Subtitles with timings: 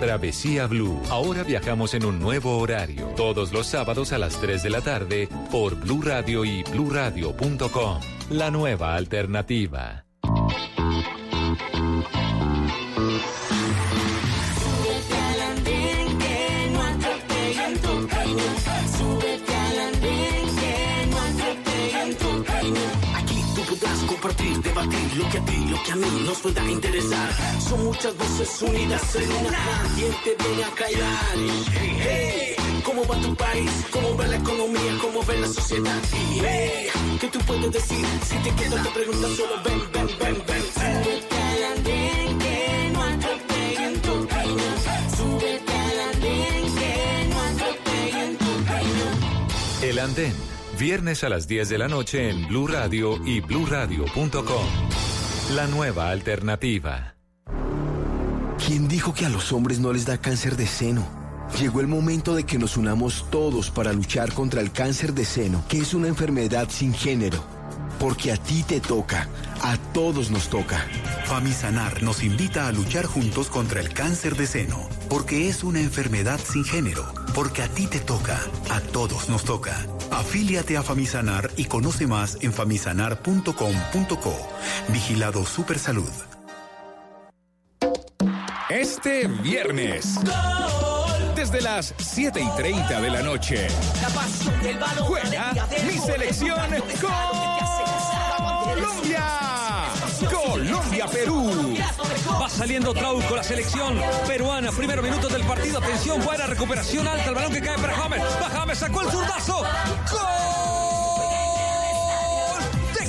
[0.00, 1.00] Travesía Blue.
[1.10, 3.06] Ahora viajamos en un nuevo horario.
[3.16, 8.00] Todos los sábados a las 3 de la tarde por Blue Radio y BlueRadio.com.
[8.30, 10.04] La nueva alternativa.
[24.26, 27.28] Compartir, debatir lo que a ti, lo que a mí nos pueda interesar.
[27.60, 29.58] Son muchas voces unidas en una.
[29.94, 31.34] ¿Quién te viene a callar?
[31.72, 33.70] Hey, hey, ¿Cómo va tu país?
[33.90, 34.98] ¿Cómo va la economía?
[35.00, 36.02] ¿Cómo va la sociedad?
[36.12, 36.88] Y, hey,
[37.20, 38.04] ¿Qué tú puedes decir?
[38.28, 40.62] Si te quedas te preguntas solo ven, ven, ven, ven.
[40.74, 44.68] Súbete al andén que no atropellen tu camino.
[45.16, 49.06] Súbete al andén que no atropellen tu camino.
[49.82, 50.55] El Andén.
[50.78, 54.66] Viernes a las 10 de la noche en Blue Radio y BlueRadio.com.
[55.54, 57.14] La nueva alternativa.
[58.66, 61.06] ¿Quién dijo que a los hombres no les da cáncer de seno?
[61.58, 65.64] Llegó el momento de que nos unamos todos para luchar contra el cáncer de seno,
[65.66, 67.55] que es una enfermedad sin género.
[67.98, 69.28] Porque a ti te toca,
[69.62, 70.86] a todos nos toca.
[71.24, 76.38] Famisanar nos invita a luchar juntos contra el cáncer de seno, porque es una enfermedad
[76.38, 79.86] sin género, porque a ti te toca, a todos nos toca.
[80.10, 84.34] Afíliate a Famisanar y conoce más en famisanar.com.co.
[84.88, 86.12] Vigilado Supersalud.
[88.68, 90.18] Este viernes.
[91.36, 93.68] Desde las 7 y 30 de la noche.
[95.06, 95.52] Juega
[95.86, 96.58] mi selección
[98.86, 99.26] Colombia.
[100.30, 101.76] Colombia-Perú.
[102.40, 104.70] Va saliendo Trauco, la selección peruana.
[104.70, 105.78] Primeros minutos del partido.
[105.78, 107.28] Atención, buena recuperación alta.
[107.30, 108.22] El balón que cae para James.
[108.22, 109.62] Va James, sacó el zurdazo.
[110.10, 110.22] ¡Gol!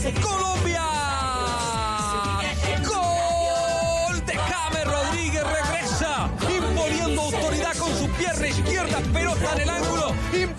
[0.01, 0.76] De Colombia.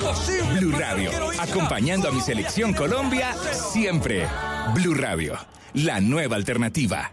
[0.08, 0.60] Imposible.
[0.60, 1.10] Blue Radio.
[1.38, 4.26] Acompañando a mi selección Colombia siempre.
[4.74, 5.36] Blue Radio.
[5.74, 7.12] La nueva alternativa.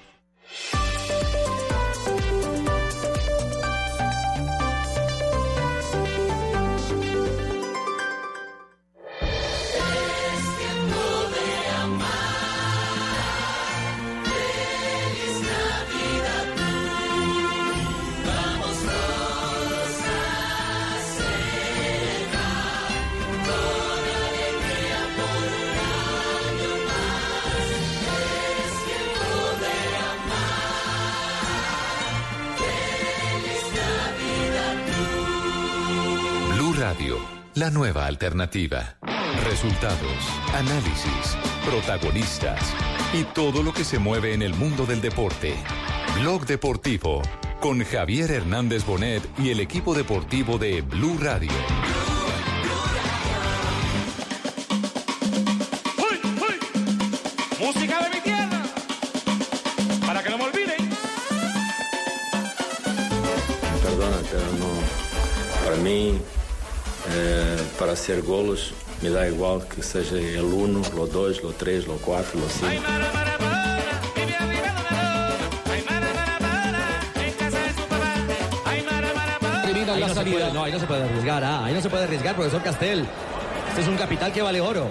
[37.61, 38.97] La nueva alternativa.
[39.43, 40.17] Resultados,
[40.55, 42.59] análisis, protagonistas
[43.13, 45.53] y todo lo que se mueve en el mundo del deporte.
[46.19, 47.21] Blog Deportivo
[47.59, 51.51] con Javier Hernández Bonet y el equipo deportivo de Blue Radio.
[57.59, 58.63] Música de mi tierra.
[60.07, 60.31] Para que
[67.09, 71.87] eh, para ser golos, me dá igual que seja el 1, lo 2, lo 3,
[71.87, 72.83] lo 4, lo 5.
[79.63, 80.53] Termina la salida.
[80.53, 81.43] no, ahí no se puede arriesgar.
[81.43, 83.07] ah, ahí no se puede arriesgar, profesor Castel.
[83.69, 84.87] Este es un capital que vale oro.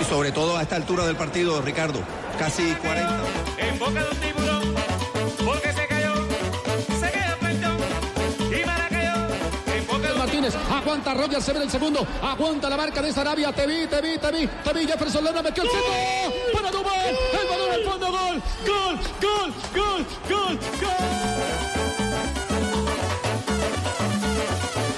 [0.00, 2.00] Y sobre todo a esta altura del partido, Ricardo.
[2.38, 3.14] Casi 40.
[3.58, 4.37] En boca de un
[10.54, 12.06] Aguanta Roger, se ve el segundo.
[12.22, 13.52] Aguanta la marca de Sarabia.
[13.52, 14.46] Te vi, te vi, te vi.
[14.46, 14.86] Te vi.
[14.86, 15.92] Jefferson Lerma metió el centro.
[16.52, 16.94] Para Dubán.
[17.40, 18.06] El balón al fondo.
[18.12, 18.42] Gol.
[18.66, 18.98] Gol.
[19.74, 20.06] Gol.
[20.28, 20.58] Gol.
[20.80, 21.98] Gol.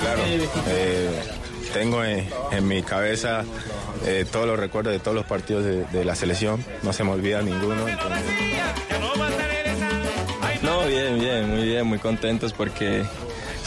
[0.01, 0.23] Claro,
[0.69, 1.23] eh,
[1.73, 3.45] tengo en, en mi cabeza
[4.07, 7.11] eh, todos los recuerdos de todos los partidos de, de la selección, no se me
[7.11, 7.87] olvida ninguno.
[7.87, 8.23] entonces-
[10.63, 13.05] No, bien, bien, muy bien, muy contentos porque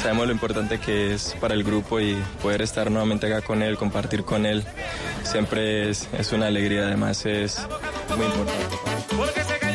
[0.03, 3.77] sabemos lo importante que es para el grupo y poder estar nuevamente acá con él,
[3.77, 4.63] compartir con él,
[5.23, 7.59] siempre es, es una alegría, además es
[8.15, 9.73] muy importante.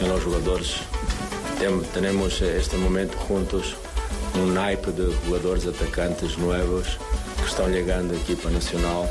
[0.00, 0.76] Los jugadores.
[1.60, 3.76] Tem- tenemos eh, este momento juntos,
[4.34, 6.86] un naipe de jugadores atacantes nuevos
[7.66, 9.10] llegando aquí para Nacional.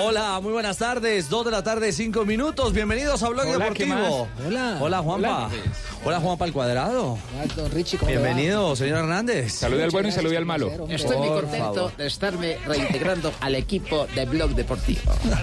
[0.00, 1.28] Hola, muy buenas tardes.
[1.28, 2.72] Dos de la tarde, cinco minutos.
[2.72, 4.26] Bienvenidos a Blog Hola, ¿qué Deportivo.
[4.26, 4.46] más?
[4.46, 4.78] Hola.
[4.80, 5.46] Hola, Juanpa.
[5.48, 5.50] Hola.
[6.04, 7.18] Hola, Juanpa al cuadrado.
[8.06, 9.52] Bienvenido, señor Hernández.
[9.52, 10.70] Salude al bueno y salude al malo.
[10.88, 11.96] Estoy muy contento favor.
[11.96, 15.00] de estarme reintegrando al equipo de Blog Deportivo.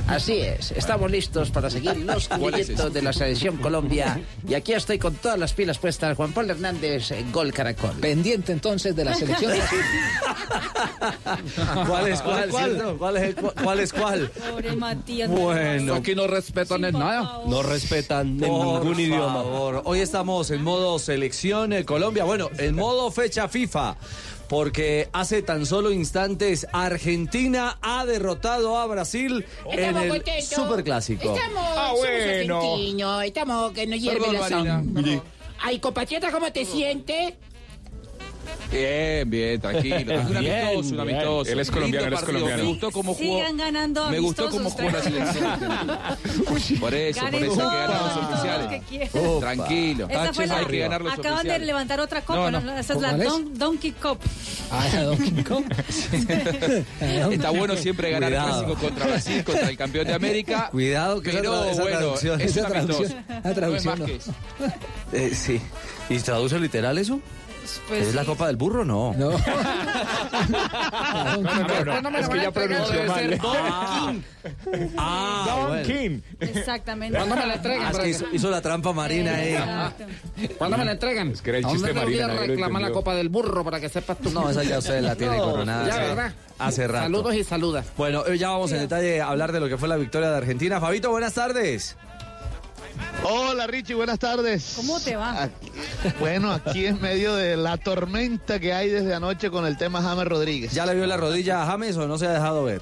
[0.07, 2.89] Así es, estamos listos para seguir los ¿Cuál es ese?
[2.89, 4.19] de la selección Colombia.
[4.47, 6.15] Y aquí estoy con todas las pilas puestas.
[6.15, 7.95] Juan Pablo Hernández, Gol Caracol.
[7.99, 9.53] Pendiente entonces de la selección.
[11.87, 12.49] ¿Cuál es cuál?
[12.49, 12.71] ¿Cuál?
[12.71, 12.97] ¿cierto?
[12.97, 13.53] ¿Cuál es cuál?
[13.63, 14.29] ¿Cuál es cuál?
[14.29, 15.29] Pobre Matías.
[15.29, 15.95] Bueno.
[15.95, 17.41] Aquí no respetan en nada.
[17.47, 19.41] No respetan ningún idioma.
[19.83, 22.23] Hoy estamos en modo selección eh, Colombia.
[22.25, 23.95] Bueno, en modo fecha FIFA.
[24.47, 30.49] Porque hace tan solo instantes Argentina ha derrotado a Brasil en Estamos el contentos.
[30.49, 31.35] Superclásico.
[31.35, 32.57] Estamos, Ah, somos bueno.
[32.61, 34.83] argentinos, estamos que nos hierve Perdón, la Marina.
[34.83, 35.21] sangre.
[35.61, 37.33] Ay, compatriota, ¿cómo te sientes?
[38.71, 39.95] Bien, bien, tranquilo.
[40.15, 40.99] Es un Bien, amistoso, un bien.
[41.01, 41.51] amistoso.
[41.51, 42.63] Él es colombiano, él es colombiano.
[42.63, 43.37] Me gustó cómo jugó.
[43.37, 45.45] Sigan ganando Me gustó cómo jugó la selección.
[46.45, 47.47] Por eso, por eso hay que
[47.77, 48.81] ganar los oficiales.
[49.39, 50.07] Tranquilo.
[50.09, 52.71] Esa fue la- hay que ganar los Acaban de levantar otra copa, No, ¿no?
[52.73, 52.77] no.
[52.77, 53.27] Esa es la ¿Cuál es?
[53.29, 54.19] Don- Donkey Cup.
[57.31, 60.69] Está bueno siempre ganar el clásico contra Brasil, contra el campeón de América.
[60.71, 64.05] Cuidado que pero esa bueno, traducción- es esa traducción- es traducción más no.
[64.05, 64.33] que eso.
[65.13, 65.61] Eh, sí.
[66.09, 67.19] ¿Y traduce literal eso?
[67.87, 68.83] Pues ¿Es la copa del burro?
[68.85, 69.13] No.
[69.13, 69.31] No,
[72.01, 73.39] no, no, es que ya pronunció mal.
[74.97, 76.21] Ah, bueno.
[76.39, 77.17] Exactamente.
[77.17, 77.85] ¿Cuándo me la entregan?
[77.87, 79.57] Ah, es que hizo, hizo la trampa marina ahí.
[80.57, 81.29] ¿Cuándo me la entregan?
[81.29, 83.29] Es que era el ¿A dónde chiste le voy a Marina, reclamar la copa del
[83.29, 84.29] burro para que sepas tú?
[84.31, 85.87] No, esa ya usted la tiene No, coronada.
[85.87, 86.33] Ya, hace- ¿verdad?
[86.57, 87.03] Hace rato.
[87.03, 87.85] Saludos y saludas.
[87.97, 90.37] Bueno, hoy ya vamos en detalle a hablar de lo que fue la victoria de
[90.37, 90.79] Argentina.
[90.79, 91.97] Fabito, buenas tardes.
[93.23, 94.73] Hola Richie, buenas tardes.
[94.75, 95.43] ¿Cómo te va?
[95.43, 95.71] Aquí-
[96.19, 100.25] bueno, aquí en medio de la tormenta que hay desde anoche con el tema James
[100.27, 100.71] Rodríguez.
[100.73, 102.81] ¿Ya le vio la rodilla a James o no se ha dejado ver?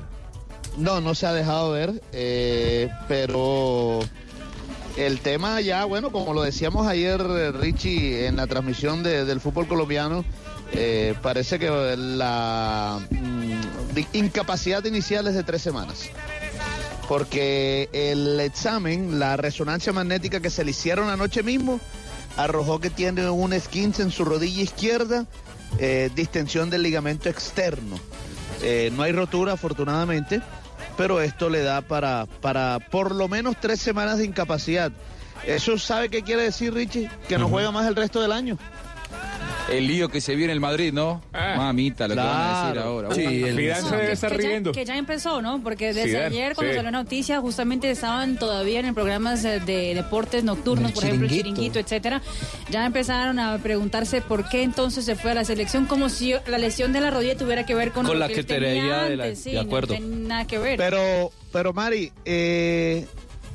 [0.77, 3.99] No, no se ha dejado ver, eh, pero
[4.97, 7.21] el tema ya, bueno, como lo decíamos ayer,
[7.53, 10.25] Richie, en la transmisión de- del fútbol colombiano,
[10.73, 16.09] eh, parece que la mm, incapacidad inicial es de tres semanas.
[17.07, 21.79] Porque el examen, la resonancia magnética que se le hicieron anoche mismo,
[22.37, 25.25] arrojó que tiene un esquince en su rodilla izquierda,
[25.79, 27.97] eh, distensión del ligamento externo.
[28.61, 30.41] Eh, no hay rotura, afortunadamente,
[30.97, 34.91] pero esto le da para, para por lo menos tres semanas de incapacidad.
[35.45, 37.09] ¿Eso sabe qué quiere decir, Richie?
[37.27, 38.57] Que no juega más el resto del año.
[39.69, 41.21] El lío que se viene en el Madrid, ¿no?
[41.31, 42.89] Mamita, lo que van a decir Claro.
[42.89, 43.15] ahora.
[43.15, 44.71] Sí, Uy, el- Zidane se debe que, estar que ya, riendo.
[44.73, 45.63] que ya empezó, ¿no?
[45.63, 46.77] Porque desde Zidane, ayer, cuando sí.
[46.77, 51.27] salió la noticia, justamente estaban todavía en programas de, de deportes nocturnos, El por ejemplo,
[51.27, 51.79] el chiringuito.
[51.79, 52.21] etcétera.
[52.69, 56.57] Ya empezaron a preguntarse por qué entonces se fue a la selección, como si la
[56.57, 59.23] lesión de la rodilla tuviera que ver con, Con lo la que, tenía de la-
[59.25, 59.43] antes.
[59.45, 59.93] de sí, acuerdo.
[59.93, 60.77] No tiene nada que ver.
[60.77, 63.07] Pero, pero Mari, eh,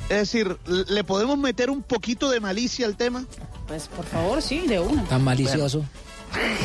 [0.08, 0.56] es decir,
[0.88, 3.26] ¿le podemos meter un poquito de malicia al tema?
[3.68, 5.04] Pues por favor, sí, de una.
[5.04, 5.84] Tan malicioso.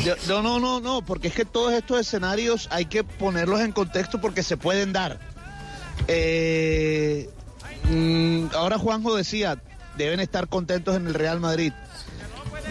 [0.04, 3.72] Yo- No, no, no, no, porque es que todos estos escenarios hay que ponerlos en
[3.72, 5.18] contexto porque se pueden dar.
[6.08, 7.30] Eh,
[7.90, 9.60] mm, ahora Juanjo decía,
[9.96, 11.72] deben estar contentos en el Real Madrid.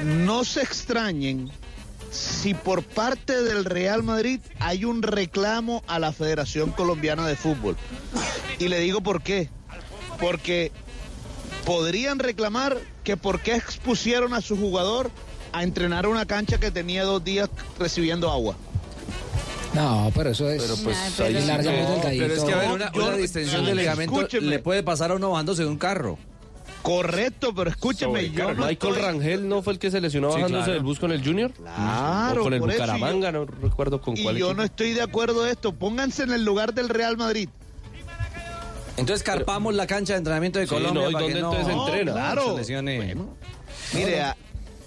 [0.03, 1.49] No se extrañen
[2.11, 7.75] si por parte del Real Madrid hay un reclamo a la Federación Colombiana de Fútbol.
[8.59, 9.49] Y le digo por qué.
[10.19, 10.71] Porque
[11.65, 15.11] podrían reclamar que por qué expusieron a su jugador
[15.51, 18.55] a entrenar una cancha que tenía dos días recibiendo agua.
[19.73, 20.61] No, pero eso es.
[20.61, 23.75] Pero pues Nah, ahí pero- sí es que a ver, una, Yo- una distensión de
[23.75, 24.47] ligamento escúcheme.
[24.47, 26.17] le puede pasar a uno bajándose de un carro.
[26.83, 30.35] Correcto, pero escúcheme, yo no Michael estoy- Rangel no fue el que se lesionó Sí,
[30.35, 30.73] bajándose claro.
[30.73, 31.51] del bus con el Junior.
[31.53, 34.35] Claro, O con el y yo- Bucaramanga, no recuerdo con Y cuál.
[34.35, 34.57] yo equipo.
[34.57, 35.73] no estoy de acuerdo de esto.
[35.73, 37.47] Pónganse en el lugar del Real Madrid.
[38.97, 41.51] Entonces carpamos la cancha de entrenamiento de Sí, Colombia no, ¿y para dónde que no,
[41.53, 42.11] entonces entrena?
[42.13, 42.51] Claro.
[42.51, 43.15] se lesione.
[43.93, 44.37] Mire, a-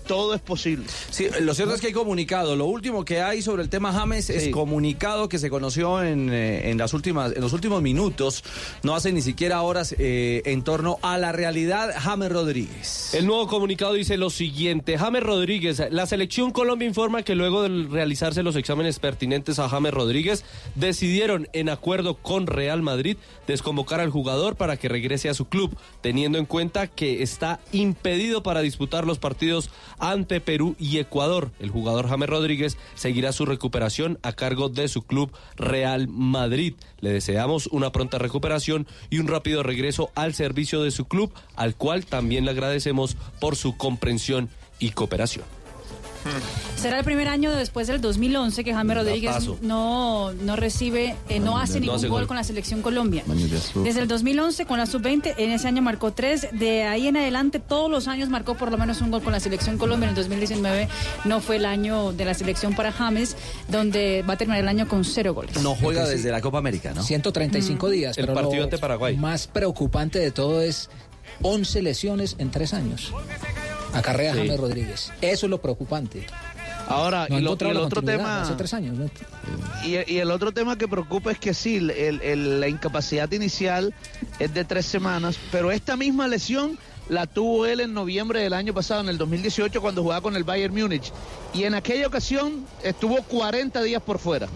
[0.07, 0.87] todo es posible.
[1.11, 2.57] Sí, lo cierto es que hay comunicado.
[2.57, 6.71] Lo último que hay sobre el tema James es comunicado que se conoció en, eh,
[6.71, 8.45] en las últimas, en los últimos minutos,
[8.83, 13.15] no hace ni siquiera horas, eh, en torno a la realidad James Rodríguez.
[13.15, 14.99] El nuevo comunicado dice lo siguiente.
[14.99, 19.93] James Rodríguez, la selección Colombia informa que luego de realizarse los exámenes pertinentes a James
[19.93, 20.45] Rodríguez,
[20.75, 25.77] decidieron en acuerdo con Real Madrid desconvocar al jugador para que regrese a su club,
[26.01, 31.51] teniendo en cuenta que está impedido para disputar los partidos ante Perú y Ecuador.
[31.59, 36.75] El jugador James Rodríguez seguirá su recuperación a cargo de su club Real Madrid.
[37.01, 41.75] Le deseamos una pronta recuperación y un rápido regreso al servicio de su club, al
[41.75, 44.49] cual también le agradecemos por su comprensión
[44.79, 45.56] y cooperación.
[46.77, 51.59] Será el primer año después del 2011 que James Rodríguez no, no recibe, eh, no
[51.59, 52.27] hace ningún gol, gol.
[52.27, 53.25] con la selección Colombia.
[53.83, 56.49] Desde el 2011 con la sub-20, en ese año marcó tres.
[56.53, 59.41] De ahí en adelante, todos los años marcó por lo menos un gol con la
[59.41, 60.07] selección Colombia.
[60.07, 60.89] En el 2019
[61.25, 63.37] no fue el año de la selección para James,
[63.69, 65.61] donde va a terminar el año con cero goles.
[65.63, 67.03] No juega desde la Copa América, ¿no?
[67.03, 68.19] 135 días.
[68.19, 69.17] El pero partido lo ante Paraguay.
[69.17, 70.91] Más preocupante de todo es
[71.43, 73.13] 11 lesiones en tres años.
[73.99, 74.39] Acarrea Sí.
[74.41, 75.13] James Rodríguez.
[75.21, 76.27] Eso es lo preocupante.
[76.89, 78.43] Ahora, No y, lo- encontrado y el otro tema.
[78.43, 78.97] Hace tres años.
[78.97, 79.11] ¿no?
[79.85, 83.93] Y, y el otro tema que preocupa es que sí, el- el- la incapacidad inicial
[84.39, 88.73] es de tres semanas, pero esta misma lesión la tuvo él en noviembre del año
[88.75, 91.13] pasado, en el 2018, cuando jugaba con el Bayern Múnich.
[91.55, 94.49] Y en aquella ocasión estuvo 40 días por fuera.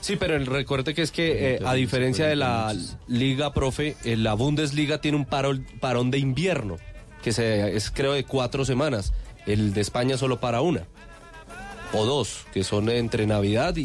[0.00, 2.74] Sí, pero el recuerde que es que, eh, a diferencia de la
[3.06, 6.78] Liga Profe, eh, la Bundesliga tiene un parol- parón de invierno,
[7.22, 9.12] que se, es creo de cuatro semanas.
[9.46, 10.86] El de España solo para una.
[11.92, 13.82] O dos, que son entre Navidad y,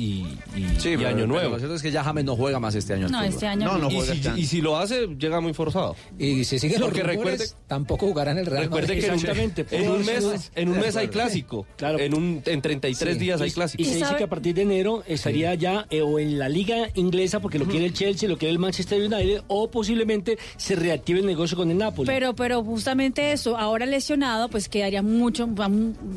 [0.55, 1.49] y- Sí, y pero- Año pero Nuevo.
[1.53, 3.07] Lo cierto es que ya James no juega más este año.
[3.09, 3.89] No, este año no.
[3.89, 5.95] y, si, y si lo hace, llega muy forzado.
[6.19, 8.99] Y si sigue los Porque rumores, recuerde- tampoco jugará en el Real Recuerde Madrid.
[9.01, 11.65] que en un, Exactamente, en un mes, en un mes hay clásico.
[11.77, 11.97] Claro.
[11.99, 13.19] En, un, en 33 Sí.
[13.19, 13.81] días hay clásico.
[13.81, 16.89] Y se dice que a partir de enero estaría ya eh, o en la liga
[16.93, 21.21] inglesa porque lo quiere el Chelsea, lo quiere el Manchester United o posiblemente se reactive
[21.21, 22.05] el negocio con el Napoli.
[22.05, 25.47] Pero, pero justamente eso, ahora lesionado, pues quedaría mucho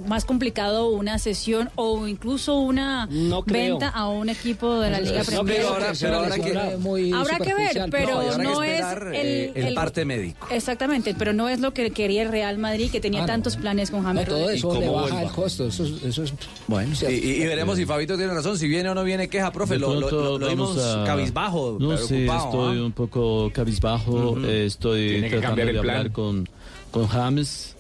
[0.06, 5.20] más complicado una sesión o incluso una No venta a un equipo de la Liga
[5.20, 5.56] No Premier.
[5.58, 9.66] creo, ahora- pero ahora que- muy Habrá que ver, pero No, es el, eh, el
[9.68, 10.46] el- parte médico.
[10.50, 13.26] Exactamente, pero no es lo que quería el Real Madrid, que tenía Ah, no.
[13.28, 15.22] tantos planes con No, James todo eso le baja vuelva?
[15.22, 15.66] el costo.
[15.68, 16.32] Eso, es- eso es.
[16.66, 17.14] Bueno, y, cierto.
[17.16, 19.78] y- y veremos si Fabito tiene razón, si viene o no viene queja, profe.
[19.78, 22.84] Lo, lo- pronto lo- lo vamos vimos a- cabizbajo, No sé, estoy ¿ah?
[22.84, 24.36] un poco cabizbajo.
[24.44, 25.96] Eh, estoy Tiene que tratando cambiar de el plan.
[25.96, 26.48] hablar con,
[26.90, 27.76] con James.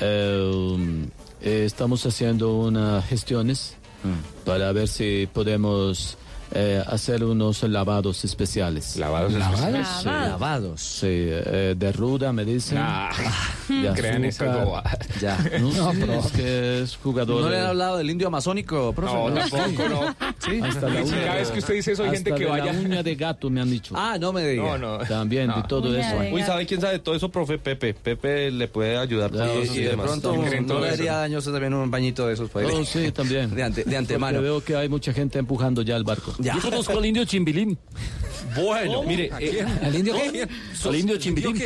[0.00, 1.06] Eh,
[1.42, 4.44] eh, estamos haciendo unas gestiones Mm.
[4.44, 6.16] para ver si podemos
[6.52, 8.96] eh, hacer unos lavados especiales.
[8.96, 9.86] ¿Lavados especiales?
[10.00, 10.04] Sí.
[10.06, 10.80] Lavados.
[10.80, 12.78] Sí, eh, de ruda me dicen.
[12.78, 13.10] Nah,
[13.68, 14.64] de crean esas azúcar.
[14.66, 14.98] bobadas.
[15.20, 15.36] Ya.
[15.60, 17.42] No, No, sí, pero- es que es jugador.
[17.42, 19.14] ¿No le han hablado del indio amazónico, profe?
[19.14, 20.16] No, tampoco, no.
[20.38, 20.60] Sí.
[20.62, 22.72] Hasta la Sí, uña cada vez que usted dice eso hay gente que de vaya.
[22.72, 23.94] La uña de gato me han dicho.
[23.96, 24.62] Ah, no me diga.
[24.62, 24.98] No, no.
[25.04, 26.20] También, de todo Uña eso.
[26.22, 26.42] de Uy.
[26.42, 27.58] ¿sabe quién sabe de todo eso, profe?
[27.58, 27.94] Pepe.
[27.94, 30.86] Pepe le puede ayudar todos Y, esos y de pronto ¿Quién cree en no le
[30.88, 30.96] eso?
[30.96, 33.54] daría daño también un bañito de esos para Oh, sí, también.
[33.54, 34.40] de, ante- de Porque antemano.
[34.42, 36.34] veo que hay mucha gente empujando ya el barco.
[36.38, 36.54] Ya.
[36.54, 37.78] Yo conozco al indio Chimbilín.
[38.56, 40.14] Bueno, mire, eh, ¿Al indio
[40.84, 41.54] Al indio Chimbilín.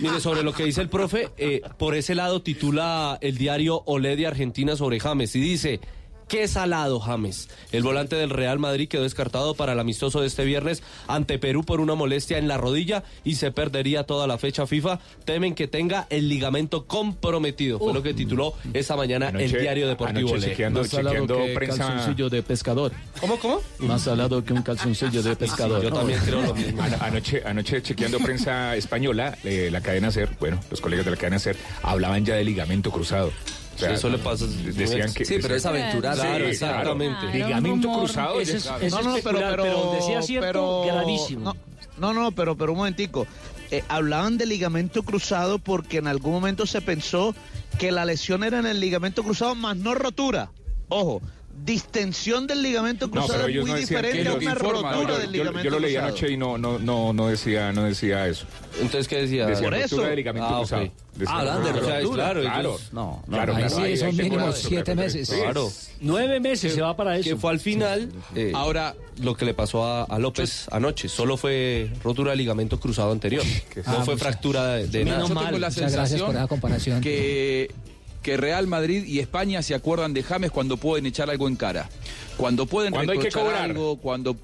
[0.00, 4.16] Mire, sobre lo que dice el profe, eh, por ese lado titula el diario Olé
[4.16, 5.80] de Argentina sobre James y dice,
[6.28, 7.48] qué salado James.
[7.72, 11.64] El volante del Real Madrid quedó descartado para el amistoso de este viernes ante Perú
[11.64, 15.00] por una molestia en la rodilla y se perdería toda la fecha FIFA.
[15.24, 17.78] Temen que tenga el ligamento comprometido.
[17.78, 21.86] Fue lo que tituló esta mañana el diario Deportivo chequeando- Más salado chequeando que prensa-
[21.88, 22.92] calzoncillo de pescador.
[23.20, 23.60] ¿Cómo, cómo?
[23.78, 25.82] Más salado que un calzoncillo de pescador.
[25.82, 26.82] Yo también creo lo mismo.
[26.82, 31.16] Ano- Anoche, anoche chequeando prensa española, eh, la cadena SER, bueno, los colegas de la
[31.16, 33.30] cadena SER hablaban ya de ligamento cruzado.
[33.78, 35.24] O sea, Sí, eso le pasa- Decían que.
[35.24, 36.16] Sí, pero es aventurar.
[36.16, 37.26] Claro, exactamente.
[37.32, 38.04] Ligamento rumor.
[38.06, 38.40] cruzado.
[38.40, 41.54] Es- No, no, pero, pero, pero decía cierto, pero- gravísimo.
[41.96, 43.26] No, no, no, pero, pero un momentico.
[43.70, 47.34] Eh, hablaban de ligamento cruzado porque en algún momento se pensó
[47.78, 50.50] que la lesión era en el ligamento cruzado más no rotura.
[50.88, 51.20] Ojo,
[51.64, 54.92] distensión del ligamento No, cruzado es muy no diferente que a una informa.
[54.92, 56.08] rotura Yo- del yo, ligamento yo lo leí cruzado.
[56.08, 58.46] anoche y no, no, no, no decía, no decía eso.
[58.76, 59.46] Entonces, ¿qué decía?
[59.46, 60.02] Decía Por rotura eso.
[60.02, 60.90] de ligamento Ah, cruzado.
[61.26, 61.80] Ah, hablan de rotura.
[61.82, 62.24] O sea, rotura.
[62.24, 65.28] claro, Claro, ellos- No, no, claro, ahí claro, sí ahí- son mínimo siete meses.
[65.30, 65.72] Claro.
[66.00, 67.28] Nueve meses se va para eso.
[67.30, 71.08] Que fue al final eh, Ahora, lo que le pasó a, a López anoche.
[71.08, 73.42] Solo fue rotura de ligamento cruzado anterior.
[73.44, 75.20] No Ah, fue muchas- fractura de, de nada.
[75.22, 77.00] yo tengo la Muchas gracias sensación por esa comparación.
[77.00, 77.70] que,
[78.28, 81.88] que Real Madrid y España se acuerdan de James cuando pueden echar algo en cara.
[82.36, 83.62] Cuando pueden Cuando hay que cobrar.
[83.62, 84.36] algo, cuando...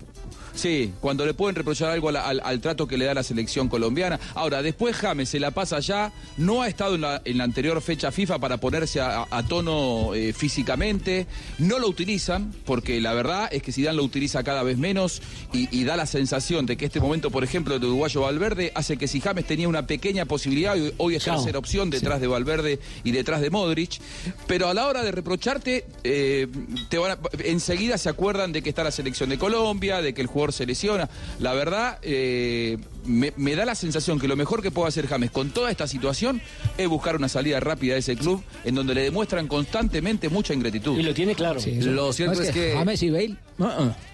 [0.54, 3.68] Sí, cuando le pueden reprochar algo al, al- al trato que le da la selección
[3.68, 4.20] colombiana.
[4.34, 7.80] Ahora, después James se la pasa ya, no ha estado en la, en la anterior
[7.82, 11.26] fecha FIFA para ponerse a, a tono eh, físicamente,
[11.58, 15.20] no lo utilizan, porque la verdad es que Zidane lo utiliza cada vez menos
[15.52, 18.96] y, y da la sensación de que este momento, por ejemplo, de Uruguayo Valverde hace
[18.96, 22.78] que si James tenía una pequeña posibilidad, hoy- hoy es tercera opción detrás de Valverde
[23.02, 24.00] y detrás de Modric,
[24.46, 26.46] pero a la hora de reprocharte, eh,
[26.88, 30.20] te van a- enseguida se acuerdan de que está la selección de Colombia, de que
[30.22, 31.08] el jugador se lesiona.
[31.38, 35.30] La verdad, eh, me, me da la sensación que lo mejor que puede hacer James
[35.30, 36.40] con toda esta situación
[36.78, 40.98] es buscar una salida rápida de ese club en donde le demuestran constantemente mucha ingratitud.
[40.98, 41.60] Y lo tiene claro.
[41.60, 43.36] Sí, eso- Lo cierto no, es que- James y Bale.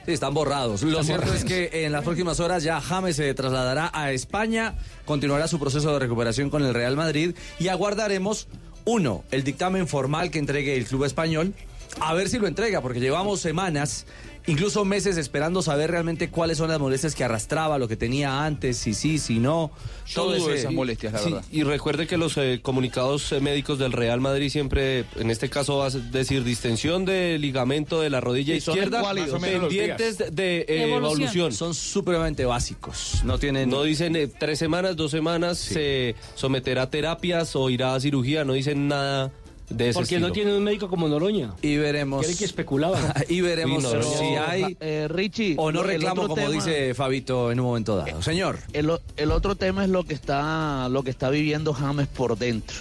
[0.06, 0.82] Sí, están borrados.
[0.82, 1.44] Lo Están cierto borrados.
[1.44, 4.74] es que en las próximas horas ya James se trasladará a España,
[5.06, 8.48] continuará su proceso de recuperación con el Real Madrid y aguardaremos,
[8.84, 11.54] uno, el dictamen formal que entregue el club español,
[12.00, 14.06] a ver si lo entrega, porque llevamos semanas,
[14.50, 18.76] incluso meses esperando saber realmente cuáles son las molestias que arrastraba, lo que tenía antes,
[18.76, 19.70] si sí, si no.
[20.14, 21.44] De ese- esas molestias, la Sí, verdad.
[21.52, 25.76] y recuerde que los eh, comunicados eh, médicos del Real Madrid siempre, en este caso
[25.78, 29.02] va a decir distensión de ligamento de la rodilla izquierda,
[29.40, 31.20] pendientes de, eh, Evolución.
[31.22, 31.52] evolución.
[31.52, 33.22] Son supremamente básicos.
[33.24, 33.70] No tienen.
[33.70, 38.44] No dicen eh, tres semanas, dos semanas, se someterá a terapias o irá a cirugía,
[38.44, 39.30] no dicen nada
[39.70, 40.28] de ese Porque estilo.
[40.28, 41.54] no tiene un médico como Noroña.
[41.62, 42.26] y veremos.
[42.26, 42.98] Que especulaba.
[43.28, 47.60] y veremos no, si hay Eh, Richie, o no reclamo, como tema- dice Fabito en
[47.60, 48.20] un momento dado.
[48.22, 48.58] Señor.
[48.72, 48.90] El,
[49.30, 52.76] otro tema es lo que está lo que está viviendo James por dentro.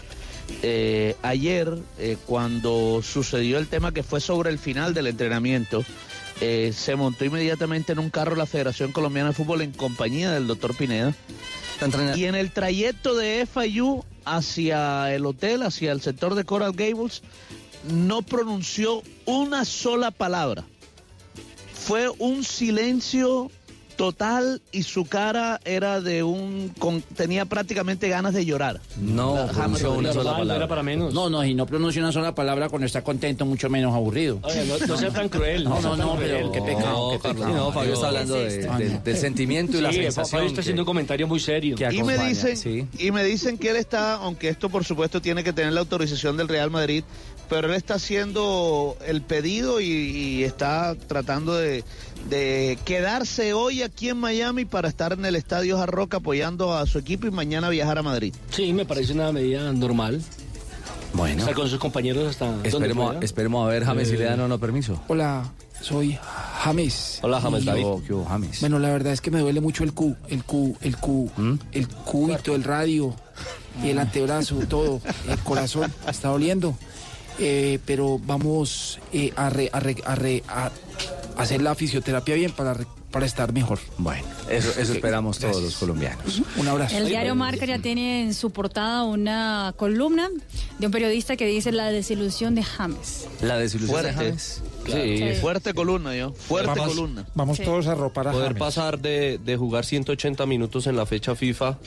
[0.63, 5.85] Eh, ayer, eh, cuando sucedió el tema que fue sobre el final del entrenamiento,
[6.41, 10.47] eh, se montó inmediatamente en un carro la Federación Colombiana de Fútbol en compañía del
[10.47, 11.13] doctor Pineda.
[12.15, 14.03] Y en el trayecto de FIU
[14.35, 17.21] hacia el hotel, hacia el sector de Coral Gables,
[17.91, 20.65] no pronunció una sola palabra.
[21.73, 23.49] Fue un silencio
[23.99, 28.79] total y su cara era de un con- tenía prácticamente ganas de llorar.
[28.97, 30.55] No La- James pronunció una sola no palabra.
[30.55, 31.13] era para menos.
[31.13, 34.39] No, no, y no pronuncia una sola palabra cuando está contento, mucho menos aburrido.
[34.43, 35.65] Oye, no, no sea tan cruel.
[35.65, 37.65] No, no, no, pero qué pecado, qué Carlos, pecado.
[37.65, 40.27] no, Fabio está hablando ¿Qué de- del, sentimiento y la sensación.
[40.27, 41.75] Fabio está que- haciendo un comentario muy serio.
[41.75, 42.87] que Y me dicen sí.
[42.97, 46.37] y me dicen que él está, aunque esto por supuesto tiene que tener la autorización
[46.37, 47.03] del Real Madrid,
[47.49, 51.83] pero él está haciendo el pedido y, y está tratando de,
[52.27, 56.99] de quedarse hoy aquí en Miami para estar en el Estadio Jarroca apoyando a su
[56.99, 58.33] equipo y mañana viajar a Madrid.
[58.51, 60.21] Sí, me parece una medida normal.
[61.13, 64.47] Bueno, Estar con sus compañeros hasta esperemos, esperemos a ver, James, si le dan o
[64.47, 65.01] no permiso.
[65.07, 65.49] Hola,
[65.81, 66.17] soy
[66.63, 67.19] James.
[67.23, 67.83] Hola, James David.
[67.85, 68.59] Oh, ¿qué hubo, James?
[68.59, 71.53] Bueno, la verdad es que me duele mucho el Q, el Q, el Q, ¿Mm?
[71.71, 73.15] el cúbito, el radio
[73.83, 76.75] y el antebrazo, todo, el corazón, está doliendo.
[77.39, 80.71] Eh, pero vamos eh, a, re- a re- a re- a
[81.37, 83.79] hacer la fisioterapia bien para, re- para estar mejor.
[83.97, 86.41] Bueno, eso, eso esperamos todos los colombianos.
[86.57, 86.97] Un abrazo.
[86.97, 90.29] El diario Marca ya tiene en su portada una columna
[90.79, 93.25] de un periodista que dice la desilusión de James.
[93.41, 94.25] La desilusión de Fuerte.
[94.25, 94.61] James.
[94.85, 95.39] Sí, Sí.
[95.39, 96.87] fuerte columna yo, fuerte Vamos.
[96.89, 97.25] columna.
[97.35, 97.63] Vamos Sí.
[97.63, 98.59] todos a ropar a Poder James.
[98.59, 101.77] pasar de, de jugar 180 minutos en la fecha FIFA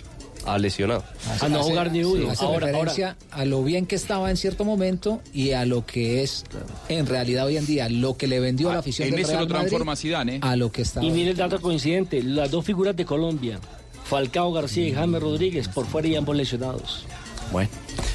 [0.47, 1.05] a lesionado.
[1.41, 2.31] A no jugar ni uno.
[2.31, 6.23] Hace Ahora, referencia a lo bien que estaba en cierto momento y a lo que
[6.23, 6.45] es
[6.89, 9.33] en realidad hoy en día, lo que le vendió a la afición en del eso
[9.33, 10.41] Real lo transforma Madrid Zidane, ¿eh?
[10.43, 11.07] a lo que estaba.
[11.07, 13.59] Y mire el dato coincidente, las dos figuras de Colombia,
[14.05, 17.07] Falcao García y James Rodríguez, por fuera y ambos lesionados.
[17.53, 17.69] Bueno,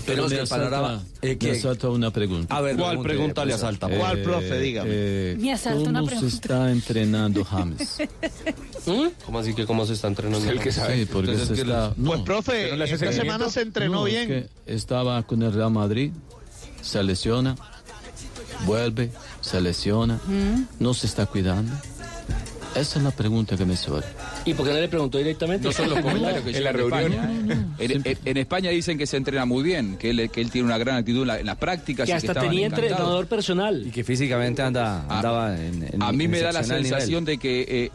[0.06, 2.56] Pero pero me asalta, eh, me que- asalta una pregunta.
[2.56, 3.88] a ver, ¿Cuál pregunta le asalta?
[3.88, 4.60] ¿Cuál, profe?
[4.60, 4.90] Dígame.
[4.92, 6.36] eh, Me asalta una ¿Cómo se pregunta.
[6.36, 7.98] está entrenando James?
[9.26, 10.50] ¿Cómo así que cómo se está entrenando?
[10.50, 10.98] El que sabe.
[11.00, 11.94] Sí, porque Entonces, se ¿qué está...
[11.94, 14.28] Pues no, profe, ¿no le hace esta semana se entrenó no, es bien.
[14.66, 16.12] que estaba con el Real Madrid,
[16.82, 17.56] se lesiona,
[18.66, 20.20] vuelve, se lesiona,
[20.80, 21.74] no se está cuidando.
[22.76, 24.06] Esa es la pregunta que me sobre.
[24.46, 25.66] ¿Y por qué no le preguntó directamente?
[25.68, 26.70] No son los comentarios que En la.
[26.72, 27.32] España.
[27.80, 30.68] En, en- en España dicen que se entrena muy bien, que él, que él tiene
[30.68, 32.06] una gran actitud en, la- en las prácticas.
[32.06, 32.92] Que y hasta estaban tenía encantados.
[32.92, 33.88] entrenador personal.
[33.88, 37.26] Y que físicamente anda, andaba en, en- A mí en me da la sensación nivel.
[37.26, 37.92] de que eh,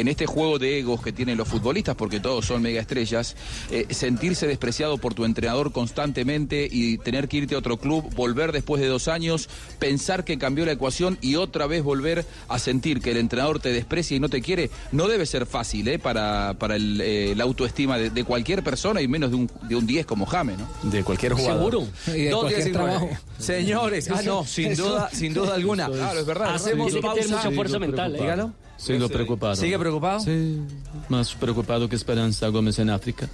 [0.00, 3.36] en este juego de egos que tienen los futbolistas, porque todos son mega estrellas,
[3.70, 8.52] eh, sentirse despreciado por tu entrenador constantemente y tener que irte a otro club, volver
[8.52, 13.00] después de dos años, pensar que cambió la ecuación y otra vez volver a sentir
[13.00, 15.98] que el entrenador te desprecia y no te quiere, no debe ser fácil ¿eh?
[15.98, 19.76] para, para el, eh, la autoestima de, de cualquier persona y menos de un, de
[19.76, 20.90] un 10 como Jame, ¿no?
[20.90, 21.56] De cualquier jugador.
[21.56, 21.88] Seguro.
[22.08, 23.08] Y de trabajo.
[23.38, 25.88] Señores, ah, no, sin duda, sin duda alguna.
[25.88, 26.54] Claro, es verdad.
[26.54, 27.36] Hacemos pausa.
[27.36, 28.20] mucha fuerza mental, ¿eh?
[28.20, 28.65] Dígalo.
[28.76, 29.56] Sigo preocupado.
[29.56, 30.20] ¿Sigue preocupado?
[30.20, 30.60] Sí,
[31.08, 33.28] más preocupado que Esperanza Gómez en África.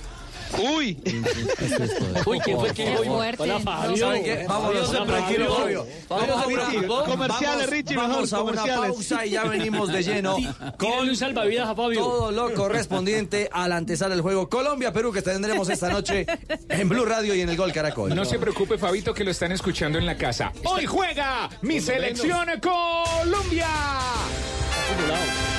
[0.58, 0.98] ¡Uy!
[2.26, 3.42] Uy, ¿quién fue que Qué fuerte.
[3.42, 3.96] Hola, Fabio.
[3.96, 4.44] ¿Saben qué?
[4.48, 5.86] Vámonos, Fabio, tranquilo, Fabio.
[6.08, 10.36] Vamos a una, Comerciales, Richie, vamos a una pausa y ya venimos de lleno
[10.76, 12.00] con un salvavidas a Fabio.
[12.00, 16.26] todo lo correspondiente al antesala del juego Colombia-Perú que tendremos esta noche
[16.68, 18.14] en Blue Radio y en el Gol Caracol.
[18.14, 20.52] No se preocupe, Fabito, que lo están escuchando en la casa.
[20.64, 23.68] Hoy juega mi selección Colombia.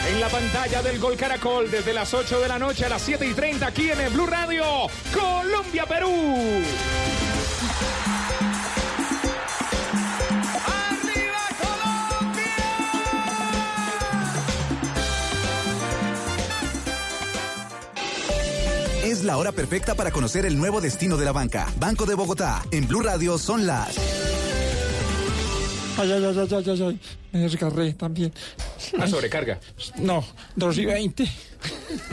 [0.09, 3.25] En la pantalla del Gol Caracol desde las 8 de la noche a las 7
[3.25, 4.82] y 30 aquí en el Blue Radio.
[5.13, 6.09] Colombia-Perú.
[19.03, 21.67] Es la hora perfecta para conocer el nuevo destino de la banca.
[21.77, 22.63] Banco de Bogotá.
[22.71, 23.97] En Blue Radio son las.
[25.97, 27.22] Ay, ay, ay, ay, ay, ay, ay.
[27.33, 28.31] Me desgarré también.
[28.93, 29.59] La sobrecarga.
[29.97, 30.23] No,
[30.55, 31.29] 2 y 20.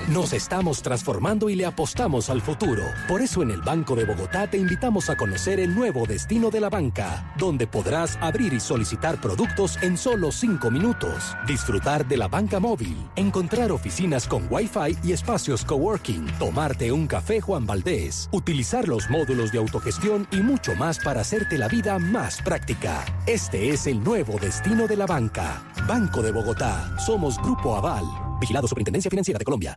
[0.09, 2.85] Nos estamos transformando y le apostamos al futuro.
[3.09, 6.61] Por eso en el Banco de Bogotá te invitamos a conocer el nuevo destino de
[6.61, 12.29] la banca, donde podrás abrir y solicitar productos en solo 5 minutos, disfrutar de la
[12.29, 18.89] banca móvil, encontrar oficinas con Wi-Fi y espacios coworking, tomarte un café Juan Valdés, utilizar
[18.89, 23.05] los módulos de autogestión y mucho más para hacerte la vida más práctica.
[23.27, 25.61] Este es el nuevo destino de la banca.
[25.89, 26.97] Banco de Bogotá.
[27.05, 28.05] Somos Grupo Aval.
[28.41, 29.77] Vigilado Superintendencia Financiera de Colombia.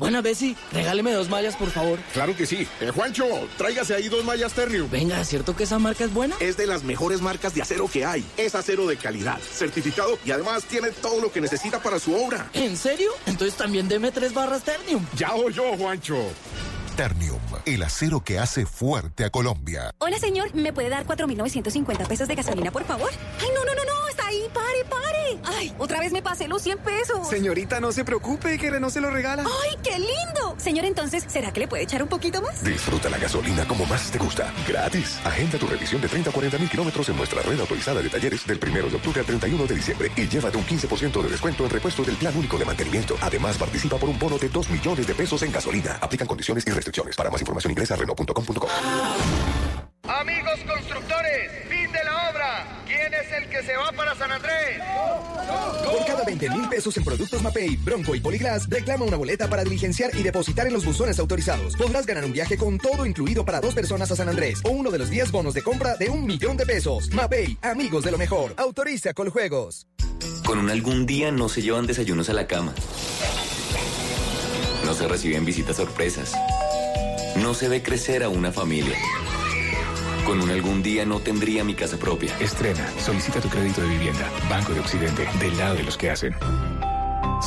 [0.00, 1.98] Buena, Bessie, regáleme dos mallas, por favor.
[2.12, 2.68] Claro que sí.
[2.80, 3.24] Eh, Juancho,
[3.56, 4.88] tráigase ahí dos mallas Ternium.
[4.88, 6.36] Venga, ¿es cierto que esa marca es buena?
[6.38, 8.24] Es de las mejores marcas de acero que hay.
[8.36, 12.48] Es acero de calidad, certificado y además tiene todo lo que necesita para su obra.
[12.52, 13.10] ¿En serio?
[13.26, 15.04] Entonces también deme tres barras Ternium.
[15.16, 16.16] Ya oyó, Juancho.
[16.96, 19.90] Ternium, el acero que hace fuerte a Colombia.
[19.98, 20.54] Hola, señor.
[20.54, 23.10] ¿Me puede dar 4.950 pesos de gasolina, por favor?
[23.40, 24.08] Ay, no, no, no, no.
[24.08, 24.42] Está ahí.
[24.84, 25.56] Pare, pare.
[25.56, 27.28] Ay, otra vez me pasé los 100 pesos.
[27.28, 29.44] Señorita, no se preocupe, que Renault se lo regala.
[29.44, 30.54] Ay, qué lindo.
[30.58, 32.62] Señor, entonces, ¿será que le puede echar un poquito más?
[32.62, 34.52] Disfruta la gasolina como más te gusta.
[34.66, 35.18] Gratis.
[35.24, 38.46] Agenda tu revisión de 30 a 40 mil kilómetros en nuestra red autorizada de talleres
[38.46, 41.70] del 1 de octubre al 31 de diciembre y llévate un 15% de descuento en
[41.70, 43.16] repuesto del plan único de mantenimiento.
[43.20, 45.98] Además, participa por un bono de 2 millones de pesos en gasolina.
[46.00, 47.16] Aplican condiciones y restricciones.
[47.16, 48.68] Para más información ingresa a Renault.com.co.
[50.08, 52.82] Amigos constructores, fin de la obra.
[52.86, 54.67] ¿Quién es el que se va para San Andrés?
[55.84, 59.64] Por cada 20 mil pesos en productos Mapei, Bronco y Poliglas, reclama una boleta para
[59.64, 61.74] diligenciar y depositar en los buzones autorizados.
[61.76, 64.90] Podrás ganar un viaje con todo incluido para dos personas a San Andrés o uno
[64.90, 67.10] de los 10 bonos de compra de un millón de pesos.
[67.12, 68.54] Mapei, amigos de lo mejor.
[68.56, 69.86] Autoriza Coljuegos.
[70.44, 72.74] Con un algún día no se llevan desayunos a la cama.
[74.84, 76.32] No se reciben visitas sorpresas.
[77.36, 78.96] No se ve crecer a una familia.
[80.28, 82.36] Con un algún día no tendría mi casa propia.
[82.38, 84.30] Estrena, solicita tu crédito de vivienda.
[84.50, 86.34] Banco de Occidente, del lado de los que hacen.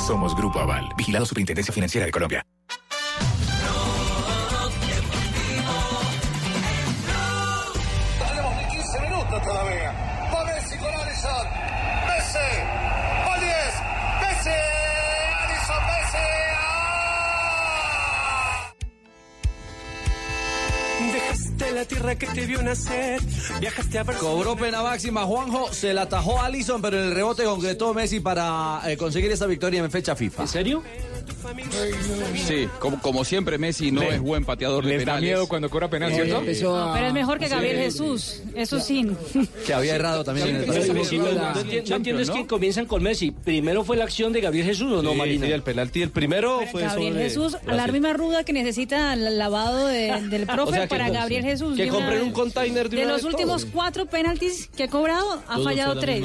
[0.07, 2.43] Somos Grupo Aval, vigilado Superintendencia Financiera de Colombia.
[21.81, 23.19] La tierra que te vio nacer.
[23.59, 24.35] Viajaste a Barcelona.
[24.35, 28.81] Cobró pena máxima Juanjo, se la atajó Alison, pero en el rebote concretó Messi para
[28.85, 30.43] eh, conseguir esa victoria en fecha FIFA.
[30.43, 30.83] ¿En serio?
[32.47, 35.23] Sí, como, como siempre Messi no Le- es buen pateador de les da penales.
[35.29, 36.41] miedo cuando cobra penal, ¿cierto?
[36.41, 37.83] No, pero es mejor que Gabriel Sí.
[37.83, 38.41] Jesús.
[38.55, 39.07] Eso sí.
[39.65, 40.93] Que había errado también en el partido.
[40.93, 43.31] no- no entiendo- no entiendo es que comienzan con Messi.
[43.31, 45.45] ¿Primero fue la acción de Gabriel Jesús o no, Sí, Marina?
[45.47, 47.77] sí, el penalti, el primero fue Gabriel sobre Jesús, Brasil.
[47.77, 51.43] la misma ruda que necesita el lavado de- del profe O sea que para Gabriel
[51.43, 51.75] Jesús.
[51.77, 53.71] Que compren un container de De los últimos todo.
[53.73, 56.23] cuatro penaltis que ha cobrado, ha fallado tres.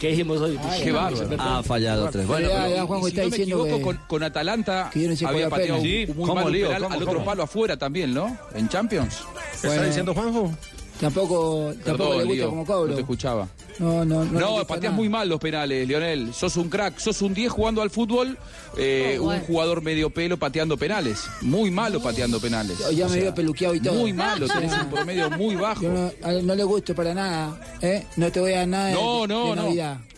[0.00, 0.58] ¿Qué dijimos hoy?
[0.82, 1.28] Qué bárbaro.
[1.38, 2.26] Ha fallado tres.
[2.26, 4.22] Bueno, Ya, pero- ya, Juanjo está no me diciendo con, con
[4.62, 6.66] Atalanta que yo no sé había pateado un, muy ¿Cómo, malo Lío?
[6.68, 7.24] penal ¿Cómo, al otro cómo?
[7.24, 8.36] palo afuera también, ¿no?
[8.54, 9.22] En Champions.
[9.60, 10.52] ¿Qué está diciendo Juanjo?
[11.00, 12.94] Tampoco, tampoco Perdón, le gusta Lío, como no cobro.
[12.94, 13.48] te escuchaba.
[13.80, 14.38] No, no, no.
[14.40, 14.96] No, pateas nada.
[14.96, 16.32] muy mal los penales, Lionel.
[16.32, 18.38] Sos un crack, sos un 10 jugando al fútbol,
[18.78, 19.40] eh, Oh, bueno.
[19.40, 21.24] un jugador medio pelo pateando penales.
[21.40, 22.78] Muy malo pateando penales.
[22.94, 23.94] Ya O me sea, veo peluqueado y todo.
[23.94, 25.82] Muy malo, tenés un promedio muy bajo.
[25.82, 26.12] Yo no,
[26.42, 28.04] no le gusto para nada, ¿eh?
[28.16, 29.62] No te voy a dar nada de- No, no, de no.
[29.62, 29.96] Navidad.
[29.98, 30.13] No te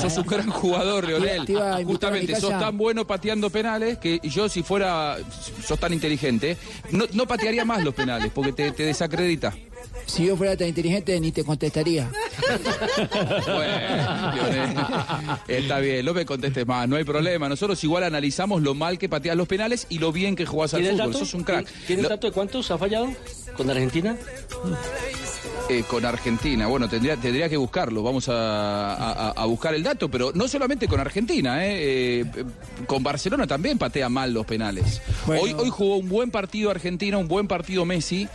[0.00, 1.46] Sos, un gran jugador, Leonel.
[1.84, 5.18] Justamente, sos tan bueno pateando penales que yo, si fuera,
[5.66, 6.56] sos tan inteligente,
[6.90, 9.52] no, no patearía más los penales porque te, te desacredita.
[10.06, 12.10] Si yo fuera tan inteligente, ni te contestaría.
[13.46, 14.88] Bueno,
[15.48, 17.48] está bien, no me contestes más, no hay problema.
[17.48, 20.80] Nosotros igual analizamos lo mal que pateas los penales y lo bien que jugás al
[20.80, 21.14] ¿Tiene el fútbol.
[21.20, 21.66] Sos un crack.
[21.86, 23.08] ¿Tiene el Lo- dato de cuántos ha fallado
[23.56, 24.16] con Argentina?
[25.70, 26.66] Eh, con Argentina.
[26.66, 28.02] Bueno, tendría, tendría que buscarlo.
[28.02, 32.44] Vamos a, a- a buscar el dato, pero no solamente con Argentina, eh, eh,
[32.86, 35.00] con Barcelona también patea mal los penales.
[35.26, 35.42] Bueno.
[35.42, 38.28] Hoy, hoy jugó un buen partido Argentina, un buen partido Messi.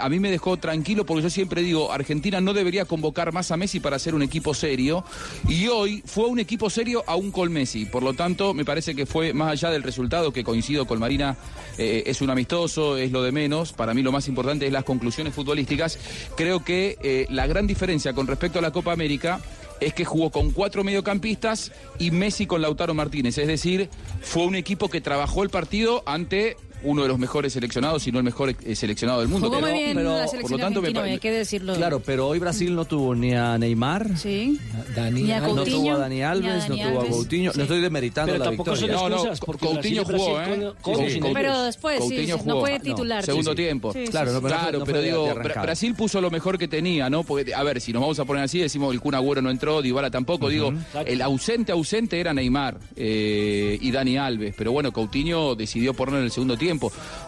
[0.00, 3.56] A mí me dejó tranquilo porque yo siempre digo, Argentina no debería convocar más a
[3.56, 5.04] Messi para ser un equipo serio.
[5.48, 7.86] Y hoy fue un equipo serio aún con Messi.
[7.86, 11.36] Por lo tanto, me parece que fue más allá del resultado, que coincido con Marina,
[11.78, 13.72] es un amistoso, es lo de menos.
[13.72, 15.98] Para mí lo más importante es las conclusiones futbolísticas.
[16.36, 19.40] Creo que eh, la gran diferencia con respecto a la Copa América
[19.80, 23.38] es que jugó con cuatro mediocampistas y Messi con Lautaro Martínez.
[23.38, 23.88] Es decir,
[24.20, 28.18] fue un equipo que trabajó el partido ante uno de los mejores seleccionados, si no
[28.18, 29.48] el mejor eh, seleccionado del mundo.
[29.48, 31.74] Jugó muy bien pero, la por selección lo tanto, me hay que decirlo.
[31.74, 34.58] Claro, pero hoy Brasil no tuvo ni a Neymar, Sí.
[34.94, 37.02] Dani, Ni a no Coutinho, tuvo a Dani ni a Alves, Dani no tuvo a
[37.02, 37.16] Alves.
[37.16, 37.52] Coutinho.
[37.52, 37.58] Sí.
[37.58, 39.16] No estoy demeritando Pero la tampoco son victoria.
[39.16, 40.72] excusas, porque Coutinho Brasil- jugó, Brasil ¿eh?
[40.82, 43.24] con- con- Sí, Coutinho- Pero después, sí, Coutinho no fue titular.
[43.24, 43.62] Segundo Sí, sí.
[43.62, 43.92] tiempo.
[43.92, 44.12] Claro, sí.
[44.12, 45.34] no, pero no fue- Claro, no pero digo.
[45.62, 47.22] Brasil puso lo mejor que tenía, ¿no?
[47.24, 49.82] Porque, a ver, si nos vamos a poner así, decimos el Kun Agüero no entró,
[49.82, 50.48] Dybala tampoco.
[50.48, 50.72] Digo,
[51.06, 54.54] el ausente, ausente era Neymar eh, y Dani Alves.
[54.56, 56.67] Pero bueno, Coutinho decidió ponerlo en el segundo tiempo.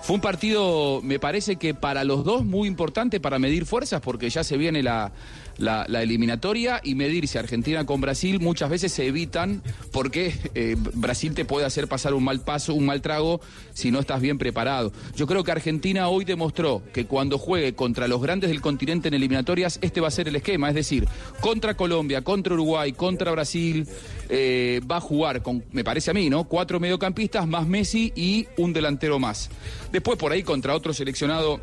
[0.03, 4.29] Fue un partido, me parece que para los dos muy importante para medir fuerzas, porque
[4.31, 5.13] ya se viene la,
[5.61, 11.45] la, eliminatoria y medirse Argentina con Brasil muchas veces se evitan porque eh, Brasil te
[11.45, 13.41] puede hacer pasar un mal paso, un mal trago
[13.75, 14.93] si no estás bien preparado.
[15.15, 19.15] Yo creo que Argentina hoy demostró que cuando juegue contra los grandes del continente en
[19.15, 21.07] eliminatorias, este va a ser el esquema, es decir,
[21.41, 23.87] contra Colombia, contra Uruguay, contra Brasil,
[24.29, 26.45] eh, va a jugar con, me parece a mí, ¿no?
[26.45, 29.51] Cuatro mediocampistas más Messi y un delantero más.
[29.93, 31.61] Después por ahí contra otro seleccionado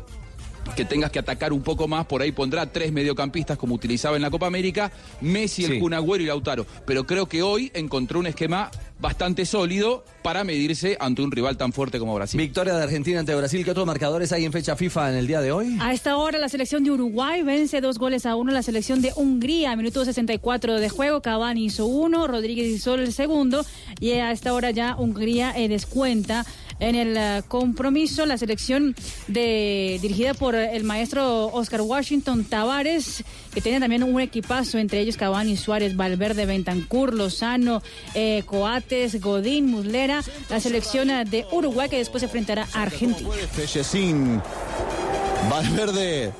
[0.76, 4.22] que tengas que atacar un poco más, por ahí pondrá tres mediocampistas como utilizaba en
[4.22, 5.78] la Copa América, Messi, el Sí.
[5.80, 6.66] Kun Agüero y Lautaro.
[6.86, 11.72] Pero creo que hoy encontró un esquema bastante sólido para medirse ante un rival tan
[11.72, 12.38] fuerte como Brasil.
[12.40, 13.64] Victoria de Argentina ante Brasil.
[13.64, 15.78] ¿Qué otros marcadores hay en fecha FIFA en el día de hoy?
[15.80, 19.12] A esta hora la selección de Uruguay vence dos goles a uno la selección de
[19.14, 19.76] Hungría.
[19.76, 23.64] Minuto 64 de juego, Cavani hizo uno, Rodríguez hizo el segundo
[24.00, 26.44] y a esta hora ya Hungría eh, descuenta
[26.80, 28.94] en el eh, compromiso la selección
[29.26, 35.16] de dirigida por el maestro Oscar Washington Tavares, que tiene también un equipazo, entre ellos
[35.16, 37.82] Cavani, Suárez, Valverde, Bentancur, Lozano,
[38.14, 43.30] eh, Coates, Godín, Muslera, la selección de Uruguay que después se enfrentará a Argentina.
[43.52, 44.40] Fellesín,
[45.50, 46.32] Valverde,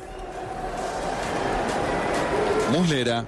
[2.73, 3.27] Muslera.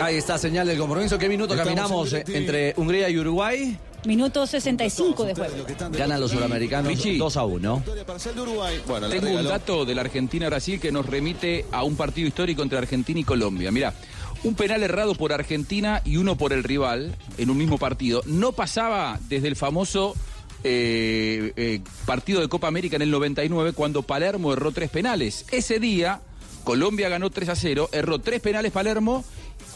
[0.00, 1.18] Ahí está, señal del compromiso.
[1.18, 3.76] ¿Qué minuto Estamos caminamos en eh, entre Hungría y Uruguay?
[4.04, 5.54] Minuto 65 de juego.
[5.90, 7.18] Ganan los suramericanos Vichy.
[7.18, 7.82] 2 a 1.
[8.86, 12.62] Bueno, la Tengo un dato de la Argentina-Brasil que nos remite a un partido histórico
[12.62, 13.70] entre Argentina y Colombia.
[13.70, 13.94] Mira,
[14.44, 18.52] un penal errado por Argentina y uno por el rival en un mismo partido no
[18.52, 20.14] pasaba desde el famoso
[20.64, 25.44] eh, eh, partido de Copa América en el 99 cuando Palermo erró tres penales.
[25.50, 26.20] Ese día
[26.64, 29.24] Colombia ganó 3 a 0, erró tres penales Palermo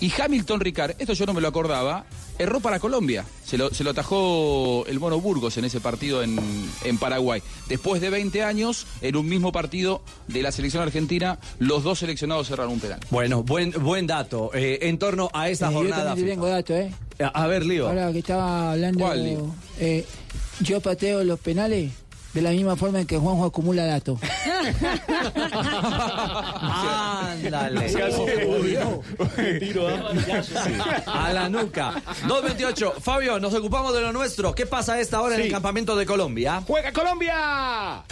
[0.02, 2.04] y Hamilton Ricard, esto yo no me lo acordaba,
[2.38, 3.24] erró para Colombia.
[3.46, 6.36] Se lo, se lo atajó el Mono Burgos en ese partido en,
[6.84, 7.40] en Paraguay.
[7.68, 12.48] Después de 20 años, en un mismo partido de la selección argentina, los dos seleccionados
[12.48, 12.98] cerraron un penal.
[13.10, 14.50] Bueno, buen, buen dato.
[14.54, 16.04] Eh, en torno a esta Eh, yo jornada.
[16.06, 16.90] también tengo ¿eh?
[17.32, 17.86] A ver, Lío.
[17.88, 19.54] Ahora que estaba hablando, ¿Cuál, Lío?
[19.78, 20.04] eh,
[20.60, 21.92] yo pateo los penales
[22.32, 24.18] de la misma forma en que Juanjo acumula datos.
[26.60, 27.92] Ándale.
[31.06, 31.94] A la nuca.
[32.26, 32.94] 2.28.
[33.00, 34.54] Fabio, nos ocupamos de lo nuestro.
[34.54, 36.62] ¿Qué pasa a esta hora en el campamento de Colombia?
[36.66, 38.04] ¡Juega Colombia!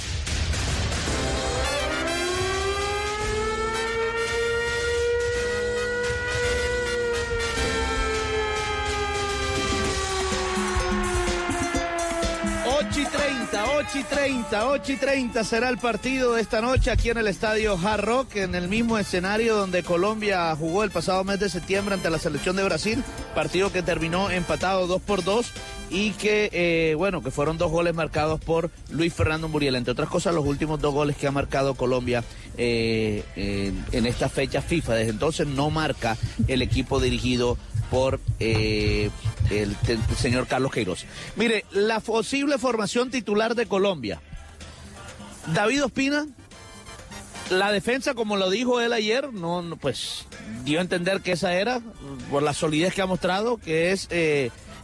[12.90, 13.30] Ocho y 30.
[13.50, 17.18] 30, 8 y 30, 8 y 30 será el partido de esta noche aquí en
[17.18, 21.48] el estadio Hard Rock, en el mismo escenario donde Colombia jugó el pasado mes de
[21.48, 23.02] septiembre ante la selección de Brasil,
[23.34, 25.52] partido que terminó empatado 2 por 2
[25.90, 30.08] y que, eh, bueno, que fueron dos goles marcados por Luis Fernando Muriel, entre otras
[30.08, 32.22] cosas los últimos dos goles que ha marcado Colombia
[32.56, 33.24] eh,
[33.92, 34.94] en, esta fecha FIFA.
[34.94, 37.58] Desde entonces no marca el equipo dirigido
[37.90, 39.10] por eh,
[39.50, 39.76] el,
[40.16, 41.06] señor Carlos Queiroz.
[41.34, 44.20] Mire, la posible formación titular de Colombia.
[45.52, 46.28] David Ospina,
[47.50, 50.26] la defensa, como lo dijo él ayer, no, pues
[50.64, 51.80] dio a entender que esa era,
[52.30, 54.08] por la solidez que ha mostrado, que es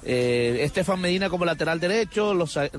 [0.08, 2.32] eh, Estefan Medina como lateral derecho,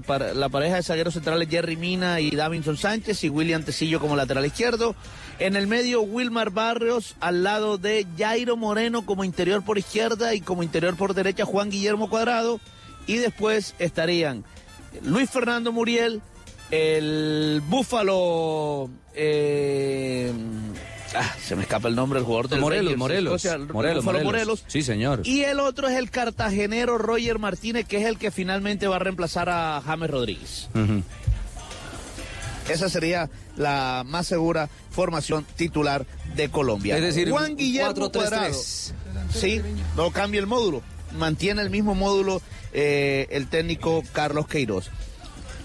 [0.05, 4.15] para- la pareja de zagueros centrales Jerry Mina y Davinson Sánchez y William Tecillo como
[4.15, 4.95] lateral izquierdo.
[5.37, 10.41] En el medio, Wilmar Barrios al lado de Jairo Moreno como interior por izquierda y
[10.41, 12.59] como interior por derecha Juan Guillermo Cuadrado.
[13.07, 14.45] Y después estarían
[15.03, 16.21] Luis Fernando Muriel,
[16.71, 18.89] el Búfalo.
[19.13, 20.31] eh,
[21.19, 24.25] ah, se me escapa el nombre del jugador Morelos, de Morelos, Escocia, Morelos, Morelos.
[24.25, 24.63] Morelos.
[24.67, 25.21] Sí, señor.
[25.23, 28.99] Y el otro es el cartagenero Roger Martínez, que es el que finalmente va a
[28.99, 30.69] reemplazar a James Rodríguez.
[32.69, 36.97] Esa sería la más segura formación titular de Colombia.
[36.97, 38.11] Es decir, Juan Guillermo 4-3-3.
[38.11, 38.53] Cuadrado.
[39.33, 39.61] Sí,
[39.95, 40.81] no cambia el módulo.
[41.17, 42.41] Mantiene el mismo módulo
[42.73, 44.89] eh, el técnico Carlos Queiroz.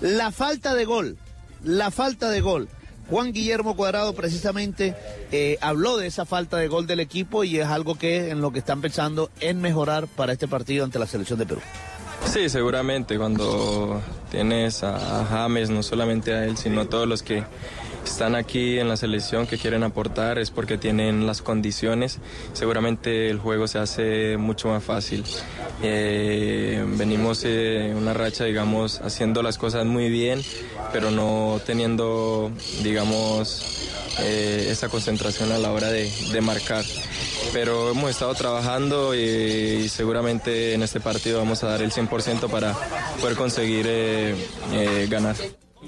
[0.00, 1.16] La falta de gol,
[1.62, 2.68] la falta de gol.
[3.08, 4.94] Juan Guillermo Cuadrado precisamente
[5.30, 8.52] eh, habló de esa falta de gol del equipo y es algo que en lo
[8.52, 11.60] que están pensando en mejorar para este partido ante la selección de Perú.
[12.24, 17.42] Sí, seguramente cuando tienes a James, no solamente a él, sino a todos los que
[18.04, 22.18] están aquí en la selección que quieren aportar, es porque tienen las condiciones.
[22.52, 25.24] Seguramente el juego se hace mucho más fácil.
[25.82, 30.42] Eh, venimos en una racha, digamos, haciendo las cosas muy bien,
[30.92, 32.50] pero no teniendo,
[32.82, 33.88] digamos,
[34.20, 36.84] eh, esa concentración a la hora de, de marcar.
[37.52, 39.18] Pero hemos estado trabajando y,
[39.82, 42.74] y seguramente en este partido vamos a dar el 100% para
[43.20, 44.34] poder conseguir eh,
[44.72, 45.36] eh, ganar.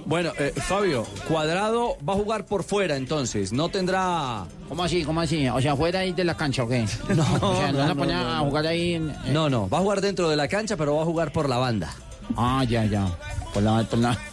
[0.06, 4.44] Bueno, eh, Fabio, Cuadrado va a jugar por fuera entonces, no tendrá...
[4.68, 5.02] ¿Cómo así?
[5.04, 5.48] ¿Cómo así?
[5.48, 6.84] O sea, fuera ahí de la cancha, ¿o qué?
[7.14, 9.10] No, o sea, ¿no, no, van a no, poner no, a jugar ahí en...
[9.24, 11.48] en- No, no, va a jugar dentro de la cancha, pero va a jugar por
[11.48, 11.94] la banda.
[12.36, 13.06] Ah, ya, ya.
[13.52, 13.82] Por la...
[13.84, 14.18] Por la...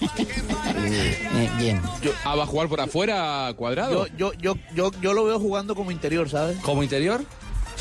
[0.84, 1.80] Eh, bien.
[2.26, 4.08] ah, ¿va a jugar por afuera cuadrado?
[4.08, 6.58] Yo, yo, yo, yo, yo lo veo jugando como interior, ¿sabes?
[6.60, 7.24] ¿Como interior?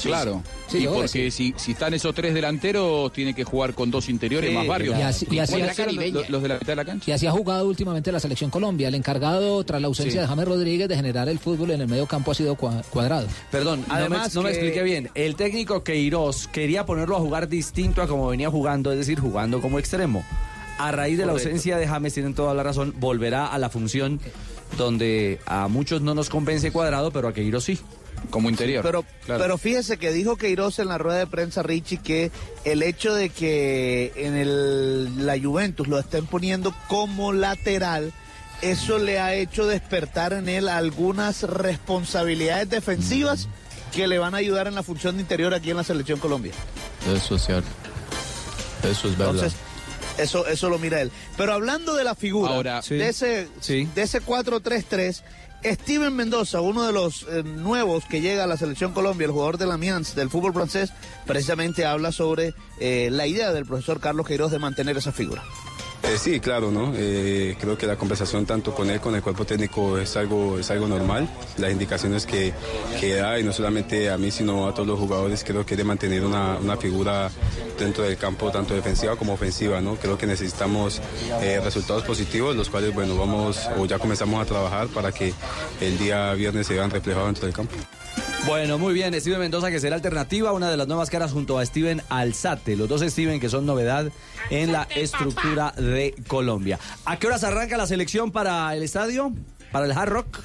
[0.08, 0.42] Claro.
[0.68, 4.50] Sí, y porque si, si están esos tres delanteros, tiene que jugar con dos interiores
[4.50, 4.98] Sí, más barrios.
[4.98, 5.94] y así- y así ¿Cuáles es- eran
[6.28, 7.10] los, de la mitad de la cancha?
[7.10, 8.88] Y así ha jugado últimamente la selección Colombia.
[8.88, 10.18] El encargado, tras la ausencia Sí.
[10.20, 13.26] de James Rodríguez, de generar el fútbol en el medio campo ha sido Cua- cuadrado.
[13.50, 15.10] Perdón, no me- Además no me, que- expliqué bien.
[15.14, 19.60] El técnico Queiroz quería ponerlo a jugar distinto a como venía jugando, es decir, jugando
[19.60, 20.24] como extremo.
[20.78, 24.18] A raíz de la ausencia de James, tienen toda la razón, volverá a la función
[24.78, 27.78] donde a muchos no nos convence Cuadrado, pero a Queiroz sí.
[28.28, 28.82] Como interior.
[28.84, 32.30] Pero, pero fíjese que dijo Queiroz en la rueda de prensa, Richie, que
[32.64, 38.12] el hecho de que en el, la Juventus lo estén poniendo como lateral,
[38.62, 43.48] eso le ha hecho despertar en él algunas responsabilidades defensivas
[43.94, 46.52] que le van a ayudar en la función de interior aquí en la selección Colombia.
[47.12, 47.68] Eso es cierto.
[48.88, 49.34] Eso es verdad.
[49.34, 49.58] Entonces,
[50.18, 51.10] eso, eso lo mira él.
[51.36, 52.94] Pero hablando de la figura, Ahora- Sí.
[52.96, 55.22] de ese, de ese 4-3-3,
[55.62, 59.58] Steven Mendoza, uno de los eh, nuevos que llega a la selección Colombia, el jugador
[59.58, 60.92] de la Amiens del fútbol francés,
[61.26, 65.42] precisamente habla sobre eh, la idea del profesor Carlos Queiroz de mantener esa figura.
[66.02, 66.92] Eh, sí, claro, ¿no?
[66.96, 70.70] Eh, creo que la conversación tanto con él, con el cuerpo técnico es algo, es
[70.70, 71.28] algo normal.
[71.58, 72.52] Las indicaciones que,
[72.98, 75.84] que da, y no solamente a mí, sino a todos los jugadores, creo que de
[75.84, 77.30] mantener una, una figura
[77.78, 79.96] dentro del campo, tanto defensiva como ofensiva, ¿no?
[79.96, 81.00] Creo que necesitamos
[81.42, 85.34] eh, resultados positivos, los cuales, bueno, vamos o ya comenzamos a trabajar para que
[85.80, 87.76] el día viernes se vean reflejados dentro del campo.
[88.46, 91.66] Bueno, muy bien, Steven Mendoza que será alternativa, una de las nuevas caras junto a
[91.66, 94.10] Steven Alzate, los dos Steven que son novedad
[94.48, 96.78] en la estructura de Colombia.
[97.04, 99.32] ¿A qué horas arranca la selección para el estadio?
[99.70, 100.40] ¿Para el Hard Rock?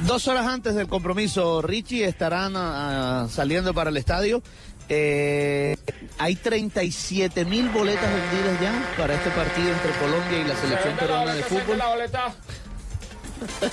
[0.00, 4.42] Dos horas antes del compromiso, Richie, estarán ah, saliendo para el estadio.
[4.88, 5.76] Eh,
[6.18, 11.34] hay 37 mil boletas vendidas ya para este partido entre Colombia y la selección peruana
[11.34, 11.78] de fútbol.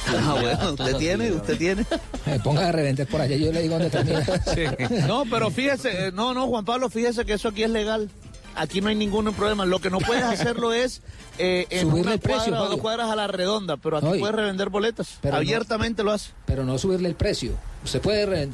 [0.08, 1.86] Ah, bueno, usted tiene, usted tiene.
[2.26, 5.08] Eh, ponga a revender por allá, yo le digo dónde termina.
[5.08, 8.10] No, pero fíjese, eh, no, no, Juan Pablo, fíjese que eso aquí es legal.
[8.56, 9.66] Aquí no hay ningún problema.
[9.66, 11.02] Lo que no puedes hacerlo es
[11.38, 14.16] eh, en Subirle una el precio, cuadra dos cuadras a la redonda, pero aquí No,
[14.16, 15.18] y- puedes revender boletas.
[15.22, 16.32] Pero no- Abiertamente lo hace.
[16.46, 17.54] Pero no subirle el precio.
[17.84, 18.48] Usted puede re-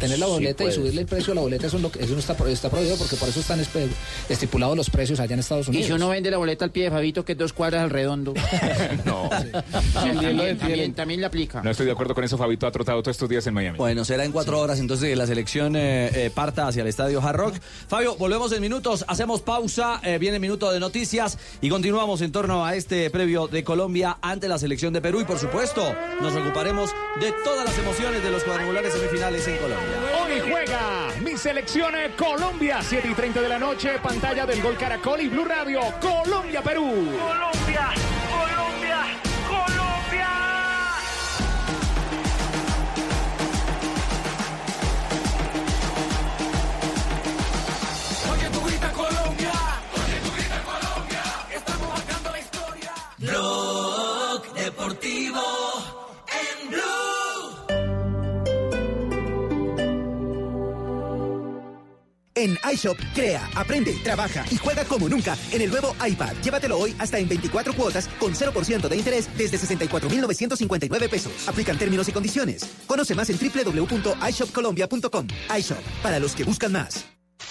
[0.00, 0.72] tener la Sí, boleta y puede.
[0.72, 2.96] subirle el precio a la boleta, eso, es lo que- eso no está, está prohibido
[2.96, 3.60] porque por eso están
[4.28, 5.86] estipulados los precios allá en Estados Y Unidos.
[5.86, 8.34] si uno vende la boleta al pie de Fabito, que es dos cuadras al redondo.
[9.04, 9.28] No.
[9.94, 11.62] también, también, también le aplica.
[11.62, 12.36] No estoy de acuerdo con eso.
[12.38, 13.78] Fabito ha trotado todos estos días en Miami.
[13.78, 17.20] Bueno, será en cuatro horas entonces que la selección eh, eh, parta hacia el estadio
[17.22, 17.54] Hard Rock.
[17.88, 22.32] Fabio, volvemos en minutos, hacemos pausa, eh, viene el minuto de noticias y continuamos en
[22.32, 26.34] torno a este previo de Colombia ante la selección de Perú y por supuesto nos
[26.34, 29.96] ocuparemos de todas las emociones de los cuadrangulares semifinales en Colombia.
[30.22, 34.76] Hoy juega mi selección eh, Colombia, 7 y 30 de la noche, pantalla del Gol
[34.76, 36.84] Caracol y Blue Radio, Colombia-Perú.
[36.84, 37.90] Colombia,
[38.30, 39.04] Colombia,
[39.48, 40.51] Colombia.
[62.34, 66.32] En iShop, crea, aprende, trabaja y juega como nunca en el nuevo iPad.
[66.42, 71.48] Llévatelo hoy hasta en 24 cuotas con 0% de interés desde 64,959 pesos.
[71.48, 72.62] Aplican términos y condiciones.
[72.86, 75.26] Conoce más en www.ishopcolombia.com.
[75.58, 77.04] iShop, para los que buscan más.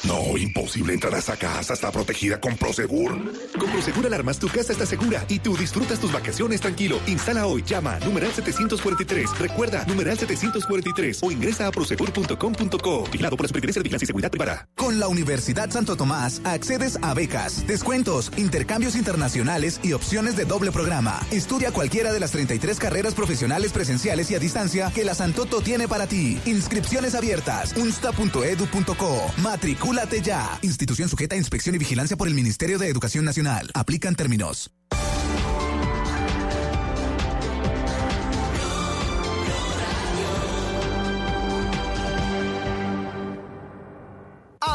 [0.03, 1.73] No, imposible entrar a esa casa.
[1.73, 3.11] Está protegida con Prosegur.
[3.57, 6.99] Con Prosegur Alarmas, tu casa está segura y tú disfrutas tus vacaciones tranquilo.
[7.05, 9.37] Instala hoy, llama numeral 743.
[9.37, 13.03] Recuerda, numeral 743 o ingresa a prosegur.com.co.
[13.11, 14.67] Vigilado por la Superintendencia de Vigilancia y Seguridad Privada.
[14.75, 20.71] Con la Universidad Santo Tomás accedes a becas, descuentos, intercambios internacionales y opciones de doble
[20.71, 21.19] programa.
[21.31, 25.87] Estudia cualquiera de las 33 carreras profesionales presenciales y a distancia que la Santoto tiene
[25.87, 26.39] para ti.
[26.45, 27.73] Inscripciones abiertas.
[27.77, 29.31] unsta.edu.co.
[30.23, 30.57] Ya.
[30.61, 33.71] Institución sujeta a inspección y vigilancia por el Ministerio de Educación Nacional.
[33.73, 34.71] Aplican términos.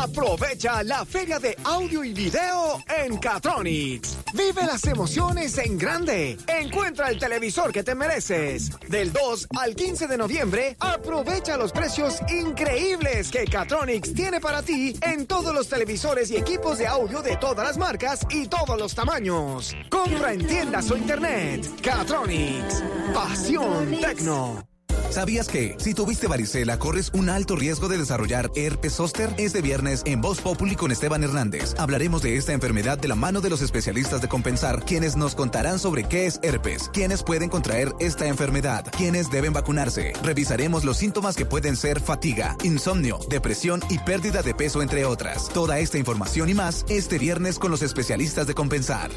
[0.07, 4.17] Aprovecha la feria de audio y video en Catronics.
[4.35, 6.39] Vive las emociones en grande.
[6.47, 8.71] Encuentra el televisor que te mereces.
[8.89, 14.97] Del 2 al 15 de noviembre, aprovecha los precios increíbles que Catronics tiene para ti
[15.03, 18.95] en todos los televisores y equipos de audio de todas las marcas y todos los
[18.95, 19.75] tamaños.
[19.91, 21.69] Compra en tiendas o internet.
[21.83, 22.85] Catronics.
[23.13, 24.76] Pasión Tecno.
[25.11, 29.31] ¿Sabías que si tuviste varicela corres un alto riesgo de desarrollar herpes zóster?
[29.39, 33.41] Este viernes en Voz Populi con Esteban Hernández hablaremos de esta enfermedad de la mano
[33.41, 37.93] de los especialistas de Compensar, quienes nos contarán sobre qué es herpes, quiénes pueden contraer
[37.99, 40.13] esta enfermedad, quiénes deben vacunarse.
[40.23, 45.49] Revisaremos los síntomas que pueden ser fatiga, insomnio, depresión y pérdida de peso entre otras.
[45.49, 49.11] Toda esta información y más este viernes con los especialistas de Compensar.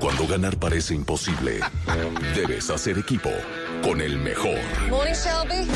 [0.00, 1.60] Cuando ganar parece imposible,
[2.34, 3.30] debes hacer equipo
[3.82, 4.58] con el mejor.
[4.90, 5.66] Morning, Shelby.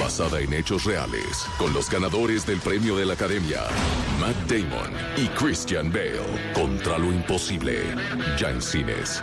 [0.00, 3.60] Basada en hechos reales, con los ganadores del premio de la Academia,
[4.20, 6.20] Matt Damon y Christian Bale,
[6.54, 7.80] contra lo imposible,
[8.38, 9.22] ya en cines.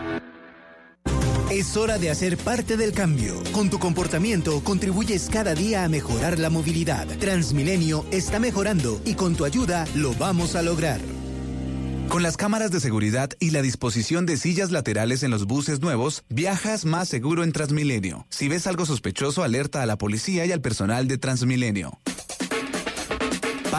[1.51, 3.35] Es hora de hacer parte del cambio.
[3.51, 7.05] Con tu comportamiento contribuyes cada día a mejorar la movilidad.
[7.19, 11.01] Transmilenio está mejorando y con tu ayuda lo vamos a lograr.
[12.11, 16.25] Con las cámaras de seguridad y la disposición de sillas laterales en los buses nuevos,
[16.27, 18.27] viajas más seguro en Transmilenio.
[18.29, 22.01] Si ves algo sospechoso, alerta a la policía y al personal de Transmilenio.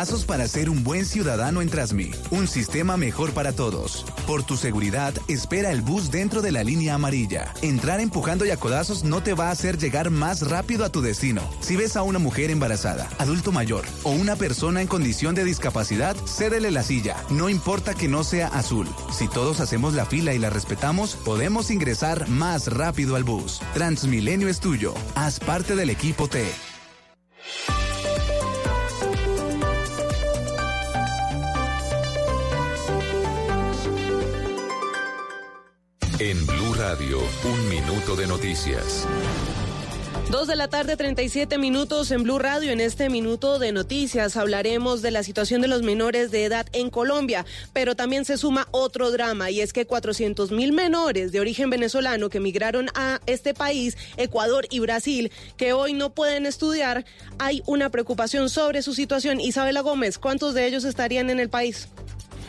[0.03, 2.11] Pasos para ser un buen ciudadano en Transmi.
[2.33, 4.05] Un sistema mejor para todos.
[4.27, 7.55] Por tu seguridad, espera el bus dentro de la línea amarilla.
[7.63, 11.03] Entrar empujando y a codazos no te va a hacer llegar más rápido a tu
[11.03, 11.49] destino.
[11.61, 16.17] Si ves a una mujer embarazada, adulto mayor o una persona en condición de discapacidad,
[16.27, 17.17] cédele la silla.
[17.31, 18.89] No importa que no sea azul.
[19.17, 23.61] Si todos hacemos la fila y la respetamos, podemos ingresar más rápido al bus.
[23.73, 24.95] Transmilenio es tuyo.
[25.15, 26.43] Haz parte del equipo T.
[36.25, 39.09] En Blue Radio, un minuto de noticias.
[40.31, 42.71] Dos de la tarde, 37 minutos en Blue Radio.
[42.71, 46.91] En este minuto de noticias hablaremos de la situación de los menores de edad en
[46.91, 51.71] Colombia, pero también se suma otro drama y es que 400 mil menores de origen
[51.71, 57.05] venezolano que emigraron a este país, Ecuador y Brasil, que hoy no pueden estudiar,
[57.41, 59.41] hay una preocupación sobre su situación.
[59.41, 61.89] Isabela Gómez, ¿cuántos de ellos estarían en el país?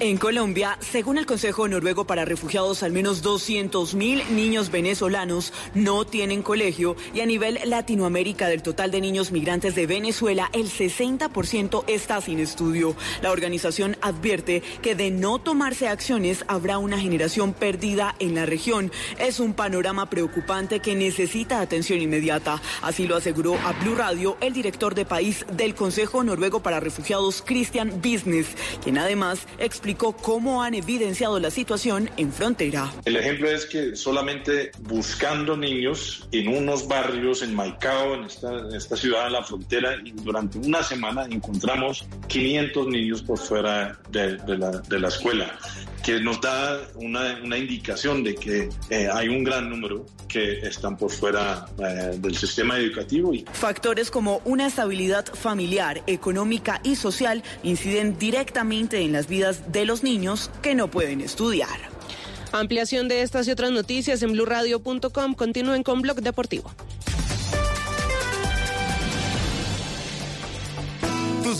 [0.03, 6.41] En Colombia, según el Consejo Noruego para Refugiados, al menos 200.000 niños venezolanos no tienen
[6.41, 12.19] colegio y a nivel Latinoamérica del total de niños migrantes de Venezuela, el 60% está
[12.19, 12.97] sin estudio.
[13.21, 18.91] La organización advierte que de no tomarse acciones habrá una generación perdida en la región.
[19.19, 22.61] Es un panorama preocupante que necesita atención inmediata.
[22.81, 27.41] Así lo aseguró a Blue Radio el director de país del Consejo Noruego para Refugiados,
[27.41, 28.47] Christian Business,
[28.83, 32.91] quien además explicó cómo han evidenciado la situación en frontera.
[33.05, 38.75] El ejemplo es que solamente buscando niños en unos barrios en Maicao, en esta, en
[38.75, 44.37] esta ciudad en la frontera, y durante una semana encontramos 500 niños por fuera de,
[44.37, 45.57] de la, de la escuela
[46.03, 50.97] que nos da una, una indicación de que eh, hay un gran número que están
[50.97, 53.33] por fuera eh, del sistema educativo.
[53.33, 53.45] Y...
[53.53, 60.03] Factores como una estabilidad familiar, económica y social inciden directamente en las vidas de los
[60.03, 61.91] niños que no pueden estudiar.
[62.51, 65.33] Ampliación de estas y otras noticias en blurradio.com.
[65.33, 66.71] Continúen con Blog Deportivo.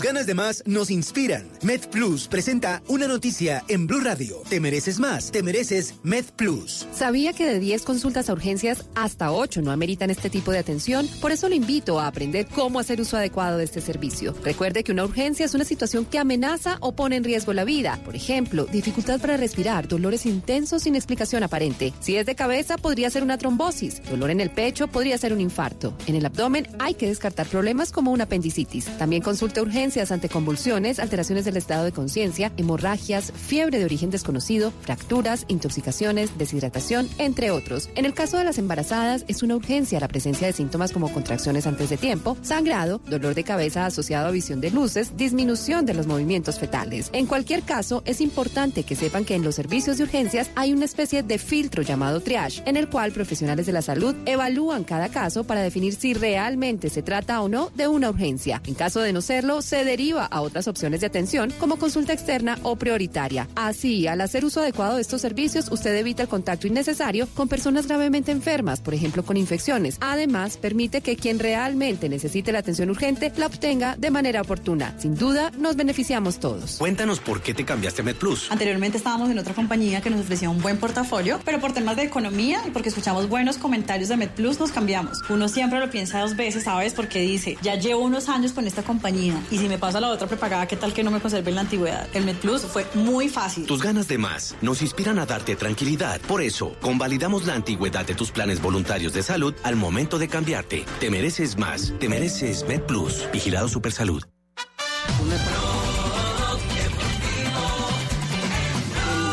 [0.04, 1.48] Ganas de más nos inspiran.
[1.62, 4.42] Med Plus presenta una noticia en Blue Radio.
[4.50, 6.86] Te mereces más, te mereces Med Plus.
[6.92, 11.08] ¿Sabía que de 10 consultas a urgencias, hasta 8 no ameritan este tipo de atención?
[11.22, 14.34] Por eso lo invito a aprender cómo hacer uso adecuado de este servicio.
[14.44, 17.98] Recuerde que una urgencia es una situación que amenaza o pone en riesgo la vida.
[18.04, 21.94] Por ejemplo, dificultad para respirar, dolores intensos sin explicación aparente.
[22.00, 24.02] Si es de cabeza, podría ser una trombosis.
[24.10, 25.96] Dolor en el pecho podría ser un infarto.
[26.06, 28.84] En el abdomen hay que descartar problemas como una apendicitis.
[28.98, 29.62] También consulte
[29.94, 37.08] ante convulsiones, alteraciones del estado de conciencia, hemorragias, fiebre de origen desconocido, fracturas, intoxicaciones, deshidratación,
[37.18, 37.88] entre otros.
[37.94, 41.66] En el caso de las embarazadas, es una urgencia la presencia de síntomas como contracciones
[41.66, 46.06] antes de tiempo, sangrado, dolor de cabeza asociado a visión de luces, disminución de los
[46.06, 47.10] movimientos fetales.
[47.12, 50.84] En cualquier caso, es importante que sepan que en los servicios de urgencias hay una
[50.84, 55.44] especie de filtro llamado triage, en el cual profesionales de la salud evalúan cada caso
[55.44, 58.60] para definir si realmente se trata o no de una urgencia.
[58.66, 62.58] En caso de no serlo, se deriva a otras opciones de atención como consulta externa
[62.62, 63.48] o prioritaria.
[63.54, 67.86] Así, al hacer uso adecuado de estos servicios, usted evita el contacto innecesario con personas
[67.86, 69.96] gravemente enfermas, por ejemplo con infecciones.
[70.00, 74.94] Además, permite que quien realmente necesite la atención urgente la obtenga de manera oportuna.
[74.98, 76.76] Sin duda, nos beneficiamos todos.
[76.78, 78.50] Cuéntanos por qué te cambiaste a MedPlus.
[78.50, 82.04] Anteriormente estábamos en otra compañía que nos ofrecía un buen portafolio, pero por temas de
[82.04, 85.18] economía y porque escuchamos buenos comentarios de MedPlus nos cambiamos.
[85.28, 86.94] Uno siempre lo piensa dos veces, ¿sabes?
[86.94, 90.26] Porque dice, ya llevo unos años con esta compañía y si me pasa la otra
[90.26, 92.08] prepagada, ¿qué tal que no me conserve en la antigüedad?
[92.14, 93.66] El MedPlus fue muy fácil.
[93.66, 96.20] Tus ganas de más nos inspiran a darte tranquilidad.
[96.22, 100.84] Por eso, convalidamos la antigüedad de tus planes voluntarios de salud al momento de cambiarte.
[101.00, 101.92] Te mereces más.
[101.98, 103.28] Te mereces MedPlus.
[103.32, 104.22] Vigilado Supersalud.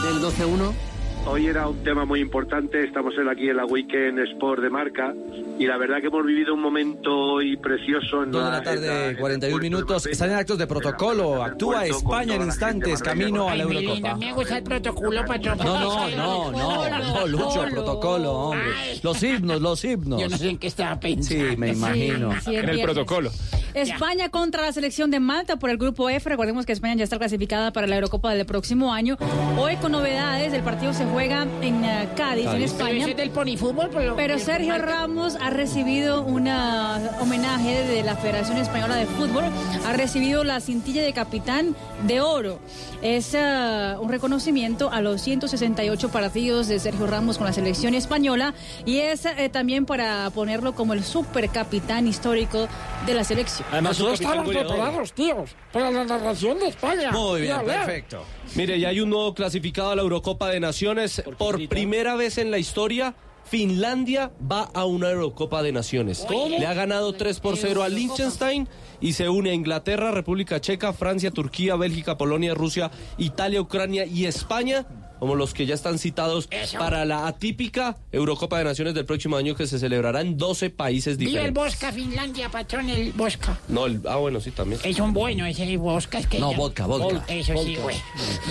[0.03, 0.90] Del 12-1.
[1.27, 5.13] Hoy era un tema muy importante, estamos en aquí en la Weekend Sport de marca
[5.59, 8.23] y la verdad que hemos vivido un momento hoy precioso.
[8.23, 10.07] En Dos de la, tarde, en la- 41 minutos.
[10.07, 11.43] Están en actos de protocolo.
[11.43, 14.15] Actúa España en instantes, camino a la Ay, mi linda, Eurocopa.
[14.17, 15.57] me gusta el protocolo, patrón.
[15.59, 18.71] No, no, no, no, no, Lucho, protocolo, hombre.
[19.03, 20.19] Los himnos, los himnos.
[20.21, 21.49] Yo no sé en qué estaba pensando.
[21.51, 22.31] Sí, me imagino.
[22.33, 23.51] Sí, sí, es viernes.
[23.73, 26.27] España contra la selección de Malta por el grupo F.
[26.27, 29.17] Recordemos que España ya está clasificada para la Eurocopa del próximo año.
[29.57, 33.05] Hoy con novedades, el partido se juega en eh, Cádiz, en Pero España.
[33.07, 34.15] es del ponifútbol, pero...
[34.15, 39.43] Pero Sergio Ramos ha recibido un homenaje de la Federación Española de Fútbol.
[39.85, 42.59] Ha recibido la cintilla de capitán de oro.
[43.01, 48.53] Es eh, un reconocimiento a los 168 partidos de Sergio Ramos con la selección española
[48.85, 52.67] y es eh, también para ponerlo como el supercapitán histórico
[53.05, 53.67] de la selección.
[53.71, 57.11] Además, Nosotros estaban preparados, tíos, para la narración de España.
[57.11, 58.23] Muy bien, perfecto.
[58.55, 61.23] Mire, ya hay un nuevo clasificado a la Eurocopa de Naciones.
[61.37, 66.25] Por primera vez en la historia, Finlandia va a una Eurocopa de Naciones.
[66.27, 66.57] ¿Cómo?
[66.59, 68.67] Le ha ganado 3 por 0 a Liechtenstein
[68.99, 74.25] y se une a Inglaterra, República Checa, Francia, Turquía, Bélgica, Polonia, Rusia, Italia, Ucrania y
[74.25, 74.85] España
[75.21, 76.79] como los que ya están citados Eso.
[76.79, 81.15] para la atípica Eurocopa de Naciones del próximo año que se celebrará en 12 países
[81.15, 81.63] Viva el diferentes.
[81.63, 83.59] Bosca, Finlandia, patrón, el Bosca.
[83.67, 84.81] No, el- ah, bueno, sí, también.
[84.83, 86.17] Es un bueno ese Bosca.
[86.17, 87.23] Es que No, ya- vodka, vodka.
[87.27, 87.97] Eso sí, güey.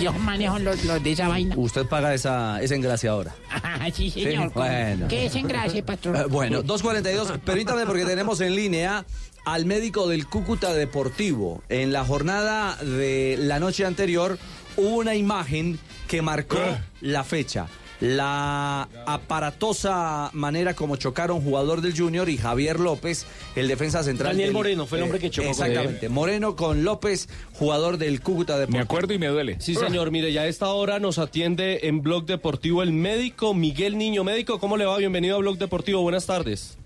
[0.01, 1.55] Yo manejo los, los de esa vaina.
[1.57, 3.35] Usted paga esa, esa engraciadora.
[3.83, 4.53] Ah, sí, señor.
[4.53, 5.07] bueno.
[5.09, 6.15] ¿Qué es engrase, patrón?
[6.15, 7.39] Eh, bueno, 2.42.
[7.39, 9.05] Permítame porque tenemos en línea
[9.43, 11.63] al médico del Cúcuta Deportivo.
[11.67, 14.37] En la jornada de la noche anterior
[14.77, 15.79] hubo una imagen
[16.11, 16.59] que marcó
[16.99, 17.67] la fecha.
[18.01, 24.31] la aparatosa manera como chocaron jugador del Junior y Javier López, el defensa central.
[24.33, 26.09] Daniel del- Moreno fue el hombre que chocó con Exactamente.
[26.09, 28.77] Moreno con López, jugador del Cúcuta Deportivo.
[28.77, 29.55] Me acuerdo y me duele.
[29.61, 30.11] Sí, señor.
[30.11, 34.23] Mire, ya a esta hora nos atiende en Blog Deportivo el médico Miguel Niño.
[34.23, 34.97] Médico, ¿cómo le va?
[34.97, 36.01] Bienvenido a Blog Deportivo.
[36.01, 36.77] Buenas tardes.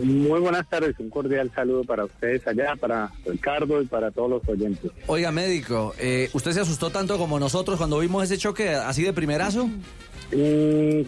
[0.00, 4.48] Muy buenas tardes, un cordial saludo para ustedes allá, para Ricardo y para todos los
[4.48, 4.90] oyentes.
[5.06, 9.12] Oiga, médico, eh, ¿usted se asustó tanto como nosotros cuando vimos ese choque así de
[9.12, 9.66] primerazo?
[10.32, 11.02] Mm,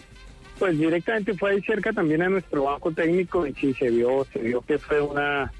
[0.59, 4.39] pues directamente fue ahí cerca también a nuestro banco técnico y sí se vio, se
[4.39, 5.51] vio que fue una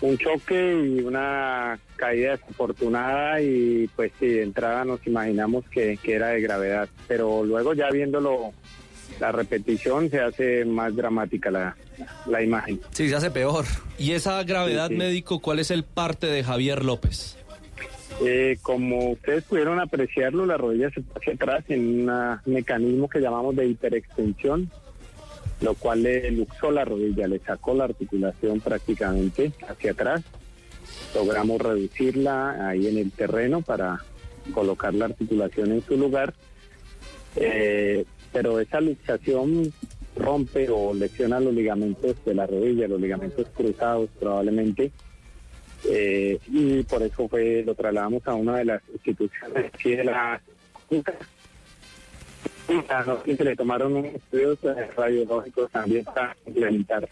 [0.00, 6.14] un choque y una caída desafortunada y pues sí, de entrada nos imaginamos que, que
[6.14, 8.52] era de gravedad, pero luego ya viéndolo
[9.20, 11.76] la repetición se hace más dramática la,
[12.26, 12.80] la imagen.
[12.90, 13.64] Sí, se hace peor.
[13.98, 14.98] Y esa gravedad, Sí, sí.
[14.98, 17.36] médico, ¿cuál es el parte de Javier López?
[18.24, 23.54] Eh, como ustedes pudieron apreciarlo, la rodilla se hacia atrás en un mecanismo que llamamos
[23.56, 24.70] de hiperextensión,
[25.60, 30.22] lo cual le luxó la rodilla, le sacó la articulación prácticamente hacia atrás.
[31.14, 34.02] Logramos reducirla ahí en el terreno para
[34.54, 36.32] colocar la articulación en su lugar.
[37.36, 38.04] Eh,
[38.36, 39.72] pero esa luxación
[40.14, 44.92] rompe o lesiona los ligamentos de la rodilla, los ligamentos cruzados probablemente.
[45.88, 50.42] Eh, y por eso fue lo trasladamos a una de las instituciones aquí de la
[53.24, 57.08] que le tomaron estudios eh, radiológicos también para implementar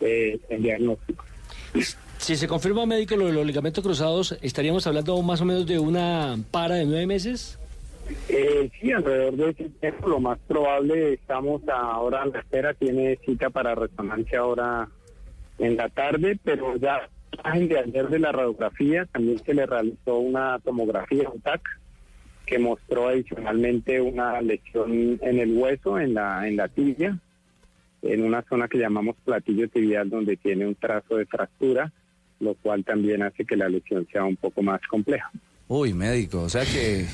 [0.00, 1.24] eh, el diagnóstico.
[2.18, 5.78] Si se confirma médico lo de los ligamentos cruzados, estaríamos hablando más o menos de
[5.78, 7.58] una para de nueve meses.
[8.28, 13.18] Eh, sí, alrededor de ese tiempo, lo más probable, estamos ahora en la espera, tiene
[13.24, 14.88] cita para resonancia ahora
[15.58, 17.08] en la tarde, pero ya
[17.54, 21.62] de ayer de la radiografía también se le realizó una tomografía, un TAC,
[22.46, 27.18] que mostró adicionalmente una lesión en el hueso, en la, en la tibia,
[28.02, 31.92] en una zona que llamamos platillo tibial, donde tiene un trazo de fractura,
[32.38, 35.30] lo cual también hace que la lesión sea un poco más compleja.
[35.68, 37.06] Uy, médico, o sea que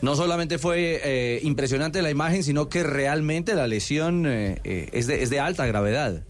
[0.00, 5.06] no solamente fue eh, impresionante la imagen, sino que realmente la lesión eh, eh, es,
[5.06, 6.22] de, es de alta gravedad.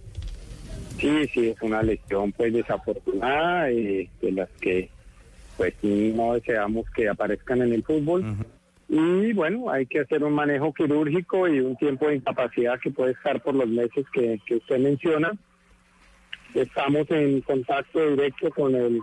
[0.99, 4.91] Sí, sí, es una lesión pues desafortunada, eh, de las que
[5.57, 8.25] pues no deseamos que aparezcan en el fútbol.
[8.89, 13.13] Y bueno, hay que hacer un manejo quirúrgico y un tiempo de incapacidad que puede
[13.13, 15.33] estar por los meses que, que usted menciona.
[16.55, 19.01] Estamos en contacto directo con el,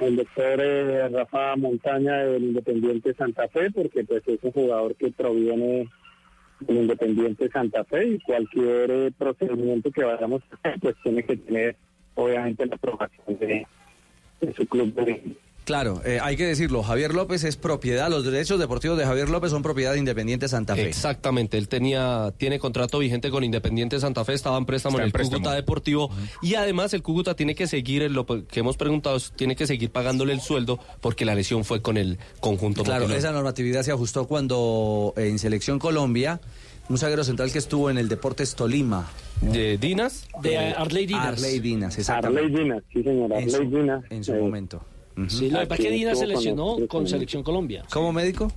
[0.00, 5.10] el doctor eh, Rafa Montaña del Independiente Santa Fe, porque pues es un jugador que
[5.10, 5.88] proviene
[6.60, 11.36] del Independiente Santa Fe y cualquier eh, procedimiento que vayamos a hacer, pues tiene que
[11.36, 11.76] tener
[12.14, 13.66] obviamente la aprobación de,
[14.40, 15.36] de su club de.
[15.68, 19.50] Claro, eh, hay que decirlo, Javier López es propiedad, los derechos deportivos de Javier López
[19.50, 20.88] son propiedad de Independiente Santa Fe.
[20.88, 25.06] Exactamente, él tenía tiene contrato vigente con Independiente Santa Fe, estaba en préstamo Está en
[25.08, 25.40] el préstamo.
[25.42, 26.10] Cúcuta Deportivo
[26.40, 30.32] y además el Cúcuta tiene que seguir, lo que hemos preguntado, tiene que seguir pagándole
[30.32, 32.82] el sueldo porque la lesión fue con el conjunto.
[32.82, 33.18] Claro, motilón.
[33.18, 36.40] esa normatividad se ajustó cuando eh, en Selección Colombia,
[36.88, 39.06] un zaguero central que estuvo en el Deportes Tolima.
[39.42, 40.28] ¿De Dinas?
[40.40, 41.26] De Arley Dinas.
[41.26, 42.46] Arley Dinas, exactamente.
[42.46, 44.04] Arley Dinas, sí señor, En su- Arley Dinas.
[44.08, 44.82] En su eh, momento.
[45.28, 47.84] Sí, lo que pasa es que Dinas se lesionó con Selección Colombia.
[47.92, 48.52] ¿Cómo médico?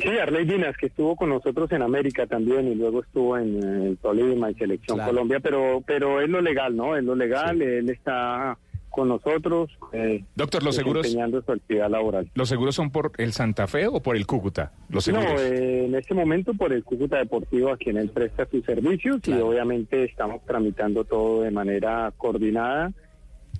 [0.00, 3.88] Sí, Arley Dinas, que estuvo con nosotros en América también y luego estuvo en, eh,
[3.88, 5.10] el Tolima y Selección Claro.
[5.12, 6.96] Colombia, pero pero es lo legal, ¿no?
[6.96, 8.56] Es lo legal, él está
[8.88, 9.70] con nosotros.
[9.92, 12.30] eh, Doctor, los seguros- su actividad laboral.
[12.34, 14.72] ¿Los seguros son por el Santa Fe o por el Cúcuta?
[14.88, 15.30] Los seguros.
[15.32, 19.18] No, eh, en este momento por el Cúcuta Deportivo a quien él presta sus servicios
[19.26, 22.92] y obviamente estamos tramitando todo de manera coordinada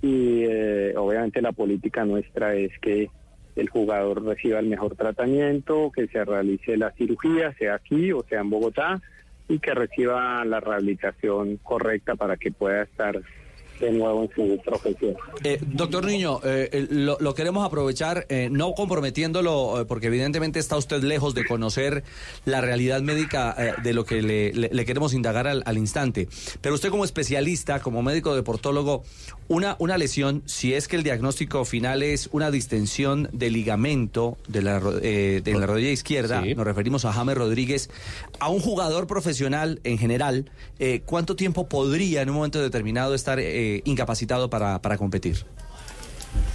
[0.03, 3.09] y eh, obviamente la política nuestra es que
[3.55, 8.41] el jugador reciba el mejor tratamiento, que se realice la cirugía, sea aquí o sea
[8.41, 9.01] en Bogotá,
[9.47, 13.21] y que reciba la rehabilitación correcta para que pueda estar
[13.79, 15.15] de nuevo en su profesión.
[15.43, 20.77] Eh, doctor Niño, eh, lo, lo queremos aprovechar, eh, no comprometiéndolo, eh, porque evidentemente está
[20.77, 22.03] usted lejos de conocer
[22.45, 26.27] la realidad médica eh, de lo que le queremos indagar al, al instante.
[26.61, 29.03] Pero usted como especialista, como médico deportólogo,
[29.53, 34.61] una, una lesión, si es que el diagnóstico final es una distensión de ligamento de
[34.61, 37.89] la, ro- eh, de la rodilla izquierda, nos referimos a James Rodríguez,
[38.39, 40.49] a un jugador profesional en general,
[40.79, 45.37] eh, ¿cuánto tiempo podría en un momento determinado estar eh, incapacitado para, para competir?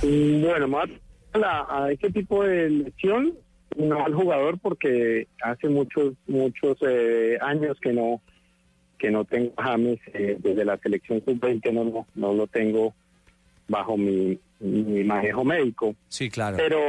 [0.03, 0.88] Mm, Bueno, más
[1.32, 3.34] a, la- a este tipo de lesión,
[3.76, 8.20] no al jugador porque hace muchos muchos eh, años que no
[8.99, 12.94] que no tengo James eh, desde la selección sub-20 no, no no lo tengo
[13.68, 15.94] bajo mi, mi manejo médico.
[16.09, 16.57] Sí, claro.
[16.57, 16.80] Pero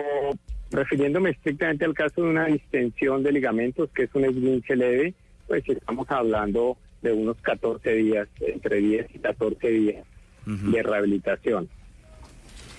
[0.71, 5.13] refiriéndome estrictamente al caso de una distensión de ligamentos, que es un esguince leve,
[5.47, 10.05] pues estamos hablando de unos 14 días, entre 10 y 14 días
[10.45, 11.69] de rehabilitación.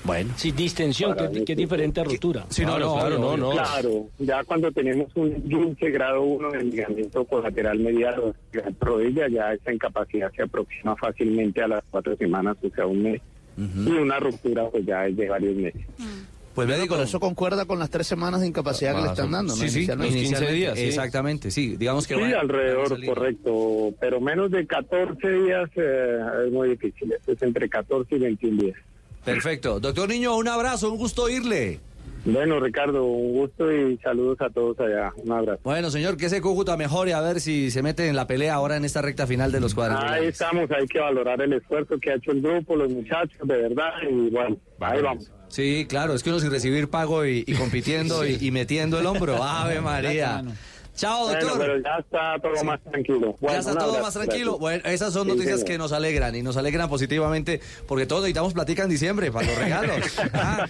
[0.05, 0.33] Bueno.
[0.37, 2.47] Sí, distensión, que, que es diferente a rotura.
[2.49, 3.51] Sí, no, no, claro, no, no.
[3.51, 9.29] Claro, ya cuando tenemos un esguince grado 1 del ligamento colateral medial de la rodilla,
[9.29, 13.21] ya esa incapacidad se aproxima fácilmente a las cuatro semanas, o sea, un mes.
[13.59, 15.83] Y una ruptura pues ya es de varios meses.
[16.55, 19.61] Pues médico, eso concuerda con las tres semanas de incapacidad que le están dando, ¿no?
[19.61, 20.19] Sí, sí, Inicialmente.
[20.19, 20.79] 15 días.
[20.79, 21.77] Exactamente, sí.
[21.77, 23.95] Digamos que Sí, van- alrededor, correcto.
[24.01, 27.13] Pero menos de 14 días eh, es muy difícil.
[27.27, 28.77] Es entre 14 y 21 días.
[29.35, 29.81] Perfecto.
[29.81, 31.81] Doctor Niño, un abrazo, un gusto oírle.
[32.23, 35.11] Bueno, Ricardo, un gusto y saludos a todos allá.
[35.17, 35.61] Un abrazo.
[35.65, 38.77] Bueno, señor, que ese Cúcuta mejore a ver si se mete en la pelea ahora
[38.77, 40.29] en esta recta final de los Ahí cuadrangulares.
[40.29, 43.91] estamos, hay que valorar el esfuerzo que ha hecho el grupo, los muchachos, de verdad.
[44.11, 45.31] Y bueno, ahí vamos.
[45.49, 49.07] Sí, claro, es que uno sin recibir pago y, y compitiendo y, y metiendo el
[49.07, 49.43] hombro.
[49.43, 50.45] Ave María.
[50.97, 51.59] Chao, Bueno, doctor.
[51.61, 53.37] pero ya está todo más tranquilo.
[53.41, 54.59] Bueno, ya está todo abrazo, más tranquilo.
[54.59, 54.61] gracias.
[54.61, 55.67] Bueno, esas son Sí, noticias señor.
[55.73, 59.57] que nos alegran y nos alegran positivamente porque todos necesitamos platica en diciembre para los
[59.59, 59.97] regalos.
[60.33, 60.67] Ah.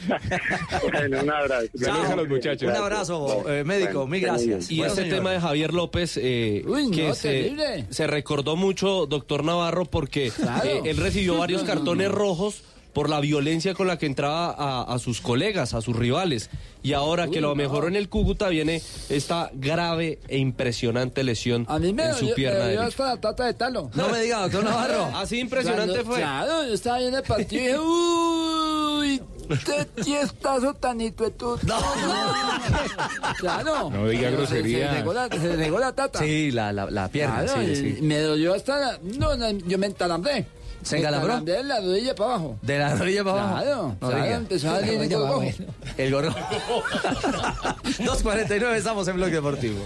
[0.93, 1.67] Bueno, un abrazo.
[1.83, 2.69] Chao.
[2.69, 4.07] Un abrazo, eh, médico.
[4.07, 4.71] Mil gracias.
[4.71, 5.19] Y Bueno, este señor.
[5.19, 10.31] tema de Javier López, eh, Uy, que no, se, se recordó mucho, doctor Navarro, porque
[10.31, 10.65] Claro.
[10.69, 12.63] eh, él recibió varios cartones rojos
[12.93, 16.51] por la violencia con la que entraba a, a sus colegas, a sus rivales.
[16.83, 17.55] Y ahora que lo no.
[17.57, 22.21] mejoró en el Cúcuta, viene esta grave e impresionante lesión A mí me en su
[22.27, 23.91] dolió- pierna me hasta la tata de talo.
[23.95, 25.05] No me diga, doctor Navarro.
[25.15, 26.17] Así impresionante Cuando- fue.
[26.21, 27.63] Claro, yo estaba ahí en el partido
[29.05, 29.23] y dije, uy,
[29.67, 31.59] qué tiestazo tan intuetudo.
[31.65, 31.77] No,
[33.39, 33.91] Claro.
[33.91, 34.91] No diga Se- grosería.
[34.93, 36.19] Se, negó la, se negó la tata.
[36.19, 37.99] Sí, la, la, la pierna, Claro, sí, sí.
[38.03, 38.99] Me dolió hasta la...
[39.03, 40.47] No, no, yo me entalambré.
[40.83, 41.41] ¿Se encalambró?
[41.41, 42.59] de la rodilla para abajo.
[42.63, 43.97] De la rodilla para abajo.
[44.01, 45.43] Claro, empezó a salir el gorgojo.
[45.97, 46.31] El gorro.
[47.85, 49.85] 2.49 estamos en Bloque Deportivo.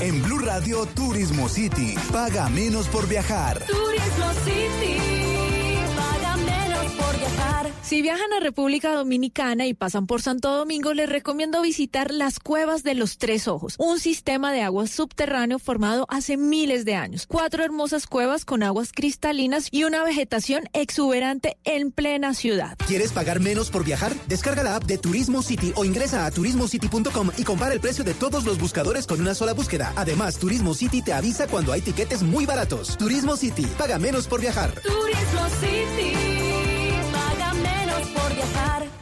[0.00, 1.94] En Blue Radio Turismo City.
[2.12, 3.62] Paga menos por viajar.
[3.66, 4.96] Turismo City,
[7.02, 7.70] por viajar.
[7.82, 12.82] Si viajan a República Dominicana y pasan por Santo Domingo, les recomiendo visitar las Cuevas
[12.82, 17.26] de los Tres Ojos, un sistema de agua subterráneo formado hace miles de años.
[17.26, 22.78] Cuatro hermosas cuevas con aguas cristalinas y una vegetación exuberante en plena ciudad.
[22.86, 24.14] ¿Quieres pagar menos por viajar?
[24.26, 28.14] Descarga la app de Turismo City o ingresa a turismocity.com y compara el precio de
[28.14, 29.92] todos los buscadores con una sola búsqueda.
[29.96, 32.96] Además, Turismo City te avisa cuando hay tiquetes muy baratos.
[32.96, 34.72] Turismo City, paga menos por viajar.
[34.82, 36.51] Turismo City,
[38.46, 39.01] viajar.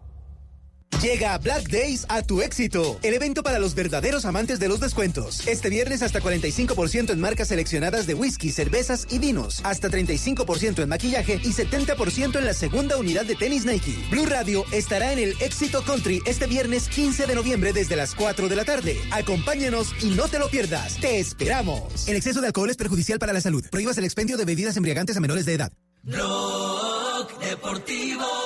[0.99, 5.47] Llega Black Days a tu éxito, el evento para los verdaderos amantes de los descuentos.
[5.47, 10.89] Este viernes hasta 45% en marcas seleccionadas de whisky, cervezas y vinos, hasta 35% en
[10.89, 13.97] maquillaje y 70% en la segunda unidad de tenis Nike.
[14.11, 18.47] Blue Radio estará en el Éxito Country este viernes 15 de noviembre desde las 4
[18.47, 18.95] de la tarde.
[19.09, 20.97] Acompáñanos y no te lo pierdas.
[20.99, 22.07] Te esperamos.
[22.07, 23.65] El exceso de alcohol es perjudicial para la salud.
[23.71, 25.71] Prohíbas el expendio de bebidas embriagantes a menores de edad.
[26.03, 28.40] Blog Deportivo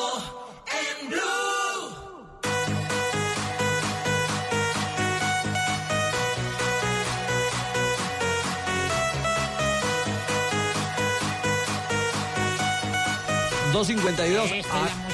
[13.84, 15.05] 2.52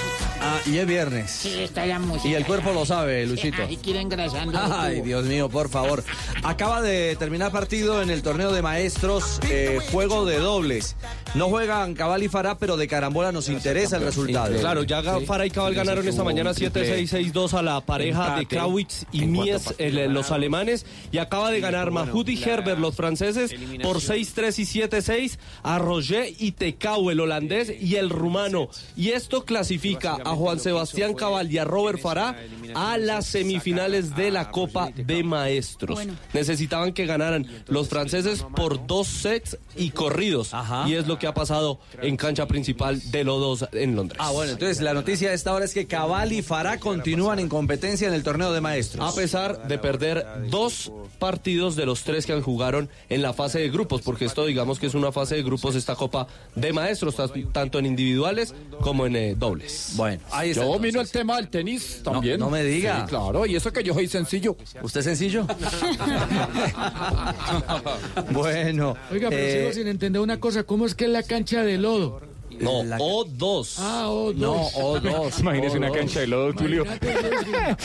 [0.65, 1.31] y es viernes.
[1.31, 2.27] Sí, está la música.
[2.29, 3.61] Y el cuerpo lo sabe, Luchito.
[3.63, 4.57] Ahí quiere engrasando.
[4.61, 5.01] Ay.
[5.01, 6.03] Dios mío, por favor.
[6.43, 10.95] Acaba de terminar partido en el torneo de maestros, eh, juego de dobles.
[11.33, 14.55] No juegan Cabal y Fará, pero de carambola nos interesa el resultado.
[14.59, 15.25] Claro, ya Sí.
[15.25, 20.13] Farah y Cabal ganaron esta mañana 7-6-6-2 a la pareja de Krawitz y Mies, el-
[20.13, 25.39] los alemanes, y acaba de ganar Mahut y Herbert, los franceses, por 6-3 y 7-6
[25.63, 28.69] a Roger y Tecau, el holandés, y el rumano.
[28.95, 32.35] Y esto clasifica a Juan Sebastián Cabal y a Robert Farah
[32.73, 35.99] a las semifinales de la Copa de Maestros.
[36.33, 40.51] Necesitaban que ganaran los franceses por dos sets y corridos.
[40.87, 44.19] Y es lo que ha pasado en cancha principal de los dos en Londres.
[44.21, 47.49] Ah, bueno, entonces la noticia de esta hora es que Cabal y Fará continúan en
[47.49, 49.11] competencia en el torneo de maestros.
[49.11, 53.69] A pesar de perder dos partidos de los tres que jugaron en la fase de
[53.69, 57.15] grupos, porque esto digamos que es una fase de grupos, esta Copa de Maestros,
[57.51, 59.93] tanto en individuales como en eh, dobles.
[59.95, 62.39] Bueno, ahí Yo domino el tema del tenis también.
[62.39, 63.01] no me diga.
[63.01, 64.55] Sí, claro, y eso que yo soy sencillo.
[64.81, 65.47] ¿Usted es sencillo?
[68.31, 68.95] bueno.
[69.11, 70.63] Oiga, pero eh, sigo sin entender una cosa.
[70.63, 72.21] ¿Cómo es que es la cancha de lodo?
[72.61, 73.75] No, O2.
[73.79, 74.35] Ah, O2.
[74.35, 75.39] No, O2.
[75.41, 75.95] Imagínese una O2.
[75.95, 76.85] cancha de lodo, Tulio.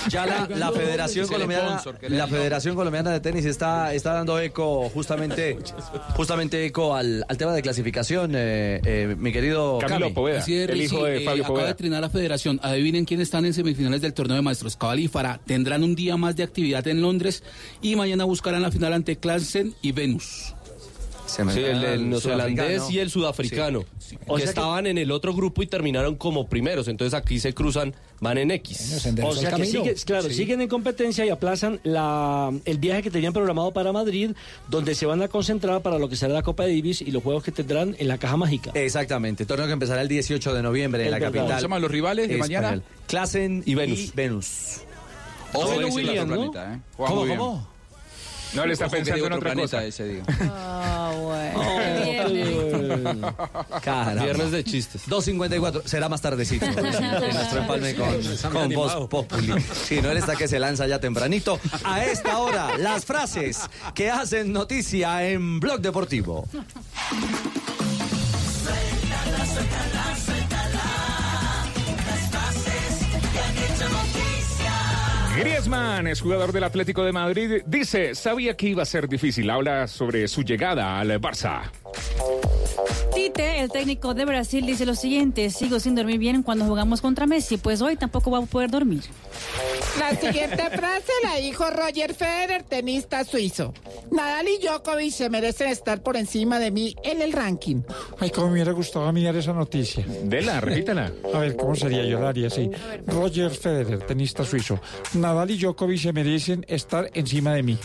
[0.09, 5.59] Ya la, la Federación Colombiana, la Federación Colombiana de Tenis está, está dando eco justamente,
[6.17, 10.13] justamente eco al, al tema de clasificación, eh, eh, mi querido Cami.
[10.37, 12.61] Así es, Richie, eh, Acaba de trinar la federación.
[12.63, 14.77] Adivinen quién están en semifinales del torneo de maestros.
[14.77, 17.43] Cabal y Farah tendrán un día más de actividad en Londres
[17.83, 20.56] y mañana buscarán la final ante Clansen y Venus.
[21.37, 24.17] Sí, el, el neozelandés y el sudafricano, Sí.
[24.37, 26.89] que estaban en el otro grupo y terminaron como primeros.
[26.89, 29.05] Entonces aquí se cruzan, van en X.
[29.23, 33.33] O sea que sigue- claro, siguen en competencia y aplazan la, el viaje que tenían
[33.33, 34.31] programado para Madrid,
[34.69, 37.43] donde se van a concentrar para lo que será la Copa Davis y los juegos
[37.45, 38.71] que tendrán en la caja mágica.
[38.75, 41.29] Exactamente, torneo que empezará el 18 de noviembre en la verdad.
[41.29, 41.47] capital.
[41.49, 42.81] ¿Cómo se llaman los rivales de mañana?
[43.07, 43.99] Clasen y Venus.
[43.99, 44.47] Y Venus.
[45.55, 46.35] Ese es Williams, ¿no?
[46.53, 46.81] planeta, ¿eh?
[46.97, 47.76] ¿Cómo, cómo?
[48.57, 49.85] No, él está pensando en otro otra planeta cosa.
[49.85, 50.23] ese día.
[50.41, 51.63] Ah, bueno.
[53.83, 54.25] Caramba.
[54.25, 55.07] Viernes de chistes.
[55.07, 56.65] 2.54, será más tardecito.
[56.67, 59.55] en nuestro empalme con, con Voz Populi.
[59.61, 61.61] Si no, él está que se lanza ya tempranito.
[61.85, 63.61] A esta hora, las frases
[63.95, 66.49] que hacen noticia en Blog Deportivo.
[75.37, 77.63] Griezmann es jugador del Atlético de Madrid.
[77.67, 79.51] Dice, sabía que iba a ser difícil.
[79.51, 81.71] Habla sobre su llegada al Barça.
[83.15, 87.27] Tite, el técnico de Brasil, dice lo siguiente: Sigo sin dormir bien cuando jugamos contra
[87.27, 89.03] Messi, pues hoy tampoco va a poder dormir.
[89.99, 93.73] La siguiente frase la dijo Roger Federer, tenista suizo.
[94.11, 97.83] Nadal y Djokovic se merecen estar por encima de mí en el ranking.
[98.19, 100.05] Ay, cómo me hubiera gustado mirar esa noticia.
[100.25, 101.13] Dela, repítala.
[101.33, 102.05] A ver, ¿cómo sería?
[102.05, 102.71] Yo la haría así.
[103.07, 104.79] Roger Federer, tenista suizo.
[105.15, 107.79] Nadal y Djokovic se merecen estar encima de mí.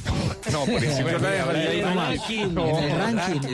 [0.51, 1.25] No, por encima de mí.
[1.25, 2.29] ahí nomás.
[2.29, 3.47] En el ranking,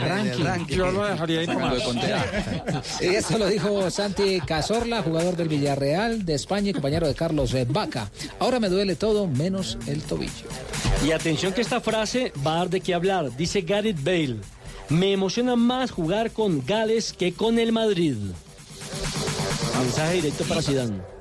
[0.68, 1.74] Yo lo dejaría ahí nomás.
[3.02, 7.66] Eso lo dijo Santi Cazorla, jugador del Villarreal de España y compañero de Carlos eh,
[7.70, 8.10] Vaca.
[8.40, 10.48] Ahora me duele todo menos el tobillo.
[11.06, 13.36] Y atención que esta frase va a dar de qué hablar.
[13.36, 14.38] Dice Gareth Bale.
[14.90, 18.16] Me emociona más jugar con Gales que con el Madrid.
[19.80, 21.18] Mensaje directo para Zidane.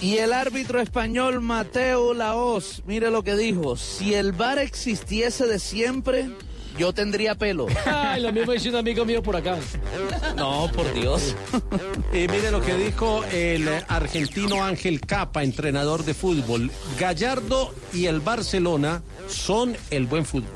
[0.00, 5.58] Y el árbitro español Mateo Laos, mire lo que dijo, si el VAR existiese de
[5.58, 6.30] siempre,
[6.78, 7.66] yo tendría pelo.
[7.86, 9.58] Ay, lo mismo dice un amigo mío por acá.
[10.36, 11.34] No, por Dios.
[12.12, 16.70] Y mire lo que dijo el argentino Ángel Capa, entrenador de fútbol.
[16.98, 20.50] Gallardo y el Barcelona son el buen fútbol.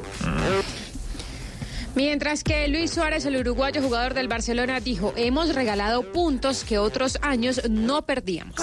[1.94, 7.18] Mientras que Luis Suárez, el uruguayo jugador del Barcelona, dijo, hemos regalado puntos que otros
[7.22, 8.56] años no perdíamos.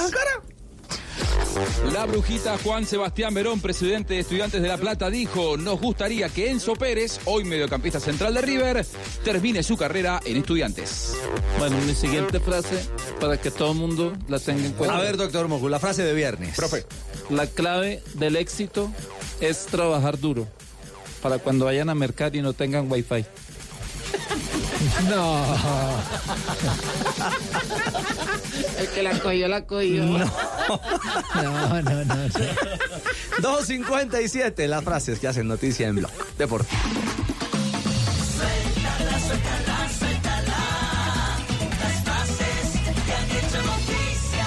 [1.93, 6.49] La brujita Juan Sebastián Verón, presidente de Estudiantes de La Plata, dijo, nos gustaría que
[6.49, 8.85] Enzo Pérez, hoy mediocampista central de River,
[9.23, 11.15] termine su carrera en Estudiantes.
[11.59, 12.81] Bueno, mi siguiente frase,
[13.19, 14.97] para que todo el mundo la tenga en cuenta.
[14.97, 16.55] A ver, doctor Moju, la frase de viernes.
[16.55, 16.85] Profe.
[17.29, 18.91] La clave del éxito
[19.41, 20.47] es trabajar duro,
[21.21, 23.25] para cuando vayan a mercar y no tengan wifi.
[25.07, 25.45] No.
[28.79, 30.03] El que la cogió, la cogió.
[30.03, 30.17] No.
[30.19, 32.15] No, no, no.
[33.39, 36.81] 2.57, las frases que hacen noticia en Blog Deportivo.
[38.35, 40.57] Suéltala, suéltala, suéltala.
[41.79, 44.45] Las frases que han hecho noticia.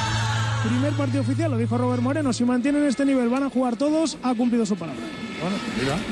[0.69, 2.33] Primer partido oficial, lo dijo Robert Moreno.
[2.33, 4.17] Si mantienen este nivel, van a jugar todos.
[4.23, 5.03] Ha cumplido su palabra.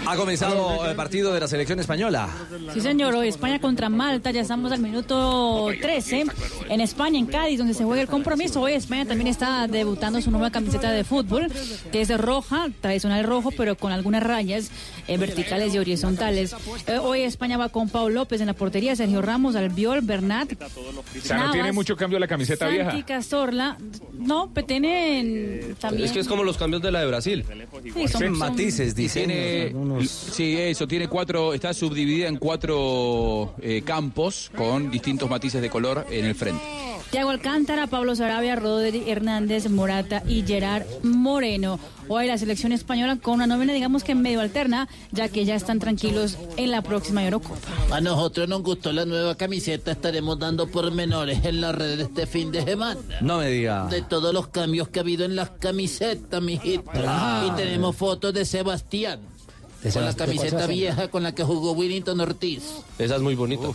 [0.07, 2.29] Ha comenzado el partido de la selección española.
[2.75, 3.15] Sí, señor.
[3.15, 4.31] Hoy España contra Malta.
[4.31, 6.25] Ya estamos al minuto 13.
[6.69, 8.61] En España, en Cádiz, donde se juega el compromiso.
[8.61, 11.49] Hoy España también está debutando su nueva camiseta de fútbol,
[11.91, 14.71] que es roja, tradicional rojo, pero con algunas rayas
[15.09, 16.55] eh, verticales y horizontales.
[16.87, 20.53] Eh, hoy España va con Pau López en la portería, Sergio Ramos, Albiol, Bernat.
[20.53, 23.07] O sea, no tiene mucho cambio la camiseta Santi vieja.
[23.07, 23.77] Cazorla.
[24.13, 26.05] No, pero tienen también.
[26.05, 27.45] Es que es como los cambios de la de Brasil.
[27.83, 28.95] Sí, son- son- matices,
[29.27, 35.71] Tiene, sí, eso, tiene cuatro, está subdividida en cuatro eh, campos con distintos matices de
[35.71, 36.63] color en el frente.
[37.13, 41.79] Thiago Alcántara, Pablo Sarabia, Rodri Hernández, Morata y Gerard Moreno.
[42.09, 45.79] Hoy la selección española con una nómina, digamos que medio alterna, ya que ya están
[45.79, 47.69] tranquilos en la próxima Eurocopa.
[47.91, 52.51] A nosotros nos gustó la nueva camiseta, estaremos dando pormenores en la red este fin
[52.51, 53.03] de semana.
[53.21, 53.89] No me diga.
[53.89, 56.91] De todos los cambios que ha habido en las camisetas, mijito.
[56.97, 57.47] Ah.
[57.47, 59.21] Y tenemos fotos de Sebastián.
[59.83, 62.63] ¿De con la camiseta vieja con la que jugó Willington Ortiz.
[62.99, 63.67] Esa es muy bonita.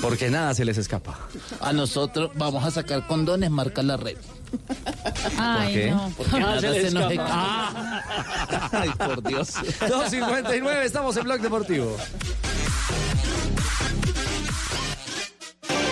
[0.00, 1.18] Porque nada se les escapa.
[1.60, 4.16] A nosotros vamos a sacar condones, marca la red.
[5.38, 5.90] Ay, qué?
[5.90, 6.12] no.
[6.16, 7.30] Porque nada se nos escapa.
[7.30, 8.68] Ah.
[8.72, 9.54] Ay, por Dios.
[9.54, 11.96] 2.59, estamos en Blog Deportivo.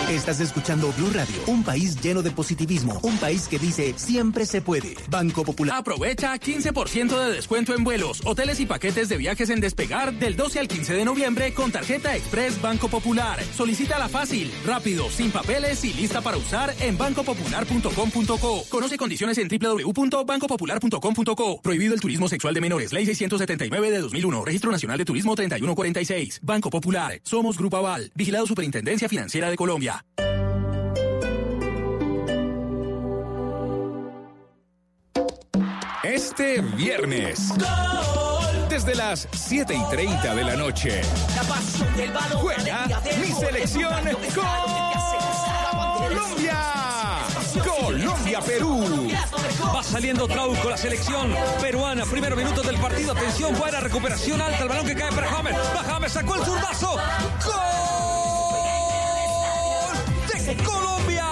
[0.09, 4.61] Estás escuchando Blue Radio, un país lleno de positivismo, un país que dice siempre se
[4.61, 4.95] puede.
[5.09, 5.79] Banco Popular.
[5.79, 10.59] Aprovecha 15% de descuento en vuelos, hoteles y paquetes de viajes en Despegar del 12
[10.59, 13.37] al 15 de noviembre con tarjeta Express Banco Popular.
[13.53, 18.63] Solicítala fácil, rápido, sin papeles y lista para usar en bancopopular.com.co.
[18.69, 21.61] Conoce condiciones en www.bancopopular.com.co.
[21.61, 22.93] Prohibido el turismo sexual de menores.
[22.93, 24.45] Ley 679 de 2001.
[24.45, 26.39] Registro Nacional de Turismo 3146.
[26.43, 27.19] Banco Popular.
[27.23, 28.09] Somos Grupo Aval.
[28.15, 29.96] Vigilado Superintendencia Financiera de Colombia.
[36.03, 37.53] Este viernes.
[38.69, 41.01] Desde las 7 y 30 de la noche.
[42.33, 42.87] Juega
[43.19, 43.93] mi selección
[45.99, 46.57] Colombia.
[47.63, 49.09] Colombia-Perú.
[49.75, 52.05] Va saliendo Trauco, la selección peruana.
[52.05, 53.11] Primeros minutos del partido.
[53.11, 54.63] Atención, buena recuperación alta.
[54.63, 55.55] El balón que cae para James.
[55.55, 56.91] Va James, sacó el zurdazo.
[57.45, 57.86] ¡Gol!
[60.47, 61.25] ¡De Colombia!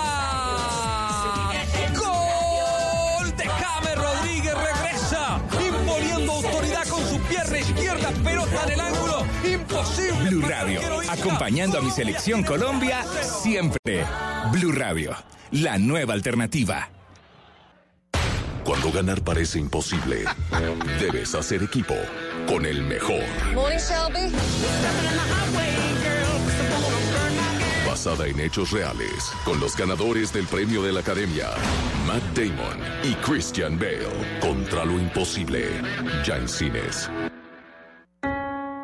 [1.95, 3.33] ¡Gol!
[3.37, 5.39] De James Rodríguez regresa.
[5.65, 8.11] Imponiendo autoridad con su pierna izquierda.
[8.21, 9.25] Pelota en el ángulo.
[9.45, 10.29] Imposible.
[10.29, 10.81] Blue Radio.
[11.07, 14.05] Acompañando a mi selección Colombia siempre.
[14.51, 15.15] Blue Radio.
[15.51, 16.89] La nueva alternativa.
[18.65, 20.25] Cuando ganar parece imposible,
[20.99, 21.95] debes hacer equipo
[22.49, 23.23] con el mejor.
[23.53, 24.29] Morning, Shelby.
[28.05, 31.49] Basada en hechos reales, con los ganadores del premio de la Academia,
[32.05, 35.81] Matt Damon y Christian Bale, contra lo imposible,
[36.23, 37.09] ya en cines.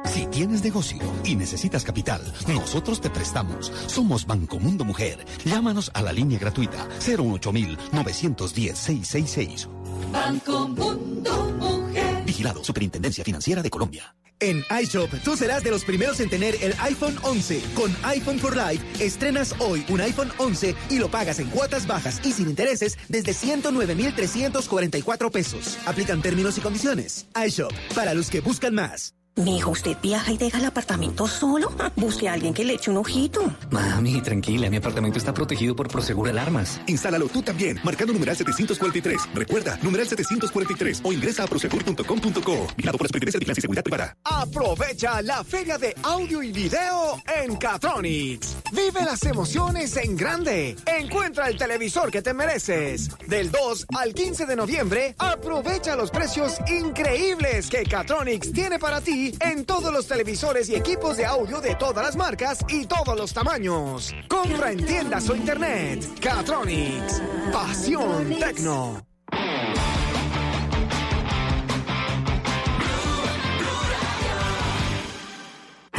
[0.06, 3.72] Si tienes negocio y necesitas capital, nosotros te prestamos.
[3.86, 5.24] Somos Banco Mundo Mujer.
[5.46, 7.52] Llámanos a la línea gratuita 018
[7.92, 9.70] 910 666.
[10.12, 12.24] Banco Mundo Mujer.
[12.26, 14.16] Vigilado Superintendencia Financiera de Colombia.
[14.42, 17.62] En iShop, tú serás de los primeros en tener el iPhone 11.
[17.76, 22.20] Con iPhone for Life, estrenas hoy un iPhone 11 y lo pagas en cuotas bajas
[22.26, 25.78] y sin intereses desde 109,344 pesos.
[25.86, 27.28] Aplican términos y condiciones.
[27.46, 29.14] iShop, para los que buscan más.
[29.38, 31.72] Mi hijo, ¿usted viaja y deja el apartamento solo?
[31.96, 33.42] Busque a alguien que le eche un ojito.
[33.70, 36.82] Mami, tranquila, mi apartamento está protegido por Prosegur Alarmas.
[36.88, 39.30] Instálalo tú también, marcando numeral 743.
[39.34, 42.68] Recuerda, numeral 743 o ingresa a prosegur.com.co.
[42.76, 44.18] Vigilado por la Superintendencia de Vigilancia y Seguridad Privada.
[44.26, 48.58] Aprovecha la feria de audio y video en Catronics.
[48.74, 50.76] Vive las emociones en grande.
[50.86, 53.10] Encuentra el televisor que te mereces.
[53.28, 59.21] Del 2 al 15 de noviembre, aprovecha los precios increíbles que Catronics tiene para ti
[59.40, 63.34] en todos los televisores y equipos de audio de todas las marcas y todos los
[63.34, 64.14] tamaños.
[64.28, 66.04] Compra en tiendas o internet.
[66.20, 67.22] Catronics.
[67.52, 69.06] Pasión Tecno.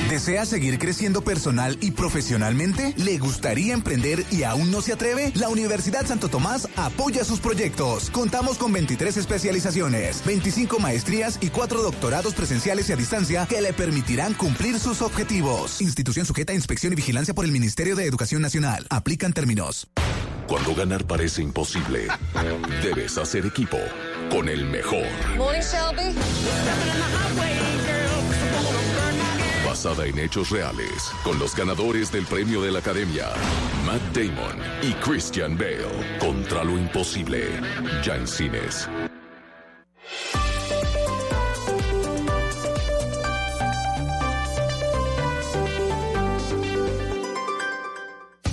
[0.09, 2.95] ¿Desea seguir creciendo personal y profesionalmente?
[2.97, 5.33] ¿Le gustaría emprender y aún no se atreve?
[5.35, 8.11] La Universidad Santo Tomás apoya sus proyectos.
[8.11, 13.73] Contamos con 23 especializaciones, 25 maestrías y 4 doctorados presenciales y a distancia que le
[13.73, 15.81] permitirán cumplir sus objetivos.
[15.81, 18.87] Institución sujeta a inspección y vigilancia por el Ministerio de Educación Nacional.
[18.91, 19.89] Aplican términos.
[20.47, 22.09] Cuando ganar parece imposible,
[22.83, 23.79] debes hacer equipo
[24.31, 25.07] con el mejor.
[25.39, 26.15] Morning, Shelby
[29.83, 33.27] basada en hechos reales, con los ganadores del premio de la Academia,
[33.85, 35.89] Matt Damon y Christian Bale,
[36.21, 37.49] contra lo imposible,
[38.05, 38.89] ya en cines.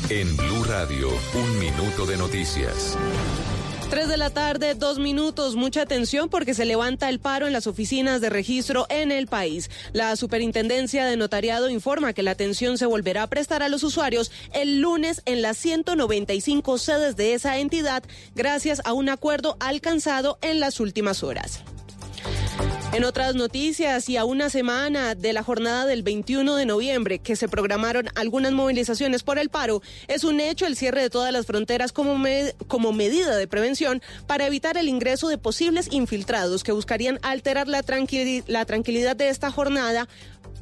[0.09, 2.97] En Blue Radio, un minuto de noticias.
[3.89, 5.55] 3 de la tarde, dos minutos.
[5.55, 9.71] Mucha atención porque se levanta el paro en las oficinas de registro en el país.
[9.93, 14.31] La Superintendencia de Notariado informa que la atención se volverá a prestar a los usuarios
[14.53, 18.03] el lunes en las 195 sedes de esa entidad
[18.35, 21.63] gracias a un acuerdo alcanzado en las últimas horas.
[22.91, 27.35] En otras noticias y a una semana de la jornada del 21 de noviembre, que
[27.35, 31.45] se programaron algunas movilizaciones por el paro, es un hecho el cierre de todas las
[31.45, 32.15] fronteras como,
[32.67, 37.83] como medida de prevención para evitar el ingreso de posibles infiltrados que buscarían alterar la,
[38.47, 40.09] la tranquilidad de esta jornada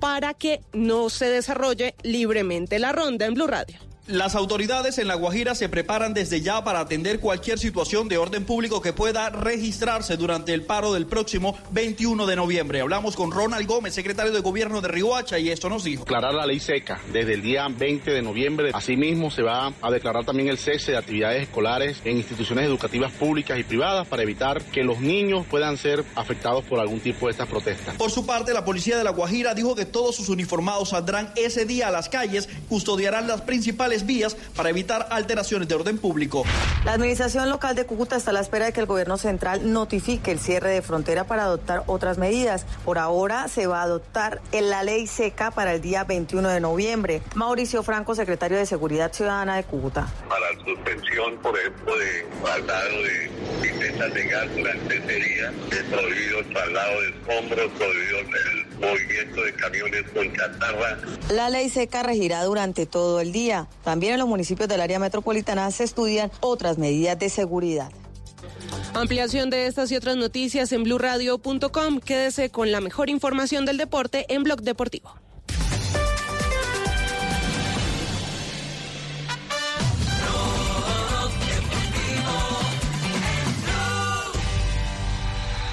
[0.01, 3.78] para que no se desarrolle libremente la ronda en Blue Radio.
[4.07, 8.45] Las autoridades en La Guajira se preparan desde ya para atender cualquier situación de orden
[8.45, 12.79] público que pueda registrarse durante el paro del próximo 21 de noviembre.
[12.79, 16.05] Hablamos con Ronald Gómez, secretario de Gobierno de Riohacha, y esto nos dijo.
[16.05, 18.71] Declarar la ley seca desde el día 20 de noviembre.
[18.73, 23.59] Asimismo, se va a declarar también el cese de actividades escolares en instituciones educativas públicas
[23.59, 27.49] y privadas para evitar que los niños puedan ser afectados por algún tipo de estas
[27.49, 27.97] protestas.
[27.97, 31.65] Por su parte, la policía de La Guajira dijo que todos sus uniformados saldrán ese
[31.65, 36.43] día a las calles, custodiarán las principales vías para evitar alteraciones de orden público.
[36.85, 40.31] La administración local de Cúcuta está a la espera de que el gobierno central notifique
[40.31, 42.65] el cierre de frontera para adoptar otras medidas.
[42.85, 47.21] Por ahora se va a adoptar la ley seca para el día 21 de noviembre.
[47.35, 50.07] Mauricio Franco, secretario de Seguridad Ciudadana de Cúcuta.
[50.27, 53.31] Para la suspensión, por ejemplo, de traslado de
[53.61, 59.43] pipetas de gas durante ese día, de prohibido el traslado de escombros, prohibido el movimiento
[59.43, 60.97] de camiones con chatarra.
[61.29, 63.67] La ley seca regirá durante todo el día.
[63.88, 67.89] También en los municipios del área metropolitana se estudian otras medidas de seguridad.
[68.93, 72.01] Ampliación de estas y otras noticias en blurradio.com.
[72.01, 75.13] Quédese con la mejor información del deporte en Blog Deportivo.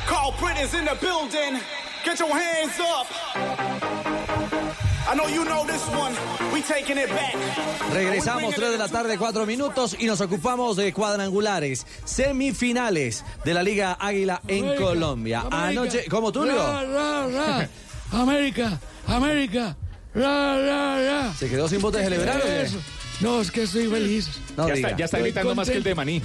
[0.07, 1.61] Carl Britton's in the building.
[2.05, 4.14] Get your hands up.
[7.93, 13.63] Regresamos 3 de la tarde, 4 minutos y nos ocupamos de cuadrangulares, semifinales de la
[13.63, 15.41] Liga Águila en América, Colombia.
[15.41, 15.67] América.
[15.67, 16.57] Anoche, ¿cómo Tulio?
[16.57, 17.69] Ra, ra, ra.
[18.13, 19.77] América, América.
[20.15, 21.35] Ra, ra, ra.
[21.35, 22.41] ¿Se quedó sin voz de celebrar.
[23.21, 24.29] No, es que estoy feliz.
[24.57, 24.89] No ya, diga.
[24.89, 25.95] está, ya está gritando más que el de.
[25.95, 26.23] Maní.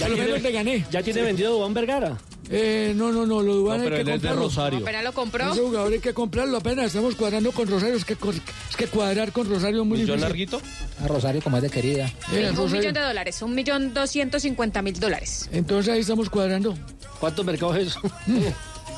[0.00, 0.86] Ya lo menos le gané.
[0.90, 2.18] ¿Ya tiene vendido Dubán Vergara?
[2.52, 4.32] Eh, no, no, no, lo Dubán No, hay pero que él es de.
[4.32, 4.78] Rosario.
[4.80, 5.52] ¿Apenas lo compró?
[5.52, 6.86] Ese jugador hay que comprarlo apenas.
[6.86, 7.94] Estamos cuadrando con Rosario.
[7.94, 10.20] Es que, es que cuadrar con Rosario es muy ¿Millón difícil.
[10.22, 10.60] larguito?
[11.04, 12.06] A Rosario como es de querida.
[12.32, 12.78] Eh, un Rosario.
[12.80, 15.48] millón de dólares, un millón doscientos cincuenta mil dólares.
[15.52, 16.74] Entonces ahí estamos cuadrando.
[17.20, 18.00] ¿Cuántos mercados es eso?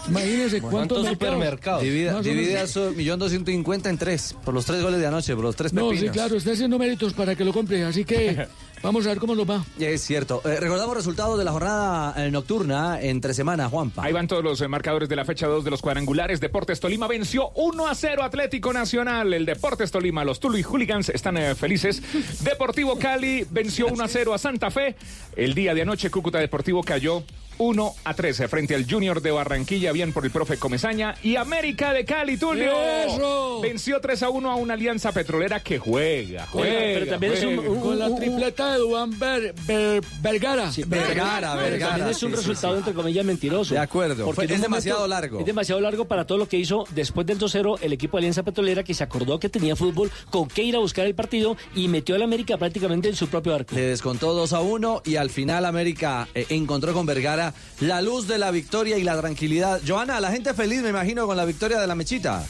[0.09, 1.35] Imagínense cuántos ¿Cuántos mercados?
[1.35, 1.83] supermercados?
[1.85, 5.45] Divida, divida eso, millón doscientos cincuenta en tres, por los tres goles de anoche, por
[5.45, 6.07] los tres No, pepinos.
[6.07, 7.85] sí, claro, está haciendo méritos para que lo compre.
[7.85, 8.47] Así que
[8.83, 9.65] vamos a ver cómo nos va.
[9.79, 10.43] Es cierto.
[10.45, 14.05] Eh, recordamos resultados de la jornada eh, nocturna entre semana, Juanpa.
[14.05, 16.41] Ahí van todos los eh, marcadores de la fecha 2 de los cuadrangulares.
[16.41, 19.33] Deportes Tolima venció 1 a 0 Atlético Nacional.
[19.33, 22.03] El Deportes Tolima, los Tulu y Hooligans están eh, felices.
[22.43, 24.97] Deportivo Cali venció 1 a 0 a Santa Fe.
[25.37, 27.23] El día de anoche Cúcuta Deportivo cayó
[27.59, 31.15] 1 a 13 frente al Junior de Barranquilla, bien por el profe Comezaña.
[31.23, 32.73] Y América de Cali, Tulio.
[33.07, 33.61] ¡Eso!
[33.61, 36.47] Venció 3 a 1 a una alianza petrolera que juega.
[36.47, 37.71] juega pero también es un- juega.
[37.71, 38.83] un- Con la tripleta de
[39.19, 40.71] Ver- Ver- Vergara.
[40.73, 42.79] Sí, Vergara, Vergara, También es un sí, resultado, sí.
[42.79, 43.75] entre comillas, mentiroso.
[43.75, 44.25] De acuerdo.
[44.25, 45.41] Porque Fue- es demasiado largo.
[45.41, 48.43] Es demasiado largo para todo lo que hizo después del 2-0 el equipo de Alianza
[48.43, 51.89] Petrolera, que se acordó que tenía fútbol, con qué ir a buscar el partido y
[51.89, 53.75] metió al América prácticamente en su propio arco.
[53.75, 57.42] Le descontó 2 a 1 y al final América eh, encontró con Vergara
[57.81, 59.81] la luz de la victoria y la tranquilidad.
[59.87, 62.45] Joana, la gente feliz, me imagino, con la victoria de la mechita.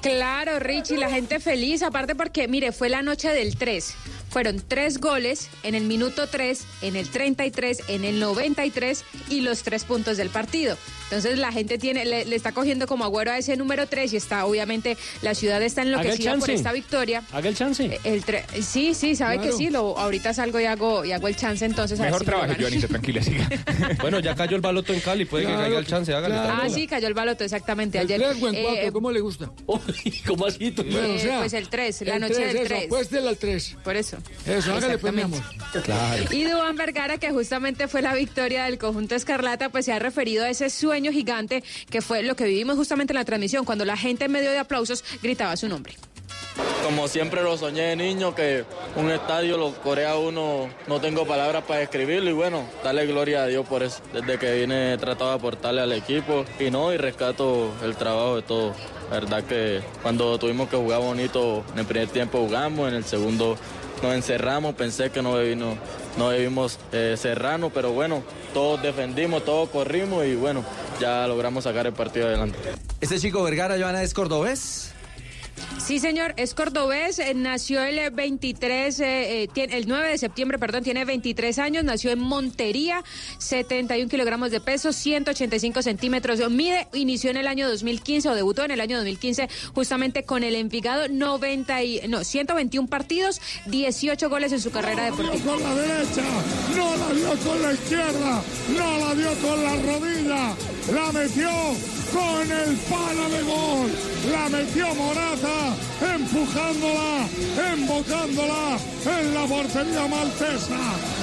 [0.00, 3.94] Claro, Richie, la gente feliz, aparte porque, mire, fue la noche del 3.
[4.30, 9.62] Fueron tres goles en el minuto 3, en el 33, en el 93 y los
[9.62, 10.76] tres puntos del partido.
[11.04, 14.16] Entonces la gente tiene, le, le está cogiendo como agüero a ese número 3 y
[14.18, 17.22] está, obviamente, la ciudad está enloquecida por esta victoria.
[17.32, 17.98] Haga el chance.
[18.04, 19.50] El tre- sí, sí, sabe Claro.
[19.50, 21.98] que sí, lo, ahorita salgo y hago, y hago el chance entonces.
[21.98, 23.48] a ver Mejor si me lo trabaje, tranquila, siga.
[24.02, 26.34] Bueno, ya cayó el baloto en Cali, puede Claro, que caiga el chance, hágale.
[26.34, 26.60] claro.
[26.64, 27.96] Ah, sí, cayó el baloto, exactamente.
[27.98, 28.20] ¿El Ayer.
[28.20, 28.92] 3 o en eh, 4?
[28.92, 29.50] ¿Cómo le gusta?
[30.26, 30.70] ¿Cómo así?
[30.70, 30.82] tú?
[30.82, 32.84] Bueno, o eh, sea, pues el 3, la el noche 3, del eso, 3.
[32.84, 33.76] apuéstele al 3.
[33.84, 34.16] Por eso.
[34.46, 35.42] Eso, hágale pues, mi amor.
[35.82, 36.24] Claro.
[36.30, 40.44] Y Dubán Vergara, que justamente fue la victoria del conjunto Escarlata, pues se ha referido
[40.44, 43.96] a ese sueño gigante que fue lo que vivimos justamente en la transmisión, cuando la
[43.96, 45.94] gente en medio de aplausos gritaba su nombre.
[46.84, 48.64] Como siempre lo soñé de niño, que
[48.96, 53.46] un estadio lo corea uno, no tengo palabras para describirlo y bueno, darle gloria a
[53.46, 54.00] Dios por eso.
[54.12, 58.36] Desde que vine he tratado de aportarle al equipo y no, y rescato el trabajo
[58.36, 58.76] de todos.
[59.10, 63.04] La verdad que cuando tuvimos que jugar bonito, en el primer tiempo jugamos, en el
[63.04, 63.56] segundo
[64.02, 65.76] nos encerramos, pensé que no, no,
[66.16, 68.22] no debimos eh, cerrarnos, pero bueno,
[68.54, 70.64] todos defendimos, todos corrimos y bueno,
[71.00, 72.58] ya logramos sacar el partido adelante.
[73.00, 74.94] Este chico Vergara, Joana, es cordobés.
[75.84, 80.58] Sí, señor, es cordobés, eh, nació el 23, eh, eh, tiene- el 9 de septiembre,
[80.58, 83.02] perdón, tiene 23 años, nació en Montería,
[83.38, 88.70] 71 kilogramos de peso, 185 centímetros, mide, inició en el año 2015 o debutó en
[88.72, 94.60] el año 2015 justamente con el Envigado, 90 y, no, 121 partidos, 18 goles en
[94.60, 95.44] su carrera deportiva.
[95.54, 96.22] con la derecha,
[96.76, 98.42] no la dio con la izquierda,
[98.76, 100.54] no la dio con la rodilla,
[100.92, 101.50] la metió
[102.12, 103.90] con el palo de gol,
[104.30, 105.74] la metió Morata,
[106.14, 107.26] empujándola,
[107.72, 108.78] embocándola
[109.18, 110.78] en la portería maltesa.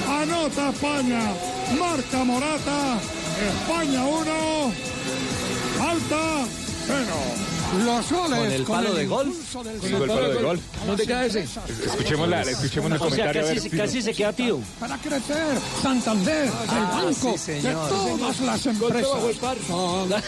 [0.08, 1.32] Anota España,
[1.78, 2.98] marca Morata,
[3.40, 4.72] España 1,
[5.80, 7.84] Alta 0.
[7.84, 9.52] Los goles Con el palo de golf.
[9.52, 10.60] con el palo de golf.
[10.86, 11.40] ¿Dónde queda ese?
[11.40, 13.40] Escuchemos la, escuchemos el O sea, comentario.
[13.42, 14.60] a ver, casi, casi se queda tío.
[14.78, 15.58] para crecer.
[15.82, 19.08] Santander, el Ah, banco sí, de todas las empresas.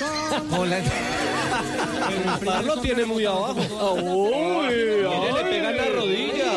[2.09, 3.97] Pero el par lo tiene muy abajo.
[3.97, 5.03] Mire,
[5.33, 6.53] le pegan la rodilla.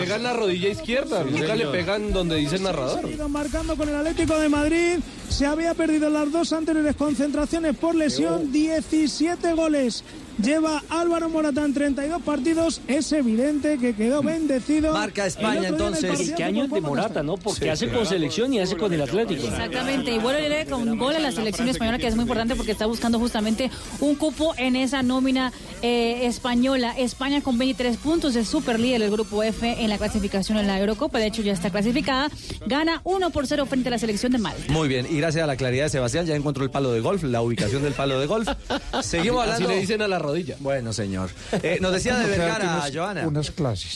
[0.00, 1.24] Pegan la rodilla izquierda.
[1.24, 3.08] Nunca le pegan donde dice el narrador.
[3.10, 4.98] Ido marcando con el Atlético de Madrid.
[5.28, 8.50] Se había perdido las dos anteriores concentraciones por lesión.
[8.52, 10.04] 17 goles.
[10.42, 12.80] Lleva Álvaro Morata en 32 partidos.
[12.86, 14.92] Es evidente que quedó bendecido.
[14.92, 16.28] Marca España, entonces.
[16.28, 17.36] ¿Y qué año de Morata, no?
[17.36, 17.92] Porque Sí, hace sí.
[17.92, 19.46] con selección y hace con el Atlético.
[19.48, 22.86] Exactamente, y vuelve con gol en la selección española, que es muy importante porque está
[22.86, 23.70] buscando justamente
[24.00, 25.52] un cupo en esa nómina
[25.82, 26.94] eh, española.
[26.96, 30.78] España con 23 puntos es super líder del grupo F en la clasificación en la
[30.78, 32.30] Eurocopa, de hecho ya está clasificada.
[32.66, 34.72] Gana 1 por 0 frente a la selección de Malta.
[34.72, 37.24] Muy bien, y gracias a la claridad de Sebastián ya encontró el palo de golf,
[37.24, 38.48] la ubicación del palo de golf.
[39.02, 39.68] Seguimos Así hablando.
[39.70, 40.56] le dicen a la rodilla.
[40.60, 41.30] Bueno, señor.
[41.62, 43.26] Eh, nos decía de Vergara, Joana.
[43.26, 43.92] Unas clases.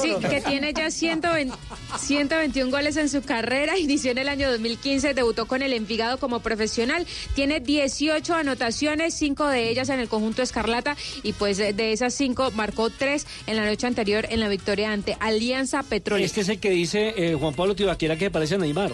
[0.00, 1.54] Sí, que tiene ya 120
[1.98, 3.78] 121 goles en su carrera.
[3.78, 7.06] Inició en el año 2015, debutó con el Envigado como profesional.
[7.34, 10.96] Tiene 18 anotaciones, 5 de ellas en el conjunto Escarlata.
[11.22, 15.16] Y pues de esas 5 marcó 3 en la noche anterior en la victoria ante
[15.20, 16.26] Alianza Petrolera.
[16.26, 18.92] Este es el que dice eh, Juan Pablo Tibaquera que parece a Neymar.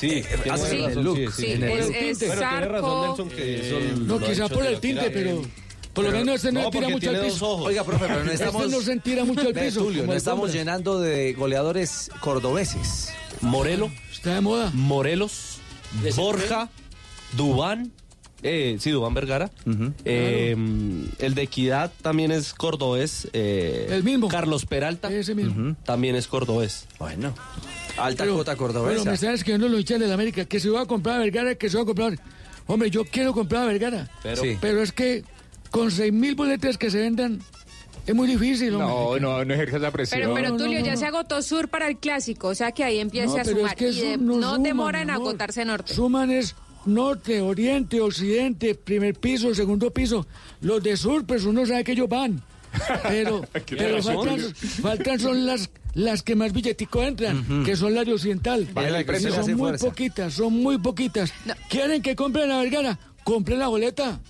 [0.00, 3.60] Sí, tiene así look, sí, Sí, en el es- es Pero tiene razón Nelson que
[3.60, 5.42] eso No, lo ha quizá hecho por el tinte, pero.
[5.92, 7.56] Por lo menos este no, No, tira mucho al piso.
[7.56, 8.62] Oiga, profe, pero no estamos.
[8.64, 9.82] Este no se tira mucho al piso.
[9.84, 13.12] Tulio, no estamos llenando de goleadores cordobeses.
[13.40, 14.70] Morelo, Está de moda.
[14.74, 15.58] Morelos,
[16.16, 16.68] Borja,
[17.36, 17.92] Dubán.
[18.42, 19.50] Eh, sí, Dubán Vergara.
[20.04, 20.56] Eh,
[21.18, 23.28] el de Equidad también es cordobés.
[23.34, 24.28] eh, El mismo.
[24.28, 25.12] Carlos Peralta.
[25.12, 25.76] Ese mismo.
[25.84, 26.86] También es cordobés.
[26.98, 27.34] Bueno,
[27.98, 29.04] alta Pero- Bueno, cordobesa.
[29.04, 31.54] me están escribiendo los hinchas de la América que se va a comprar a Vergara,
[31.54, 32.18] que se va a comprar.
[32.66, 34.10] Hombre, yo quiero comprar a Vergara.
[34.22, 34.56] Pero, Sí.
[34.60, 35.22] Pero es que
[35.70, 37.40] con seis mil boletas que se vendan
[38.06, 38.74] es muy difícil.
[38.74, 39.20] hombre.
[39.20, 40.20] No, no, no ejerce la presión.
[40.20, 40.98] Pero, pero no, Tulio, no, ya no.
[40.98, 43.70] se agotó sur para el clásico, o sea que ahí empiece No, a pero sumar.
[43.72, 45.94] es que y de- eso no, no suma, demora en agotarse norte.
[45.94, 46.56] Suman es
[46.86, 50.26] norte, oriente, occidente, primer piso, segundo piso.
[50.62, 52.42] Los de sur, pues uno sabe que ellos van.
[53.08, 53.42] Pero,
[54.02, 54.40] faltan,
[54.82, 58.66] faltan son las, las que más billetico entran, que son las de occidental.
[58.72, 59.86] Vale, precio le son muy fuerza.
[59.86, 61.32] poquitas, son muy poquitas.
[61.68, 62.98] ¿Quieren que compren la Vergara?
[63.24, 64.20] Compren la boleta.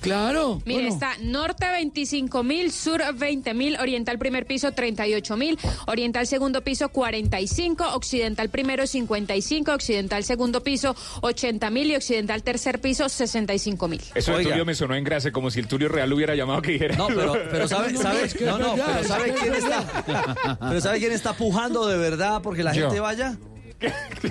[0.00, 0.60] Claro.
[0.64, 0.94] Mire, bueno.
[0.94, 6.88] está norte 25 mil, sur 20 mil, oriental primer piso 38 mil, oriental segundo piso
[6.88, 14.00] 45, occidental primero 55, occidental segundo piso 80 mil y occidental tercer piso 65 mil.
[14.14, 14.44] Eso de.
[14.44, 16.96] Tulio me sonó en grase, como si el Tulio Real hubiera llamado que dijera.
[16.96, 20.98] No, pero, pero sabe, No, no, sabe, no, no, pero sabe quién está, pero sabe
[20.98, 22.86] quién está pujando de verdad porque la Yo.
[22.86, 23.36] gente vaya.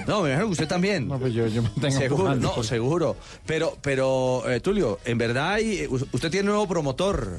[0.07, 1.07] No, me imagino que usted también.
[1.07, 2.67] No, pues yo, yo me tengo seguro, no, pues.
[2.67, 3.15] seguro.
[3.45, 7.37] Pero, pero, eh, Tulio, en verdad hay- usted tiene nuevo promotor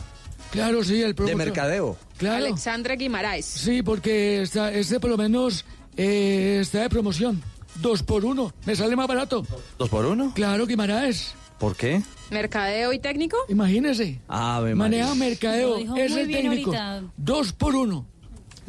[0.50, 1.36] Claro, sí, el de promotor.
[1.38, 1.96] mercadeo.
[2.16, 2.36] Claro.
[2.46, 3.44] Alexandre Guimaraes.
[3.44, 5.64] Sí, porque está, este por lo menos
[5.96, 7.42] eh, está de promoción.
[7.82, 8.52] Dos por uno.
[8.64, 9.46] Me sale más barato.
[9.78, 10.32] ¿Dos por uno?
[10.34, 11.34] Claro, Guimaraes.
[11.58, 12.02] ¿Por qué?
[12.30, 13.36] Mercadeo y técnico.
[13.48, 14.20] Imagínese.
[14.28, 15.04] Ave María.
[15.06, 15.96] Maneja mercadeo.
[15.96, 16.70] Es el técnico.
[16.74, 17.02] ahorita.
[17.16, 18.06] Dos por uno.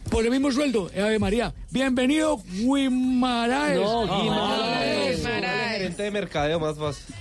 [0.10, 0.90] Por el mismo sueldo.
[0.94, 1.54] Eh, Ave María.
[1.70, 3.80] Bienvenido, Guimaraes.
[3.80, 4.22] No.
[4.22, 5.24] Guimaraes.
[5.24, 7.16] gerente de mercadeo más fácil.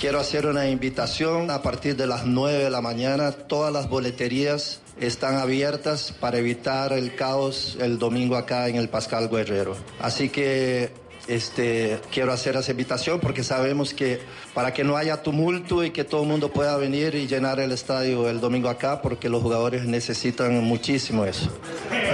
[0.00, 3.32] Quiero hacer una invitación a partir de las 9 de la mañana.
[3.32, 9.28] Todas las boleterías están abiertas para evitar el caos el domingo acá en el Pascal
[9.28, 9.76] Guerrero.
[10.00, 10.90] Así que
[11.34, 14.20] este, quiero hacer esa invitación porque sabemos que
[14.54, 17.72] para que no haya tumulto y que todo el mundo pueda venir y llenar el
[17.72, 21.46] estadio el domingo acá porque los jugadores necesitan muchísimo eso.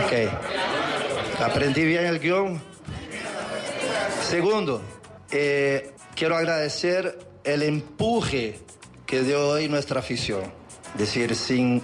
[0.05, 1.41] Ok.
[1.41, 2.61] Aprendí bien el guion.
[4.23, 4.83] Segundo,
[5.31, 8.59] eh, quiero agradecer el empuje
[9.07, 10.43] que dio hoy nuestra afición.
[10.95, 11.83] Es decir, sin,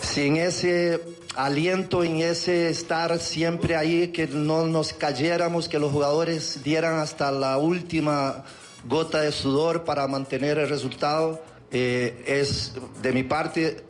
[0.00, 1.00] sin ese
[1.34, 7.30] aliento en ese estar siempre ahí, que no nos cayéramos, que los jugadores dieran hasta
[7.30, 8.44] la última
[8.84, 11.42] gota de sudor para mantener el resultado.
[11.70, 13.84] Eh, es de mi parte,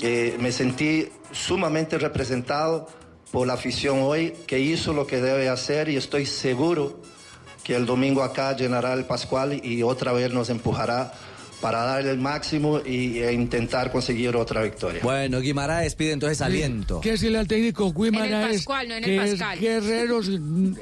[0.00, 2.88] eh, me sentí sumamente representado
[3.30, 7.00] por la afición hoy, que hizo lo que debe hacer y estoy seguro
[7.62, 11.12] que el domingo acá llenará el Pascual y otra vez nos empujará
[11.60, 15.00] para darle el máximo y, e intentar conseguir otra victoria.
[15.02, 17.00] Bueno, Guimaraes pide entonces aliento.
[17.00, 18.58] ¿Qué decirle al técnico Guimaraes?
[18.58, 19.58] Pascual, no en el que Pascal.
[19.58, 20.20] Es guerrero,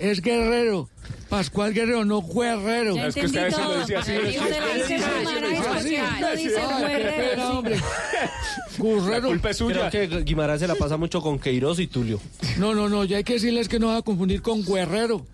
[0.01, 0.89] es guerrero.
[1.29, 2.95] Pascual Guerrero, no Guerrero.
[2.95, 4.99] Ya Es que usted a veces lo dice así, qué
[6.87, 7.81] Guerrero, hombre.
[8.79, 9.29] Guerrero.
[9.29, 9.91] culpa es suya.
[9.91, 12.21] Creo que Guimaraes se la pasa mucho con Queiroz y Tulio.
[12.59, 15.27] No, no, no, ya hay que decirles que no va a confundir con Guerrero.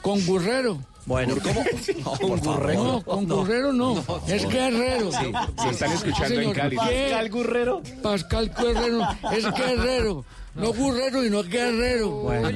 [0.00, 0.80] Con Guerrero.
[1.10, 1.64] Bueno, ¿cómo?
[2.04, 2.74] No, por favor.
[2.74, 5.10] No, con Guerrero no, es Guerrero.
[5.10, 6.52] Sí, lo están escuchando en.
[6.52, 6.76] Cali.
[6.76, 7.08] ¿Qué?
[7.10, 7.82] Pascal Guerrero.
[8.00, 10.24] Pascal Guerrero, es Guerrero.
[10.54, 12.10] No Guerrero y no Guerrero.
[12.10, 12.48] Bueno,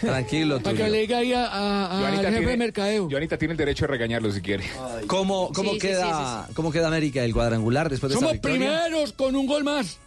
[0.00, 1.46] tranquilo, Para que le diga ahí a,
[2.08, 3.08] a- jefe de mercadeo.
[3.10, 4.64] Joanita tiene el derecho de regañarlo si quiere.
[5.06, 8.56] ¿Cómo, cómo, Sí, sí, queda, ¿Cómo queda América el cuadrangular después de Somos victoria?
[8.88, 9.98] primeros con un gol más.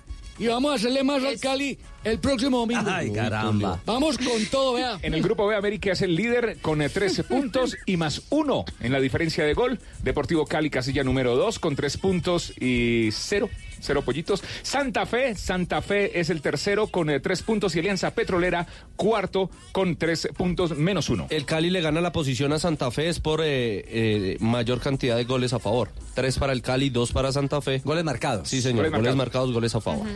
[0.41, 2.81] Y vamos a hacerle más al Cali el próximo domingo.
[2.87, 3.79] Ay, caramba.
[3.85, 4.97] Vamos con todo, vea.
[5.03, 8.65] En el grupo B, América es el líder con eh, 13 puntos y más uno
[8.79, 9.77] en la diferencia de gol.
[10.01, 13.51] Deportivo Cali, casilla número 2 con 3 puntos y 0.
[13.81, 14.43] Cero pollitos.
[14.63, 19.95] Santa Fe, Santa Fe es el tercero con 3 puntos y Alianza Petrolera cuarto con
[19.95, 21.27] 3 puntos menos uno.
[21.29, 25.15] El Cali le gana la posición a Santa Fe es por eh, eh, mayor cantidad
[25.17, 25.89] de goles a favor.
[26.13, 27.81] Tres para el Cali, dos para Santa Fe.
[27.85, 28.47] Goles marcados.
[28.49, 28.77] Sí, señor.
[28.89, 29.49] Goles Goles, marcados.
[29.49, 30.07] marcados, goles a favor.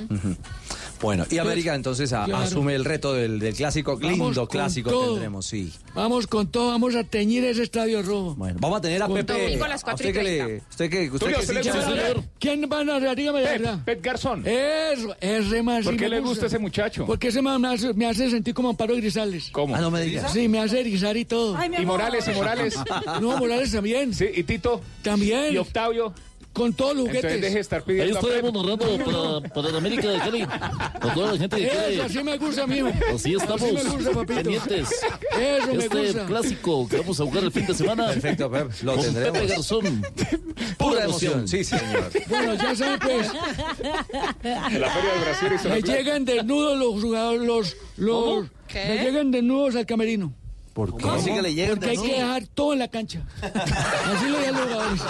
[1.01, 2.43] Bueno, y América entonces a- Claro.
[2.43, 3.97] asume el reto del, del clásico.
[3.97, 5.11] Vamos Lindo clásico todo.
[5.13, 5.71] tendremos, sí.
[5.93, 8.35] Vamos con todo, vamos a teñir ese estadio rojo.
[8.35, 9.55] Bueno, vamos a tener a Con Pepe.
[9.55, 9.63] todo.
[9.65, 12.23] a las ¿A cuatro y usted que le, usted que, usted Tulio, que.
[12.39, 13.15] ¿Quién van a?
[13.15, 13.85] Dígame Pep.
[13.85, 14.43] Pep Garzón.
[14.45, 17.05] Eso, ese man sí ¿Por qué me le gusta ese muchacho?
[17.05, 19.49] Porque ese man me hace, me hace sentir como Amparo Grisales.
[19.51, 19.75] ¿Cómo?
[19.75, 20.31] Ah, no me digas.
[20.31, 21.55] Sí, me hace erizar y todo.
[21.57, 21.97] Ay, mi ¿Y amor.
[21.99, 22.75] Morales, y Morales?
[23.21, 24.13] No, Morales también.
[24.13, 24.81] Sí, ¿y Tito?
[25.01, 25.53] También.
[25.53, 26.13] ¿Y Octavio?
[26.55, 27.41] Con todos los Entonces juguetes.
[27.41, 30.47] deje de estar Ahí pidiendo a estaremos narrando para, para la América de Cali.
[31.01, 32.01] Con toda la gente que Eso, quiere.
[32.01, 32.87] así me gusta, mijo.
[33.13, 33.61] Así estamos.
[33.61, 34.33] Así me gusta, papito.
[34.35, 34.89] pendientes.
[35.37, 36.25] Eso me Este gusta.
[36.27, 38.07] clásico que vamos a jugar el fin de semana.
[38.07, 38.71] Perfecto, Pep.
[38.83, 39.37] Lo con tendremos.
[39.39, 40.05] Pepe Garzón.
[40.77, 41.47] Pura emoción.
[41.47, 42.09] Sí, señor.
[42.29, 43.27] Bueno, ya saben, pues,
[44.43, 48.85] En la Feria del Brasil hizo me llegan desnudos los jugadores, los, los, ¿Qué?
[48.87, 50.33] me llegan desnudos al camerino.
[50.75, 51.07] ¿Por qué?
[51.07, 53.21] Así que le llegan Porque hay que dejar todo en la cancha.
[53.41, 55.01] Así le digo a los jugadores.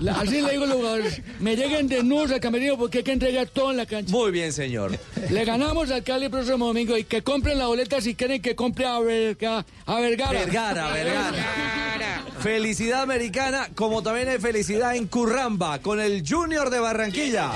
[0.00, 1.22] La- Así le digo a los jugadores.
[1.40, 4.12] Me lleguen desnudos al camerino porque hay que entregar todo en la cancha.
[4.12, 4.96] Muy bien, señor.
[5.30, 8.54] Le ganamos al Cali el próximo domingo y que compren la boleta si quieren que
[8.54, 10.38] compre a, Verga- a Vergara.
[10.38, 12.24] Vergara, Vergara.
[12.38, 17.50] Felicidad americana, como también hay felicidad en Curramba, con el Junior de Barranquilla.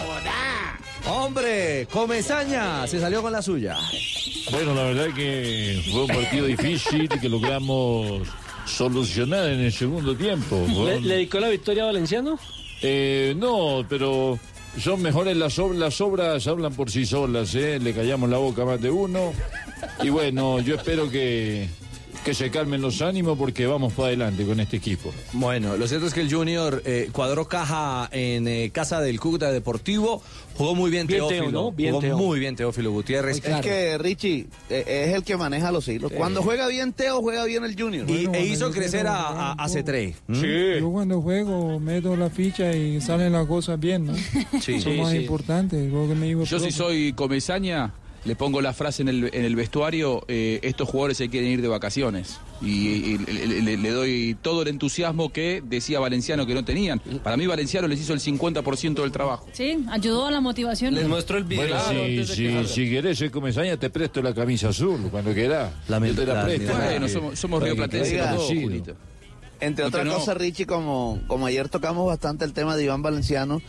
[1.07, 3.77] Hombre, Comezaña se salió con la suya.
[4.51, 8.27] Bueno, la verdad que fue un partido difícil y que logramos
[8.67, 10.65] solucionar en el segundo tiempo.
[10.75, 12.39] Fue ¿Le, un- le dedicó la victoria a Valenciano?
[12.81, 14.39] Eh, no, pero
[14.83, 17.79] son mejores las obras, las obras hablan por sí solas, ¿eh?
[17.81, 19.33] Le callamos la boca a más de uno.
[20.03, 21.69] Y bueno, yo espero que,
[22.25, 25.13] que se calmen los ánimos porque vamos para adelante con este equipo.
[25.35, 29.53] Bueno, lo cierto es que el Junior eh, cuadró caja en eh, casa del Cúcuta
[29.53, 30.23] Deportivo.
[30.57, 31.43] Jugó muy bien, Bien Teófilo.
[31.43, 31.73] Teo, ¿no?
[31.73, 32.17] Bien jugó Teo.
[32.17, 33.45] muy bien Teófilo Gutiérrez.
[33.45, 36.13] Es que Richie eh, es el que maneja los hilos.
[36.13, 38.09] Cuando juega bien Teo, juega bien el Junior.
[38.09, 40.15] Y, e hizo crecer a, a, a Cetré.
[40.27, 40.43] ¿Mm?
[40.81, 44.15] Yo cuando juego meto la ficha y salen las cosas bien, ¿no?
[44.15, 44.75] Sí.
[44.77, 45.19] Eso Sí, es más sí.
[45.19, 45.89] importante.
[45.89, 46.73] lo que me digo, Yo si profe.
[46.79, 47.93] soy comezaña,
[48.25, 51.61] le pongo la frase en el, en el vestuario, eh, estos jugadores se quieren ir
[51.63, 52.39] de vacaciones.
[52.63, 57.01] Y, y le, le- le doy todo el entusiasmo que decía Valenciano que no tenían.
[57.23, 59.47] Para mí Valenciano les hizo el 50% del trabajo.
[59.53, 60.95] Sí, ayudó a la motivación.
[61.09, 65.73] muestro el Bueno, si, si, si querés comesaña, te presto la camisa azul cuando quieras.
[65.89, 66.73] Yo te la presto.
[66.75, 68.51] Bueno, somos, somos rioplatenses los.
[69.61, 70.15] Entre otras no.
[70.15, 73.63] cosas, Richie, como, como ayer tocamos bastante el tema de Iván Valenciano,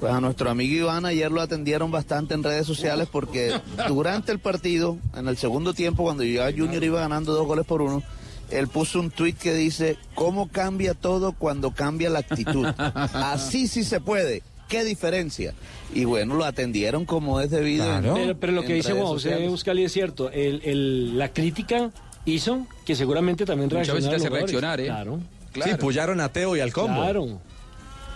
[0.00, 3.52] pues a nuestro amigo Iván ayer lo atendieron bastante en redes sociales porque
[3.88, 7.82] durante el partido, en el segundo tiempo, cuando ya Junior iba ganando dos goles por
[7.82, 8.02] uno,
[8.50, 12.66] él puso un tuit que dice, ¿cómo cambia todo cuando cambia la actitud?
[12.76, 14.42] Así sí se puede.
[14.68, 15.54] ¿Qué diferencia?
[15.94, 17.84] Y bueno, lo atendieron como es debido.
[17.98, 19.44] en- Pero, pero lo que dice Juan José.
[19.44, 20.30] Euskali es cierto.
[20.30, 21.90] El, el- la crítica
[22.24, 24.88] hizo que seguramente también Muchas veces reaccionaron reaccionar, ¿eh?
[24.90, 25.24] jugadores.
[25.64, 27.00] Sí, pullaron a Teo y al combo.
[27.00, 27.40] Claro.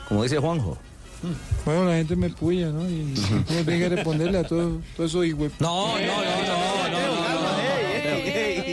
[0.09, 0.77] Como dice Juanjo.
[1.65, 2.89] Bueno, la gente me puya, ¿no?
[2.89, 5.49] Y uno tiene que responderle a todo, todo eso, hijo.
[5.59, 7.49] No, no, no, no, no, no,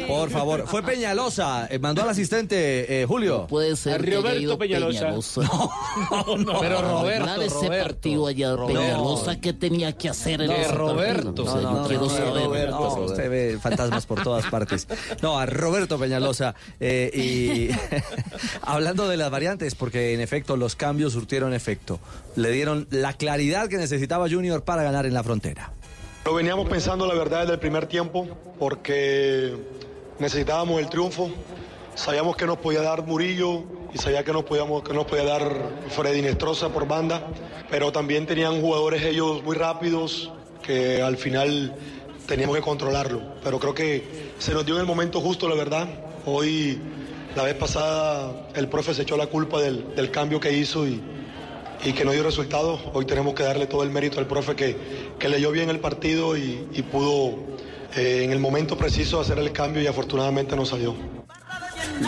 [0.01, 0.07] no.
[0.07, 3.47] Por favor, fue Peñalosa, eh, mandó al asistente eh, Julio.
[3.47, 4.99] puede ser Roberto Peñalosa.
[4.99, 5.41] Peñalosa.
[6.37, 7.87] no, Pero no, Roberto, Roberto, ese Roberto.
[7.87, 8.67] partido allá de.
[8.67, 11.43] Peñalosa, ¿qué tenía que hacer en ese Roberto.
[11.43, 11.43] partido?
[11.43, 12.45] O sea, No, yo no, quiero no, saber.
[12.45, 12.71] Roberto.
[12.97, 14.87] No, usted ve fantasmas por todas partes.
[15.21, 16.55] No, a Roberto Peñalosa.
[16.79, 17.69] eh, y
[18.61, 21.99] hablando de las variantes, porque en efecto los cambios surtieron efecto.
[22.35, 25.71] Le dieron la claridad que necesitaba Junior para ganar en la frontera.
[26.27, 28.27] Lo veníamos pensando, la verdad, desde el primer tiempo,
[28.59, 29.55] porque
[30.19, 31.29] necesitábamos el triunfo.
[31.95, 33.63] Sabíamos que nos podía dar Murillo
[33.93, 35.49] y sabía que nos, podíamos, que nos podía dar
[35.87, 37.25] Freddy Nestroza por banda,
[37.69, 40.29] pero también tenían jugadores ellos muy rápidos
[40.63, 41.73] que al final
[42.25, 43.21] teníamos que controlarlo.
[43.41, 45.87] Pero creo que se nos dio en el momento justo, la verdad.
[46.25, 46.77] Hoy,
[47.37, 51.01] la vez pasada, el profe se echó la culpa del, del cambio que hizo y,
[51.83, 52.79] y que no dio resultado.
[52.93, 54.75] Hoy tenemos que darle todo el mérito al profe que,
[55.19, 57.35] que leyó bien el partido y, y pudo
[57.95, 61.16] eh, en el momento preciso hacer el cambio y afortunadamente no salió.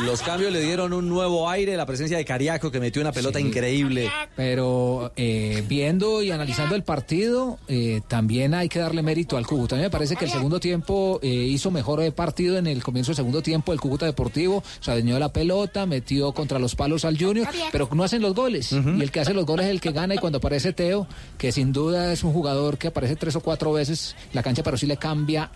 [0.06, 3.40] Los cambios le dieron un nuevo aire, la presencia de Cariaco que metió una pelota
[3.40, 4.10] increíble.
[4.36, 9.76] Pero eh, viendo y analizando el partido, eh, también hay que darle mérito al Cúcuta.
[9.76, 12.84] A mí me parece que el segundo tiempo eh, hizo mejor eh, partido en el
[12.84, 14.64] comienzo del segundo tiempo el Cúcuta Deportivo.
[14.80, 18.72] Se adueñó la pelota, metió contra los palos al Junior, pero no hacen los goles.
[18.72, 20.16] Y el que hace los goles es el que gana.
[20.16, 21.08] Y cuando aparece Teo,
[21.38, 24.78] que sin duda es un jugador que aparece tres o cuatro veces la cancha, pero
[24.78, 25.52] sí le cambia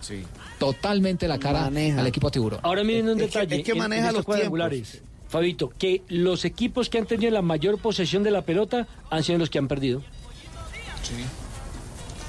[0.58, 2.60] totalmente la cara al equipo tiburón.
[2.62, 3.56] Ahora miren un Es que- detalle.
[3.60, 5.02] es que maneja los cuadrangulares.
[5.28, 9.38] Fabito, que los equipos que han tenido la mayor posesión de la pelota han sido
[9.38, 10.02] los que han perdido.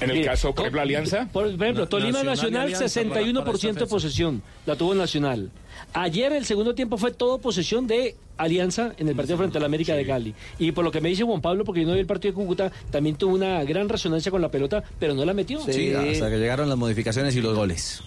[0.00, 1.28] En el Mire, caso, por ejemplo, Alianza.
[1.32, 4.42] Por ejemplo, Tolima Nacional y Nacional, Alianza para- 61% para esta de posesión.
[4.66, 5.50] La tuvo Nacional.
[5.92, 9.94] Ayer el segundo tiempo fue todo posesión de Alianza en el partido frente al América
[9.94, 10.34] de Cali.
[10.58, 12.36] Y por lo que me dice Juan Pablo, porque yo no vi el partido de
[12.42, 15.58] Cúcuta, también tuvo una gran resonancia con la pelota, pero no la metió.
[15.60, 18.02] Sí, hasta que llegaron las modificaciones y los goles.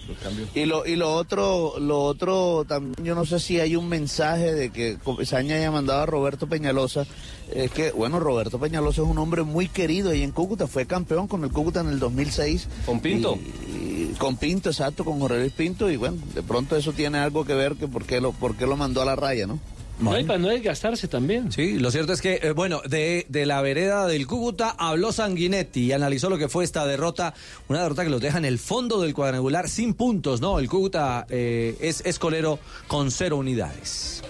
[0.54, 4.54] Y lo, y lo otro, lo otro también, yo no sé si hay un mensaje
[4.54, 7.06] de que Comesaña haya mandado a Roberto Peñalosa.
[7.52, 11.26] Es que, bueno, Roberto Peñalosa es un hombre muy querido ahí en Cúcuta, fue campeón
[11.26, 12.68] con el Cúcuta en el 2006.
[12.86, 13.36] ¿Con Pinto?
[13.66, 15.90] Y- y con Pinto, exacto, con Jorge Luis Pinto.
[15.90, 18.66] Y bueno, de pronto eso tiene algo que ver que por qué lo, por qué
[18.66, 19.58] lo mandó a la raya, ¿no?
[20.00, 21.52] No, y para no desgastarse también.
[21.52, 25.84] Sí, lo cierto es que, eh, bueno, de, de la vereda del Cúcuta habló Sanguinetti
[25.84, 27.34] y analizó lo que fue esta derrota,
[27.68, 30.58] una derrota que los deja en el fondo del cuadrangular sin puntos, ¿no?
[30.58, 34.22] El Cúcuta eh, es escolero con cero unidades.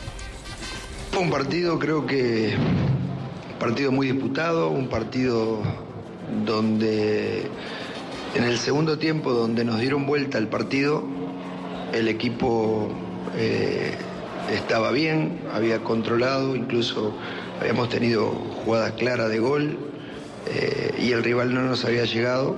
[1.13, 2.55] Fue un partido, creo que,
[3.53, 5.63] un partido muy disputado, un partido
[6.45, 7.47] donde
[8.35, 11.05] en el segundo tiempo, donde nos dieron vuelta el partido,
[11.93, 12.89] el equipo
[13.37, 13.93] eh,
[14.53, 17.15] estaba bien, había controlado, incluso
[17.61, 18.31] habíamos tenido
[18.65, 19.79] jugadas claras de gol
[20.49, 22.57] eh, y el rival no nos había llegado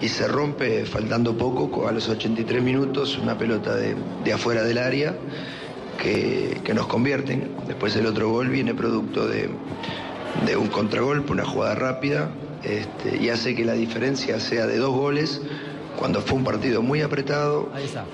[0.00, 3.94] y se rompe faltando poco, a los 83 minutos, una pelota de,
[4.24, 5.16] de afuera del área
[6.02, 7.50] que, que nos convierten.
[7.66, 9.48] Después el otro gol viene producto de,
[10.46, 12.30] de un contragolpe, una jugada rápida,
[12.64, 15.40] este, y hace que la diferencia sea de dos goles
[15.98, 17.70] cuando fue un partido muy apretado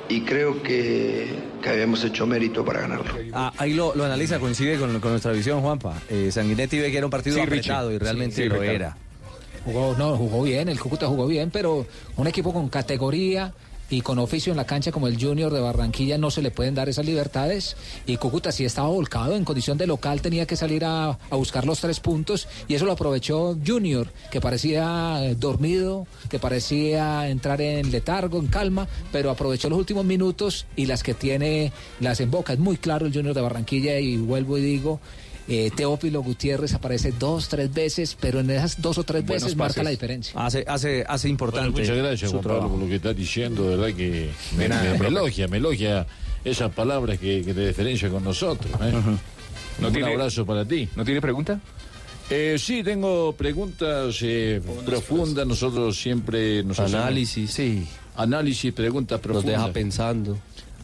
[0.09, 1.28] y creo que,
[1.62, 3.12] que habíamos hecho mérito para ganarlo.
[3.32, 5.94] Ah, ahí lo, lo analiza, coincide con, con nuestra visión, Juanpa.
[6.09, 7.97] Eh, Sanguinetti ve que era un partido Sí, apretado Richie.
[7.97, 8.97] y realmente Sí, sí, lo era.
[9.65, 11.86] Jugó, no, jugó bien, el Cúcuta jugó bien, pero
[12.16, 13.52] un equipo con categoría
[13.91, 16.75] y con oficio en la cancha como el Junior de Barranquilla no se le pueden
[16.75, 17.77] dar esas libertades
[18.07, 21.67] y Cúcuta sí estaba volcado en condición de local, tenía que salir a, a buscar
[21.67, 27.91] los tres puntos y eso lo aprovechó Junior, que parecía dormido, que parecía entrar en
[27.91, 32.53] letargo, en calma, pero aprovechó los últimos minutos y las que tiene las en boca.
[32.53, 35.01] Es muy claro el Junior de Barranquilla y vuelvo y digo,
[35.51, 39.56] eh, Teófilo Gutiérrez aparece dos, tres veces, pero en esas dos o tres Buenos veces
[39.56, 40.32] marca la diferencia.
[40.43, 41.70] Hace, hace, hace importante.
[41.70, 43.68] Bueno, muchas gracias, Juan Pablo, por lo que estás diciendo.
[43.68, 46.06] De verdad que me, elogia, me elogia
[46.44, 48.72] esas palabras que, que te diferencian con nosotros.
[48.81, 48.93] ¿eh?
[49.81, 50.89] ¿No Un tiene- abrazo para ti.
[50.94, 51.59] ¿No tiene pregunta?
[52.31, 55.44] Eh, sí, tengo preguntas eh, profundas.
[55.47, 57.86] Nosotros siempre nos hacemos- Análisis, sí.
[58.16, 59.51] Análisis, preguntas profundas.
[59.59, 60.39] deja pensando.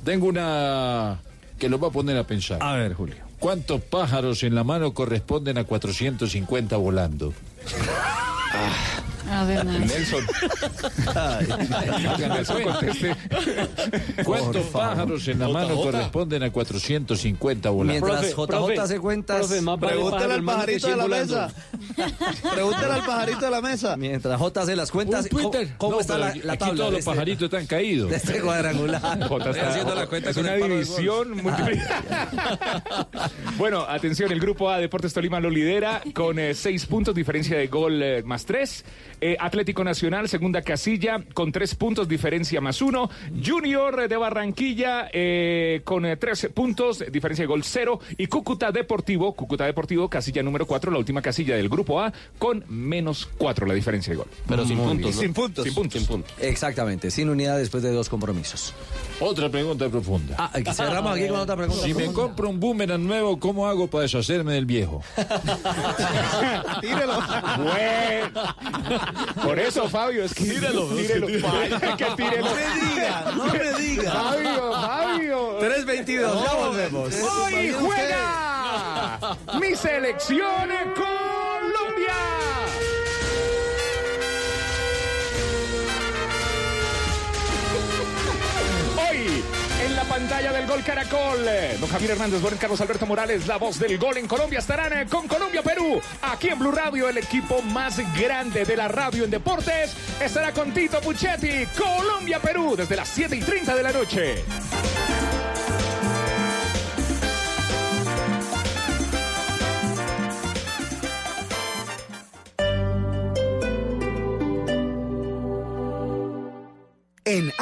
[0.04, 1.20] Tengo una
[1.58, 2.58] que lo va a poner a pensar.
[2.60, 3.25] A ver, Julio.
[3.38, 7.32] ¿Cuántos pájaros en la mano corresponden a 450 volando?
[9.30, 9.64] A ver.
[9.64, 10.24] Nelson.
[12.28, 13.16] Nelson, conteste.
[14.24, 15.90] ¿Cuántos pájaros en la mano Jota.
[15.92, 18.06] corresponden a 450 volando?
[18.06, 19.46] Mientras JJ hace cuentas,
[19.80, 21.48] Pregúntale al pajarito de la mesa.
[22.54, 23.96] Pregúntale al pajarito de la mesa.
[23.96, 26.76] Mientras J hace las cuentas, ¿cómo, cómo No, está la, aquí- la aquí tabla?
[26.76, 28.10] todos los este- pajaritos están caídos.
[28.10, 29.02] De este cuadrangular.
[29.22, 31.36] Estoy está- haciendo la cuenta es con una división
[33.58, 37.66] bueno, atención, el grupo A Deportes Tolima lo lidera con eh, seis puntos, diferencia de
[37.68, 38.84] gol eh, más tres.
[39.20, 43.08] Eh, Atlético Nacional, segunda casilla, con tres puntos, diferencia más uno.
[43.44, 47.98] Junior de Barranquilla, eh, con eh, tres puntos, diferencia de gol cero.
[48.18, 52.64] Y Cúcuta Deportivo, Cúcuta Deportivo, casilla número cuatro, la última casilla del grupo A, con
[52.68, 54.28] menos cuatro la diferencia de gol.
[54.46, 55.14] Pero sin puntos.
[55.16, 55.64] Sin puntos.
[55.64, 55.98] Sin puntos.
[55.98, 56.32] Sin puntos.
[56.38, 58.74] Exactamente, sin unidad después de dos compromisos.
[59.18, 60.36] Otra pregunta profunda.
[60.38, 61.82] Ah, cerramos aquí con otra pregunta.
[61.82, 65.02] Si me compro un boomerang nuevo, ¿cómo hago para deshacerme del viejo?
[66.82, 67.18] Tírelo.
[67.58, 68.56] Bueno.
[69.42, 70.44] Por eso, Fabio, es que.
[70.44, 71.28] Tírelo, Tírelo.
[71.28, 72.46] es que Fabio, que tírelo.
[72.46, 74.12] No me diga, no me diga.
[74.12, 75.60] Fabio, Fabio.
[75.60, 77.14] 3.22, ya volvemos.
[77.22, 81.55] Hoy juega mi selección Colombia.
[90.28, 91.46] Pantalla del Gol Caracol,
[91.78, 95.06] don Javier Hernández, Boren Carlos Alberto Morales, la voz del gol en Colombia, estarán eh,
[95.08, 96.00] con Colombia-Perú.
[96.22, 100.74] Aquí en Blue Radio, el equipo más grande de la radio en deportes, estará con
[100.74, 104.44] Tito Puchetti, Colombia-Perú, desde las 7 y 30 de la noche.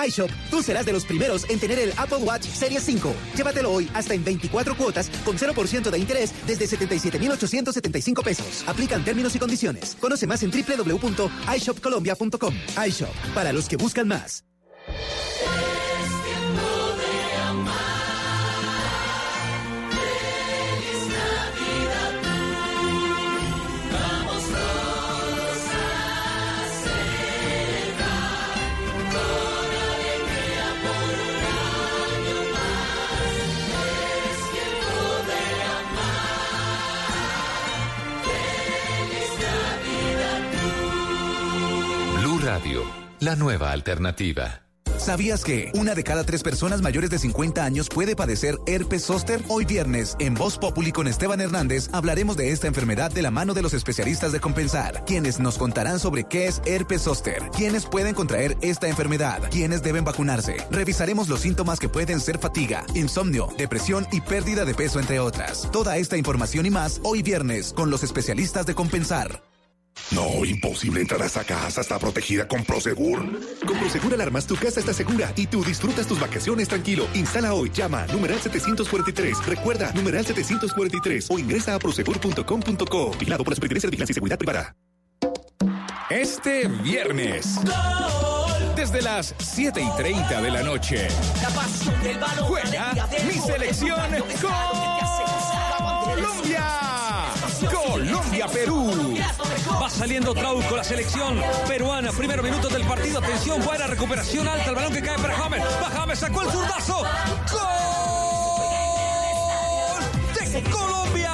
[0.06, 3.14] iShop, tú serás de los primeros en tener el Apple Watch Series 5.
[3.36, 8.64] Llévatelo hoy hasta en 24 cuotas con 0% de interés desde 77,875 pesos.
[8.66, 9.96] Aplican términos y condiciones.
[10.00, 12.54] Conoce más en www.ishopcolombia.com.
[12.86, 14.44] iShop, para los que buscan más.
[43.24, 44.60] La nueva alternativa.
[44.98, 49.42] ¿Sabías que una de cada tres personas mayores de 50 años puede padecer herpes zóster?
[49.48, 53.54] Hoy viernes, en Voz Populi con Esteban Hernández, hablaremos de esta enfermedad de la mano
[53.54, 58.14] de los especialistas de Compensar, quienes nos contarán sobre qué es herpes zóster, quiénes pueden
[58.14, 60.58] contraer esta enfermedad, quiénes deben vacunarse.
[60.70, 65.70] Revisaremos los síntomas que pueden ser fatiga, insomnio, depresión y pérdida de peso, entre otras.
[65.72, 69.53] Toda esta información y más hoy viernes con los especialistas de Compensar.
[70.10, 73.20] No, imposible entrar a esa casa, está protegida con Prosegur.
[73.66, 77.08] Con Prosegur Alarmas tu casa está segura y tú disfrutas tus vacaciones tranquilo.
[77.14, 79.46] Instala hoy, llama numeral 743.
[79.46, 83.10] Recuerda, numeral 743 o ingresa a prosegur.com.co.
[83.18, 84.74] Vigilado por la Superintendencia de Vigilancia y Seguridad Privada.
[86.10, 87.58] Este viernes.
[88.76, 91.08] Desde las 7 y 30 de la noche.
[92.46, 93.98] Juega mi selección
[96.04, 97.03] Colombia.
[98.24, 99.16] Colombia-Perú.
[99.82, 102.10] Va saliendo Trauco, la selección peruana.
[102.12, 103.18] Primeros minutos del partido.
[103.18, 104.70] Atención, buena recuperación alta.
[104.70, 105.62] El balón que cae para James.
[105.62, 107.02] Va James, sacó el zurdazo.
[107.52, 107.60] ¡Gol!
[110.52, 111.32] ¡De Colombia!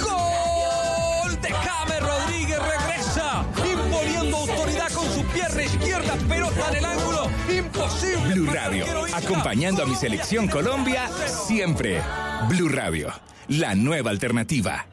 [0.00, 1.40] ¡Gol!
[1.40, 3.44] De James Rodríguez regresa.
[3.70, 6.16] Imponiendo autoridad con su pierna izquierda.
[6.28, 7.30] Pelota en el ángulo.
[7.48, 8.34] Imposible.
[8.34, 12.02] Blue Radio, acompañando a mi selección Colombia siempre.
[12.48, 13.12] Blue Radio,
[13.50, 14.86] la nueva alternativa.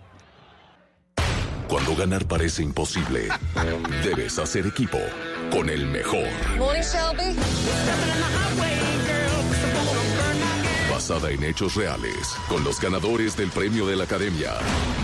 [1.67, 3.27] Cuando ganar parece imposible,
[4.03, 4.97] debes hacer equipo
[5.51, 6.27] con el mejor.
[6.57, 7.35] Morning, Shelby.
[10.89, 14.53] Basada en hechos reales, con los ganadores del premio de la Academia,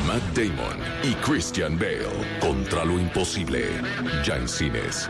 [0.08, 2.08] Matt Damon y Christian Bale,
[2.40, 3.68] contra lo imposible,
[4.26, 5.10] ya en cines.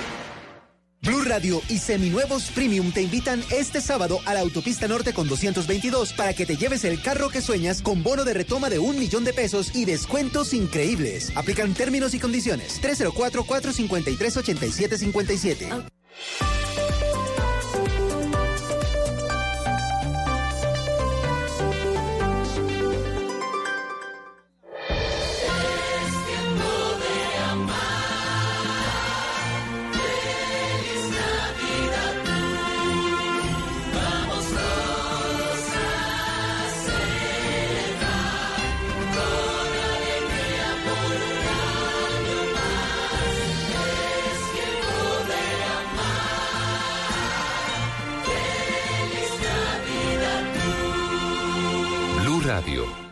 [1.03, 6.13] Blue Radio y Seminuevos Premium te invitan este sábado a la autopista norte con 222
[6.13, 9.23] para que te lleves el carro que sueñas con bono de retoma de un millón
[9.23, 11.35] de pesos y descuentos increíbles.
[11.35, 12.79] Aplican términos y condiciones.
[12.83, 14.91] 304-453-8757.
[14.91, 15.01] Es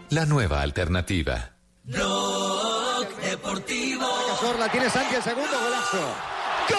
[0.09, 1.51] la nueva alternativa.
[1.83, 6.15] Blog Deportivo Cazorla, tiene Santi el segundo golazo.
[6.69, 6.77] ¡Gol!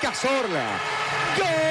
[0.00, 0.80] Cazorla.
[1.36, 1.65] ¡Gol!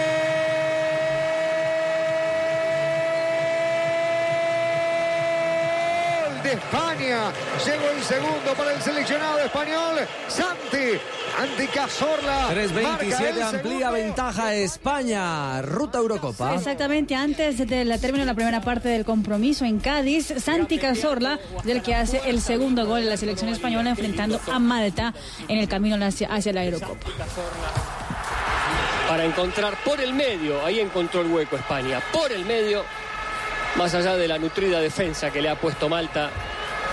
[6.56, 7.32] España.
[7.66, 10.00] Llegó el segundo para el seleccionado español.
[10.28, 11.00] Santi.
[11.38, 12.50] Anti Cazorla.
[12.50, 15.62] 3.27 amplía ventaja España.
[15.62, 16.56] Ruta Eurocopa.
[16.56, 21.82] Exactamente, antes del término de la primera parte del compromiso en Cádiz, Santi Cazorla, del
[21.82, 25.14] que hace el segundo gol en la selección española enfrentando a Malta
[25.48, 27.08] en el camino hacia, hacia la Eurocopa.
[29.10, 32.84] Para encontrar por el medio, ahí encontró el hueco España, por el medio,
[33.76, 36.32] más allá de la nutrida defensa que le ha puesto Malta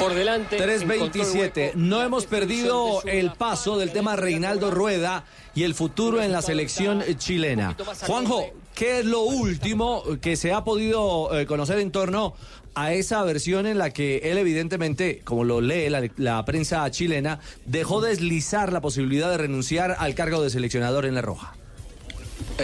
[0.02, 0.58] por delante.
[0.58, 1.74] 3.27.
[1.74, 5.24] No hemos perdido el paso del tema Reinaldo Rueda
[5.54, 7.76] y el futuro en la selección chilena.
[8.06, 12.34] Juanjo, ¿qué es lo último que se ha podido eh, conocer en torno
[12.74, 17.38] a esa versión en la que él evidentemente, como lo lee la, la prensa chilena,
[17.66, 21.54] dejó deslizar la posibilidad de renunciar al cargo de seleccionador en la Roja?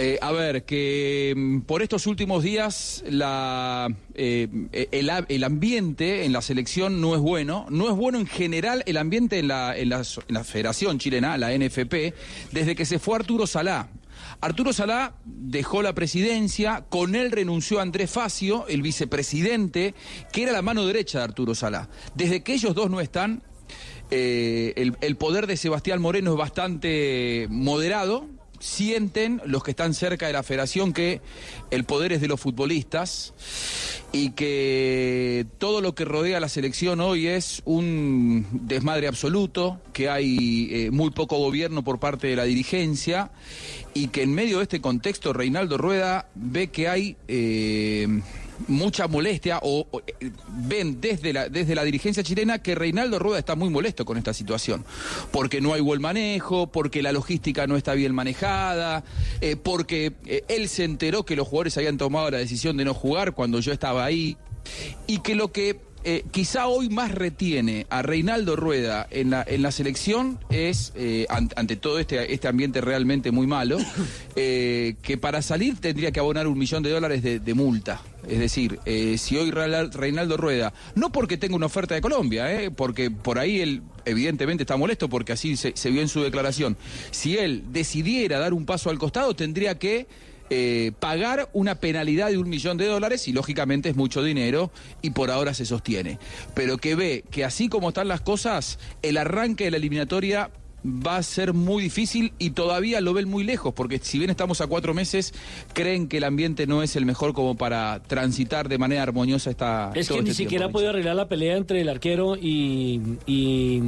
[0.01, 6.41] Eh, a ver, que mm, por estos últimos días eh, el, el ambiente en la
[6.41, 7.65] selección no es bueno.
[7.69, 9.75] No es bueno en general el ambiente en la,
[10.45, 12.13] Federación Chilena, la NFP,
[12.53, 13.89] desde que se fue Arturo Salá.
[14.39, 19.95] Arturo Salá dejó la presidencia, con él renunció Andrés Facio, el vicepresidente,
[20.31, 21.89] que era la mano derecha de Arturo Salá.
[22.15, 23.43] Desde que ellos dos no están,
[24.11, 30.33] eh, el poder de Sebastián Moreno es bastante moderado, sienten los que están cerca de
[30.33, 31.21] la federación que
[31.71, 33.33] el poder es de los futbolistas
[34.11, 40.09] y que todo lo que rodea a la selección hoy es un desmadre absoluto, que
[40.09, 43.31] hay eh, muy poco gobierno por parte de la dirigencia
[43.93, 47.17] y que en medio de este contexto Reinaldo Rueda ve que hay...
[47.27, 48.21] Eh,
[48.67, 53.55] mucha molestia o, eh, ven desde la, desde la dirigencia chilena que Reinaldo Rueda está
[53.55, 54.85] muy molesto con esta situación,
[55.31, 59.03] porque no hay buen manejo, porque la logística no está bien manejada,
[59.41, 62.93] eh, porque eh, él se enteró que los jugadores habían tomado la decisión de no
[62.93, 64.37] jugar cuando yo estaba ahí.
[65.07, 69.61] Y que lo que eh, quizá hoy más retiene a Reinaldo Rueda en la, en
[69.61, 73.77] la selección es, eh, an- ante todo este, este ambiente realmente muy malo,
[74.35, 78.01] eh, que para salir tendría que abonar un millón de dólares de, de multa.
[78.27, 78.79] Es decir,
[79.17, 83.81] si hoy Reinaldo Rueda, no porque tenga una oferta de Colombia, porque por ahí él
[84.05, 86.77] evidentemente está molesto porque así se, se vio en su declaración,
[87.11, 90.05] si él decidiera dar un paso al costado tendría que
[90.49, 94.71] eh, pagar una penalidad de un millón de dólares y lógicamente es mucho dinero
[95.01, 96.17] y por ahora se sostiene.
[96.53, 100.49] Pero que ve que así como están las cosas, el arranque de la eliminatoria
[100.85, 104.61] va a ser muy difícil y todavía lo ven muy lejos, porque si bien estamos
[104.61, 105.33] a cuatro meses,
[105.73, 109.91] creen que el ambiente no es el mejor como para transitar de manera armoniosa esta...
[109.93, 113.81] Es que ni este siquiera ha podido arreglar la pelea entre el arquero y, y,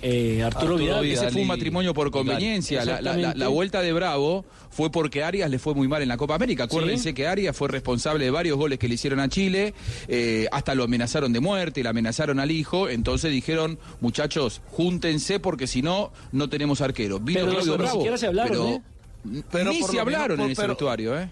[0.00, 1.04] eh, Arturo, Vidal.
[1.04, 2.78] Ese fue un matrimonio por conveniencia.
[2.82, 3.38] La, la- la- Exactamente.
[3.38, 4.46] la vuelta de Bravo
[4.78, 6.62] fue porque Arias le fue muy mal en la Copa América.
[6.62, 9.74] Acuérdense que Arias fue responsable de varios goles que le hicieron a Chile,
[10.06, 12.88] eh, hasta lo amenazaron de muerte, le amenazaron al hijo.
[12.88, 17.18] Entonces dijeron, muchachos, júntense porque si no, no tenemos arquero.
[17.18, 17.92] Vino Pero Claudio ni Bravo.
[17.96, 19.42] siquiera se hablaron, pero, ¿eh?
[19.50, 21.28] Pero ni por se hablaron menos, en ese pero- vestuario, ¿eh?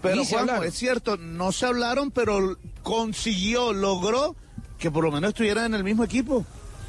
[0.00, 0.64] Pero Ni hablaron.
[0.66, 4.34] es cierto, no se hablaron, pero consiguió, logró
[4.78, 6.46] que por lo menos estuvieran en el mismo equipo.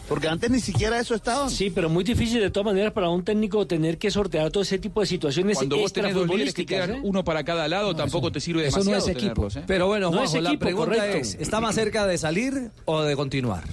[0.10, 1.49] Porque antes ni siquiera eso estaban.
[1.52, 4.80] Sí, pero muy difícil de todas maneras para un técnico tener que sortear todo ese
[4.80, 6.99] tipo de situaciones Cuando vos tenés dos líderes que quedan ¿eh?
[7.03, 9.34] uno para cada lado, tampoco te sirve Eso no demasiado es equipo.
[9.48, 9.64] tenerlos, ¿eh?
[9.68, 11.18] Pero bueno, No es Juanjo, la pregunta correcto.
[11.19, 13.64] es, ¿está más cerca de salir o de continuar?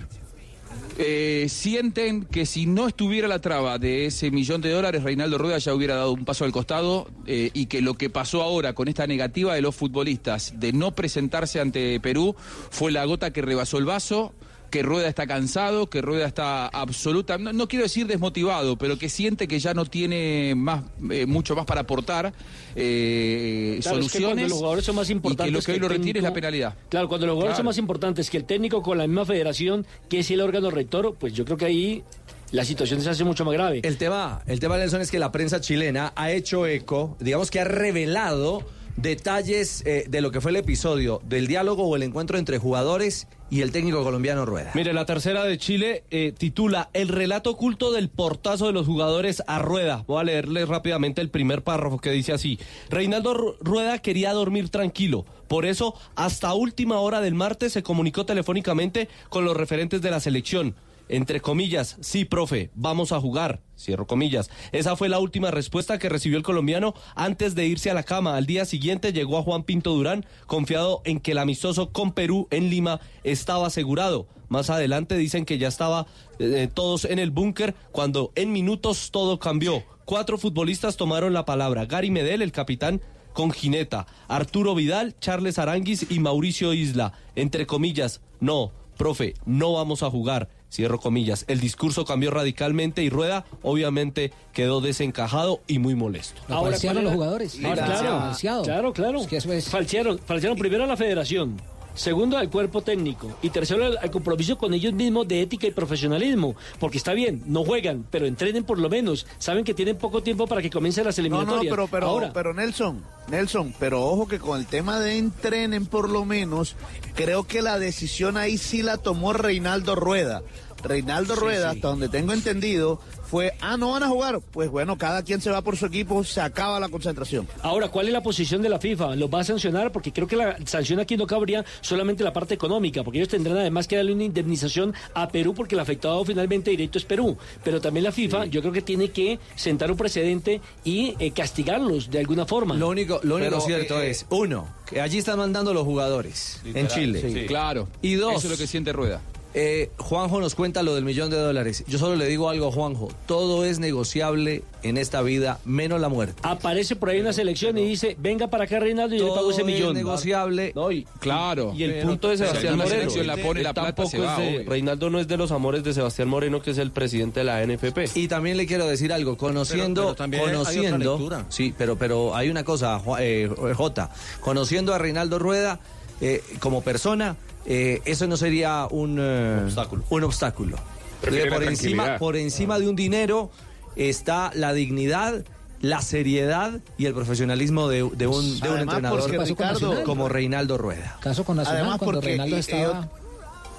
[0.99, 5.59] Eh, sienten que si no estuviera la traba de ese millón de dólares, Reinaldo Rueda
[5.59, 8.89] ya hubiera dado un paso al costado eh, y que lo que pasó ahora con
[8.89, 12.35] esta negativa de los futbolistas de no presentarse ante Perú
[12.71, 14.33] fue la gota que rebasó el vaso.
[14.70, 19.09] Que Rueda está cansado, que Rueda está absoluta, no, no quiero decir desmotivado, pero que
[19.09, 22.32] siente que ya no tiene más, eh, mucho más para aportar
[22.74, 25.72] eh, Claro, es que cuando soluciones los jugadores son más y que importantes lo que
[25.72, 26.74] hoy lo retiene es la técnico- penalidad.
[26.88, 27.59] Claro, cuando los jugadores Claro.
[27.59, 31.14] son más importantes que el técnico con la misma federación, que es el órgano rector,
[31.18, 32.02] pues yo creo que ahí
[32.51, 33.80] la situación se hace mucho más grave.
[33.82, 37.60] El tema, el tema, Nelson, es que la prensa chilena ha hecho eco, digamos que
[37.60, 38.62] ha revelado
[38.97, 43.26] detalles eh, de lo que fue el episodio del diálogo o el encuentro entre jugadores
[43.51, 44.73] y el técnico colombiano Rueda.
[44.74, 49.43] Mire, la tercera de Chile eh, titula El relato oculto del portazo de los jugadores
[49.47, 50.05] a Rueda.
[50.06, 52.59] Voy a leerle rápidamente el primer párrafo que dice así.
[52.90, 55.24] Reinaldo Ru- Rueda quería dormir tranquilo.
[55.48, 60.18] Por eso, hasta última hora del martes se comunicó telefónicamente con los referentes de la
[60.20, 60.74] selección.
[61.09, 64.51] Entre comillas, sí, profe, vamos a jugar, cierro comillas.
[64.73, 68.37] Esa fue la última respuesta que recibió el colombiano antes de irse a la cama.
[68.37, 72.49] Al día siguiente llegó a Juan Pinto Durán, confiado en que el amistoso con Perú
[72.51, 74.27] en Lima estaba asegurado.
[74.49, 76.07] Más adelante dicen que ya estaba
[76.39, 79.85] eh, todos en el búnker cuando en minutos todo cambió.
[80.05, 81.87] Cuatro futbolistas tomaron la palabra.
[81.87, 83.01] Gary Medel, el capitán,
[83.33, 87.12] con Gineta, Arturo Vidal, Charles Aranguis y Mauricio Isla.
[87.35, 90.49] Entre comillas, no, profe, no vamos a jugar.
[90.70, 91.44] Cierro comillas.
[91.48, 96.40] El discurso cambió radicalmente y Rueda obviamente quedó desencajado y muy molesto.
[96.48, 97.59] Ahora, falsearon los jugadores.
[97.64, 99.20] Ah, claro, claro, claro.
[99.20, 101.56] Es que eso es- Falsearon, falsearon primero a la federación.
[101.97, 103.36] Segundo, al cuerpo técnico.
[103.43, 106.55] Y tercero, al, al compromiso con ellos mismos de ética y profesionalismo.
[106.78, 109.27] Porque está bien, no juegan, pero entrenen por lo menos.
[109.39, 111.73] Saben que tienen poco tiempo para que comiencen las No, no, eliminatorias.
[111.74, 116.09] pero, pero, Ahora, pero Nelson, Nelson, pero ojo que con el tema de entrenen por
[116.09, 116.77] lo menos,
[117.14, 120.43] creo que la decisión ahí sí la tomó Reinaldo Rueda.
[120.82, 124.40] Reinaldo Rueda, hasta donde tengo entendido, fue, ah, no van a jugar.
[124.53, 127.48] Pues bueno, cada quien se va por su equipo, se acaba la concentración.
[127.62, 129.16] Ahora, ¿cuál es la posición de la FIFA?
[129.16, 129.93] ¿Los va a sancionar?
[129.93, 133.59] Porque creo que la sanción aquí no cabría solamente la parte económica, porque ellos tendrán
[133.59, 137.36] además que darle una indemnización a Perú, porque el afectado finalmente directo es Perú.
[137.65, 142.11] Pero también la FIFA, yo creo que tiene que sentar un precedente y eh, castigarlos
[142.11, 142.74] de alguna forma.
[142.74, 146.61] Lo único, lo único Pero, cierto eh, es, uno, que allí están mandando los jugadores
[146.65, 147.20] en Chile.
[147.20, 147.47] sí.
[147.47, 147.89] Claro.
[148.03, 149.20] Y dos, Eso es lo que siente Rueda.
[149.59, 151.83] Eh, Juanjo nos cuenta lo del millón de dólares.
[151.89, 156.11] Yo solo le digo algo a Juanjo, todo es negociable en esta vida, menos la
[156.11, 156.35] muerte.
[156.43, 159.51] Aparece por ahí una selección y dice, venga para acá Reinaldo y yo le pago
[159.51, 159.95] ese Todo es millón.
[159.95, 160.74] negociable.
[161.20, 161.73] Claro.
[161.74, 162.95] Y el Pero- punto de Sebastián Moreno.
[162.97, 164.70] selección la pone, la plata tampoco se va, es de- obvio.
[164.70, 167.62] Reinaldo no es de los amores de Sebastián Moreno, que es el presidente de la
[167.62, 168.11] NFP.
[168.15, 171.97] Y también le quiero decir algo, conociendo, Pero- pero también hay otra conociendo, sí, pero,
[171.97, 174.11] pero hay una cosa, eh, Jota,
[174.41, 175.81] conociendo a Reinaldo Rueda
[176.20, 180.05] eh, como persona, eh, eso no sería un obstáculo.
[180.10, 180.76] Un obstáculo.
[181.20, 183.51] Por encima, por encima de un dinero
[183.97, 185.44] está la dignidad.
[185.82, 191.18] La seriedad y el profesionalismo de, de un, de un entrenador Ricardo- como Reinaldo Rueda.
[191.20, 193.09] Caso con Nacional, Además, cuando porque- Reinaldo estaba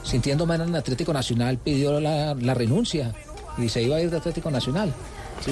[0.04, 3.14] sintiendo mal en Atlético Nacional, pidió la, la renuncia
[3.58, 4.94] y se iba a ir de Atlético Nacional.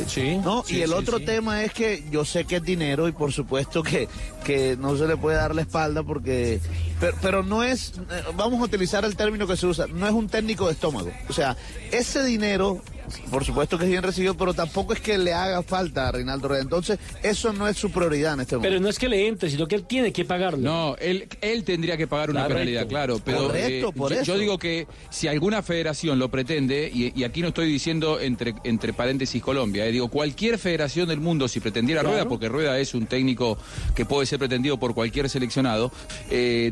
[0.07, 1.25] Sí, No, Sí, y el sí, otro sí.
[1.25, 4.07] tema es que yo sé que es dinero y por supuesto que,
[4.43, 6.59] que no se le puede dar la espalda porque...
[6.99, 10.13] Pero, pero no es, eh, vamos a utilizar el término que se usa, no es
[10.13, 11.11] un técnico de estómago.
[11.29, 11.55] O sea,
[11.91, 12.81] ese dinero,
[13.30, 16.48] por supuesto que es bien recibido, pero tampoco es que le haga falta a Reinaldo
[16.48, 16.61] Rueda.
[16.64, 18.69] Entonces, eso no es su prioridad en este momento.
[18.72, 20.60] Pero no es que le entre, sino que él tiene que pagarlo.
[20.60, 22.60] No, él, él tendría que pagar una Correcto.
[22.60, 23.19] penalidad, claro.
[23.23, 24.34] Pero Correcto, eh, por yo, eso.
[24.34, 28.56] yo digo que si alguna federación lo pretende, y, y aquí no estoy diciendo entre,
[28.64, 32.15] entre paréntesis Colombia, eh, digo cualquier federación del mundo si pretendiera Claro.
[32.15, 33.57] Rueda, porque Rueda es un técnico
[33.95, 35.91] que puede ser pretendido por cualquier seleccionado,
[36.30, 36.72] eh,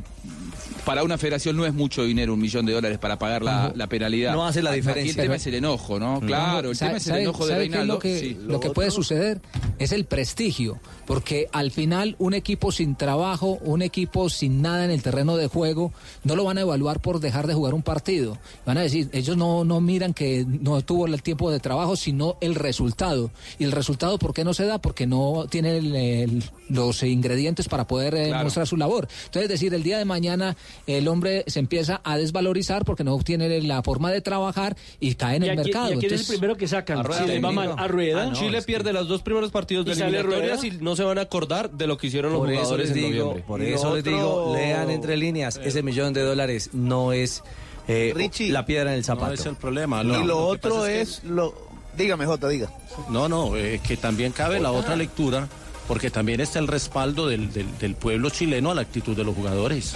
[0.86, 3.88] para una federación no es mucho dinero, un millón de dólares para pagar la, la
[3.88, 4.34] penalidad.
[4.34, 5.12] No hace la Aquí diferencia.
[5.12, 6.20] el tema es el enojo, ¿no?
[6.20, 6.28] No.
[6.28, 7.94] Claro, el ¿Sabe- tema es el enojo de Reinaldo.
[7.94, 8.38] Lo que, sí.
[8.46, 9.42] lo que puede suceder
[9.80, 14.92] es el prestigio, porque al final un equipo sin trabajo, un equipo sin nada en
[14.92, 15.92] el terreno de juego,
[16.24, 18.38] no lo van a evaluar por dejar de jugar un partido.
[18.66, 22.38] Van a decir, ellos no, no miran que no tuvo el tiempo de trabajo, sino
[22.42, 23.32] el resultado.
[23.60, 24.80] Y el resultado, ¿por qué no se da?
[24.80, 28.46] Porque no tiene el- el- los ingredientes para poder eh, Claro.
[28.46, 29.08] mostrar su labor.
[29.26, 30.56] Entonces, es decir, el día de mañana
[30.88, 35.38] el hombre se empieza a desvalorizar porque no tiene la forma de trabajar y cae
[35.38, 35.94] en ¿Y el mercado.
[35.94, 37.00] y es el primero que sacan?
[37.00, 38.24] A Rueda va mal a Rueda.
[38.24, 41.04] Ah, no, Chile pierde los dos primeros partidos de ¿Y sale eliminatorias y no se
[41.04, 43.44] van a acordar de lo que hicieron los Por eso jugadores les en digo, noviembre.
[43.48, 47.44] por eso les digo, lean entre líneas, ese millón de dólares no es
[47.88, 49.28] eh, Richie, la piedra en el zapato.
[49.28, 50.02] No es el problema.
[50.04, 51.54] y lo que otro pasa es, lo...
[51.98, 52.72] Dígame, Jota, diga.
[53.10, 55.48] No, no, eh, que también cabe la otra lectura,
[55.88, 59.36] porque también está el respaldo del, del- del pueblo chileno a la actitud de los
[59.36, 59.96] jugadores.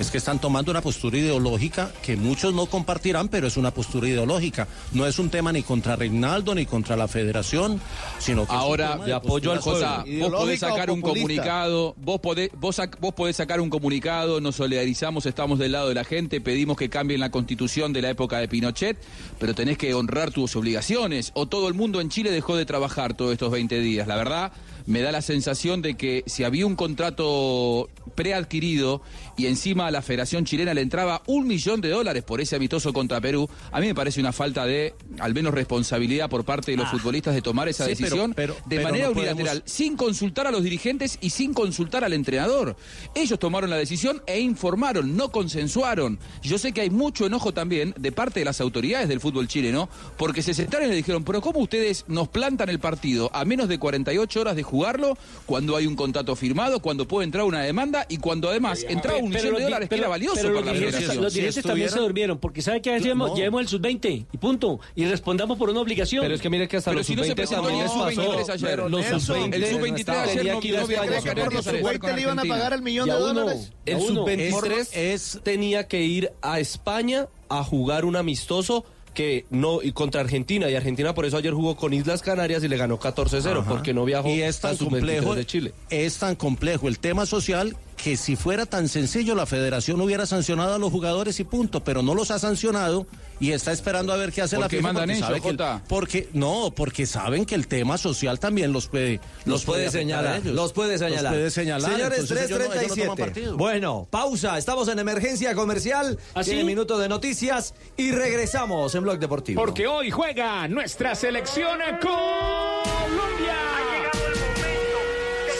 [0.00, 4.08] Es que están tomando una postura ideológica que muchos no compartirán, pero es una postura
[4.08, 4.68] ideológica.
[4.92, 7.80] No es un tema ni contra Reinaldo ni contra la federación,
[8.18, 9.98] sino que Ahora, de apoyo al social.
[9.98, 13.70] vos podés ¿Ideológica o sacar un comunicado, vos podés, vos, sac- vos podés sacar un
[13.70, 18.02] comunicado, nos solidarizamos, estamos del lado de la gente, pedimos que cambien la constitución de
[18.02, 18.96] la época de Pinochet,
[19.40, 21.32] pero tenés que honrar tus obligaciones.
[21.34, 24.06] O todo el mundo en Chile dejó de trabajar todos estos 20 días.
[24.06, 24.52] La verdad,
[24.88, 29.02] me da la sensación de que si había un contrato preadquirido
[29.36, 32.92] y encima a la Federación Chilena le entraba un millón de dólares por ese amistoso
[32.92, 36.78] contra Perú, a mí me parece una falta de, al menos, responsabilidad por parte de
[36.78, 39.96] los futbolistas de tomar esa sí, decisión pero- de pero manera no podemos- unilateral, sin
[39.96, 42.76] consultar a los dirigentes y sin consultar al entrenador.
[43.14, 46.18] Ellos tomaron la decisión e informaron, no consensuaron.
[46.42, 49.88] Yo sé que hay mucho enojo también de parte de las autoridades del fútbol chileno,
[50.16, 53.68] porque se sentaron y le dijeron, pero ¿cómo ustedes nos plantan el partido a menos
[53.68, 58.06] de 48 horas de jugarlo cuando hay un contrato firmado, cuando puede entrar una demanda
[58.08, 60.66] y cuando además entraba un Pero millón de dólares que era valioso pero para los
[60.66, 63.30] la dirigentes, los Si dirigentes también se durmieron, porque ¿sabe qué hacemos?
[63.30, 63.36] No.
[63.36, 64.78] Llevemos el sub-20 y punto.
[64.94, 66.22] Y respondamos por una obligación.
[66.22, 67.82] Pero es que mire que hasta Pero los si no se sub-20 presentó ni el
[67.84, 68.22] les pasó.
[68.22, 68.70] sub-23 ayer.
[68.70, 71.64] Pero Los Nelson, sub-23 el sub-23 ayer no- que a no había que Por los
[71.64, 73.72] sub-20 le iban a pagar el millón de a dólares.
[73.84, 74.06] El A uno.
[74.26, 78.84] sub-23 Es- tenía que ir a España a jugar un amistoso
[79.18, 82.68] que no y contra Argentina y Argentina por eso ayer jugó con Islas Canarias y
[82.68, 83.68] le ganó 14-0 Ajá.
[83.68, 85.72] porque no viajó y es tan sub-23 complejo de Chile.
[85.90, 90.74] es tan complejo el tema social que si fuera tan sencillo la federación hubiera sancionado
[90.74, 93.06] a los jugadores y punto pero no los ha sancionado
[93.40, 95.40] y está esperando a ver qué hace ¿Por la qué FIFA mandan porque eso, sabe
[95.40, 99.90] que el- porque no porque saben que el tema social también los puede Los puede
[99.90, 101.24] señalar, los puede señalar.
[101.24, 103.24] los puede señalar Señores, entonces ellos no- ellos no toman 337.
[103.24, 103.56] partido.
[103.56, 104.56] bueno, pausa.
[104.58, 106.18] Estamos en emergencia comercial.
[106.34, 106.50] ¿Ah, sí?
[106.50, 109.60] Tiene minuto de noticias y regresamos en Blog Deportivo.
[109.60, 113.56] Porque hoy juega nuestra selección Colombia.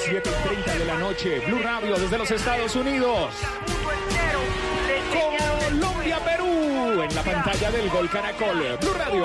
[0.04, 0.47] 7 y 30
[0.78, 3.34] de la noche, Blue Radio desde los Estados Unidos.
[5.68, 8.78] Colombia-Perú en la pantalla del Gol Caracol.
[8.80, 9.24] Blue Radio.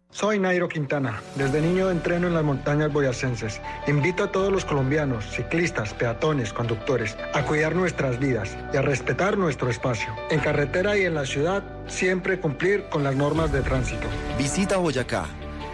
[0.11, 1.21] Soy Nairo Quintana.
[1.35, 3.61] Desde niño entreno en las montañas boyacenses.
[3.87, 9.37] Invito a todos los colombianos, ciclistas, peatones, conductores, a cuidar nuestras vidas y a respetar
[9.37, 10.13] nuestro espacio.
[10.29, 14.05] En carretera y en la ciudad, siempre cumplir con las normas de tránsito.
[14.37, 15.25] Visita Boyacá.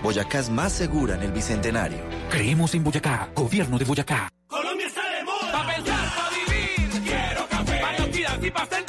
[0.03, 1.99] Boyacá es más segura en el Bicentenario.
[2.29, 4.29] Creemos en Boyacá, gobierno de Boyacá.
[4.47, 5.51] Colombia está de moda.
[5.51, 7.03] Pa' pensar, pa' vivir.
[7.03, 7.81] Quiero café.
[7.81, 8.86] Pa' actividad y pa'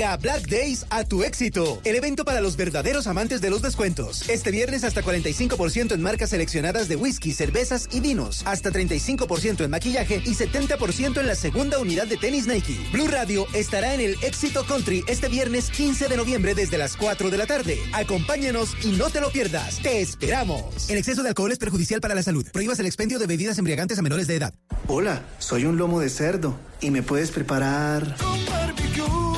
[0.00, 4.26] Llega Black Days a tu éxito, el evento para los verdaderos amantes de los descuentos.
[4.30, 9.70] Este viernes hasta 45% en marcas seleccionadas de whisky, cervezas y vinos, hasta 35% en
[9.70, 12.78] maquillaje y 70% en la segunda unidad de tenis Nike.
[12.94, 17.28] Blue Radio estará en el Éxito Country este viernes 15 de noviembre desde las 4
[17.28, 17.78] de la tarde.
[17.92, 19.82] Acompáñanos y no te lo pierdas.
[19.82, 20.88] Te esperamos.
[20.88, 22.46] El exceso de alcohol es perjudicial para la salud.
[22.54, 24.54] Prohíbas el expendio de bebidas embriagantes a menores de edad.
[24.86, 28.16] Hola, soy un lomo de cerdo y me puedes preparar.
[28.16, 29.29] y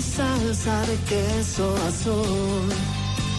[0.00, 2.72] Con salsa de queso azul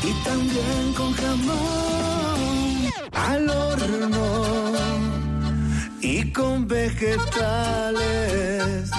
[0.04, 4.12] y también con jamón al horno
[6.02, 8.02] y con vegetales.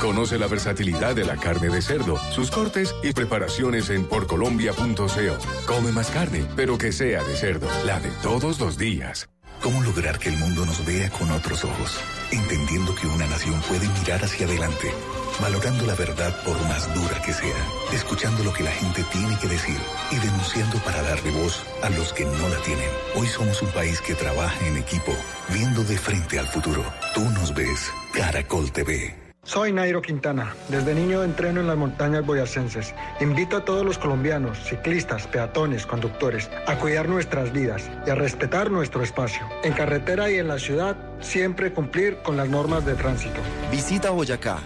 [0.01, 5.39] Conoce la versatilidad de la carne de cerdo, sus cortes y preparaciones en porcolombia.co.
[5.67, 9.29] Come más carne, pero que sea de cerdo, la de todos los días.
[9.63, 12.01] ¿Cómo lograr que el mundo nos vea con otros ojos?
[12.33, 14.93] Entendiendo que una nación puede mirar hacia adelante,
[15.41, 17.57] valorando la verdad por más dura que sea,
[17.93, 19.79] escuchando lo que la gente tiene que decir
[20.11, 22.89] y denunciando para darle voz a los que no la tienen.
[23.17, 25.13] Hoy somos un país que trabaja en equipo,
[25.49, 26.85] viendo de frente al futuro.
[27.15, 29.23] Tú nos ves, Caracol TV.
[29.45, 30.55] Soy Nairo Quintana.
[30.69, 32.95] Desde niño entreno en las montañas boyacenses.
[33.21, 38.71] Invito a todos los colombianos, ciclistas, peatones, conductores, a cuidar nuestras vidas y a respetar
[38.71, 39.43] nuestro espacio.
[39.65, 43.41] En carretera y en la ciudad, siempre cumplir con las normas de tránsito.
[43.73, 44.61] Visita Boyacá.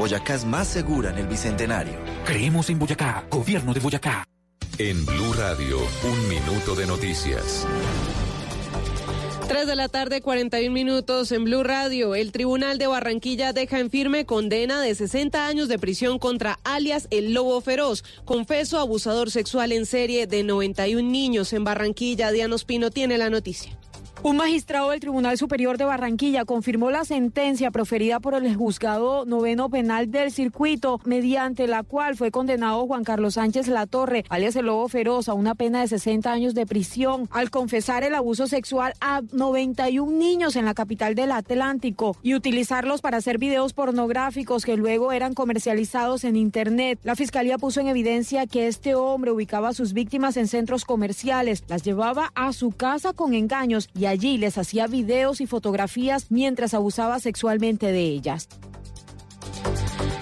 [0.00, 1.92] Boyacá es más segura en el Bicentenario.
[2.24, 4.24] Creemos en Boyacá, gobierno de Boyacá.
[4.78, 7.66] En Blue Radio, un minuto de noticias.
[9.46, 12.14] 3 de la tarde, 41 minutos en Blue Radio.
[12.14, 17.06] El Tribunal de Barranquilla deja en firme condena de 60 años de prisión contra alias
[17.10, 22.32] El Lobo Feroz, confeso abusador sexual en serie de 91 niños en Barranquilla.
[22.32, 23.79] Diana Ospino tiene la noticia.
[24.22, 29.70] Un magistrado del Tribunal Superior de Barranquilla confirmó la sentencia proferida por el juzgado noveno
[29.70, 34.88] penal del circuito, mediante la cual fue condenado Juan Carlos Sánchez Latorre, alias el Lobo
[34.88, 39.22] Feroz, a una pena de 60 años de prisión, al confesar el abuso sexual a
[39.32, 45.12] 91 niños en la capital del Atlántico y utilizarlos para hacer videos pornográficos que luego
[45.12, 47.00] eran comercializados en Internet.
[47.04, 51.64] La fiscalía puso en evidencia que este hombre ubicaba a sus víctimas en centros comerciales,
[51.68, 56.74] las llevaba a su casa con engaños y allí les hacía videos y fotografías mientras
[56.74, 58.48] abusaba sexualmente de ellas.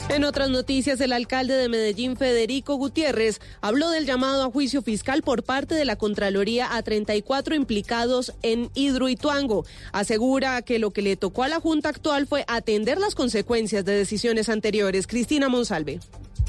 [0.09, 5.23] En otras noticias, el alcalde de Medellín, Federico Gutiérrez, habló del llamado a juicio fiscal
[5.23, 9.67] por parte de la Contraloría a 34 implicados en Hidroituango.
[9.93, 13.93] Asegura que lo que le tocó a la Junta actual fue atender las consecuencias de
[13.93, 15.07] decisiones anteriores.
[15.07, 16.01] Cristina Monsalve.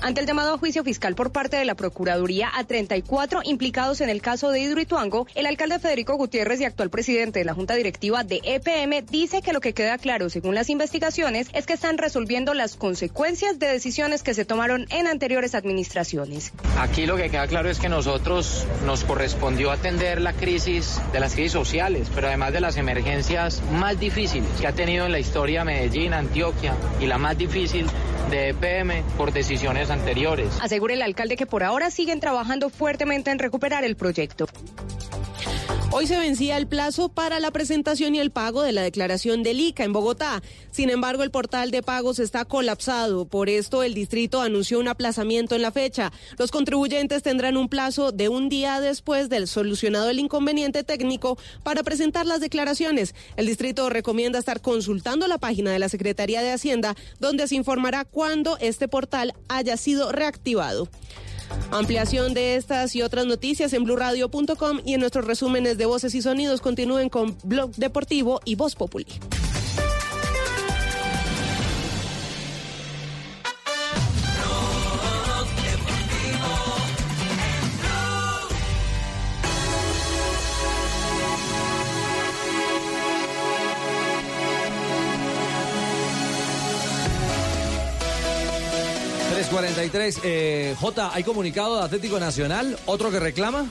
[0.02, 4.10] Ante el llamado a juicio fiscal por parte de la Procuraduría a 34 implicados en
[4.10, 8.24] el caso de Hidroituango, el alcalde Federico Gutiérrez y actual presidente de la Junta Directiva
[8.24, 12.54] de EPM dice que lo que queda claro, según las investigaciones, es que están resolviendo
[12.54, 16.54] las consecuencias de decisiones que se tomaron en anteriores administraciones.
[16.78, 21.34] Aquí lo que queda claro es que nosotros nos correspondió atender la crisis de las
[21.34, 25.66] crisis sociales, pero además de las emergencias más difíciles que ha tenido en la historia
[25.66, 27.86] Medellín, Antioquia y la más difícil
[28.30, 30.50] de EPM por decisiones anteriores.
[30.62, 34.48] Asegura el alcalde que por ahora siguen trabajando fuertemente en recuperar el proyecto.
[35.92, 39.60] Hoy se vencía el plazo para la presentación y el pago de la declaración del
[39.60, 40.44] ICA en Bogotá.
[40.70, 43.26] Sin embargo, el portal de pagos está colapsado.
[43.26, 46.12] Por esto, el distrito anunció un aplazamiento en la fecha.
[46.38, 51.82] Los contribuyentes tendrán un plazo de un día después del solucionado el inconveniente técnico para
[51.82, 53.16] presentar las declaraciones.
[53.36, 58.06] El distrito recomienda estar consultando la página de la Secretaría de Hacienda, donde se informará
[58.06, 60.88] cuándo este portal haya sido reactivado.
[61.72, 66.22] Ampliación de estas y otras noticias en blurradio.com y en nuestros resúmenes de voces y
[66.22, 69.08] sonidos continúen con Blog Deportivo y Voz Populi.
[89.60, 90.20] Tres 343.
[90.24, 92.80] Eh, J, ¿hay comunicado de Atlético Nacional?
[92.86, 93.66] ¿Otro que reclama?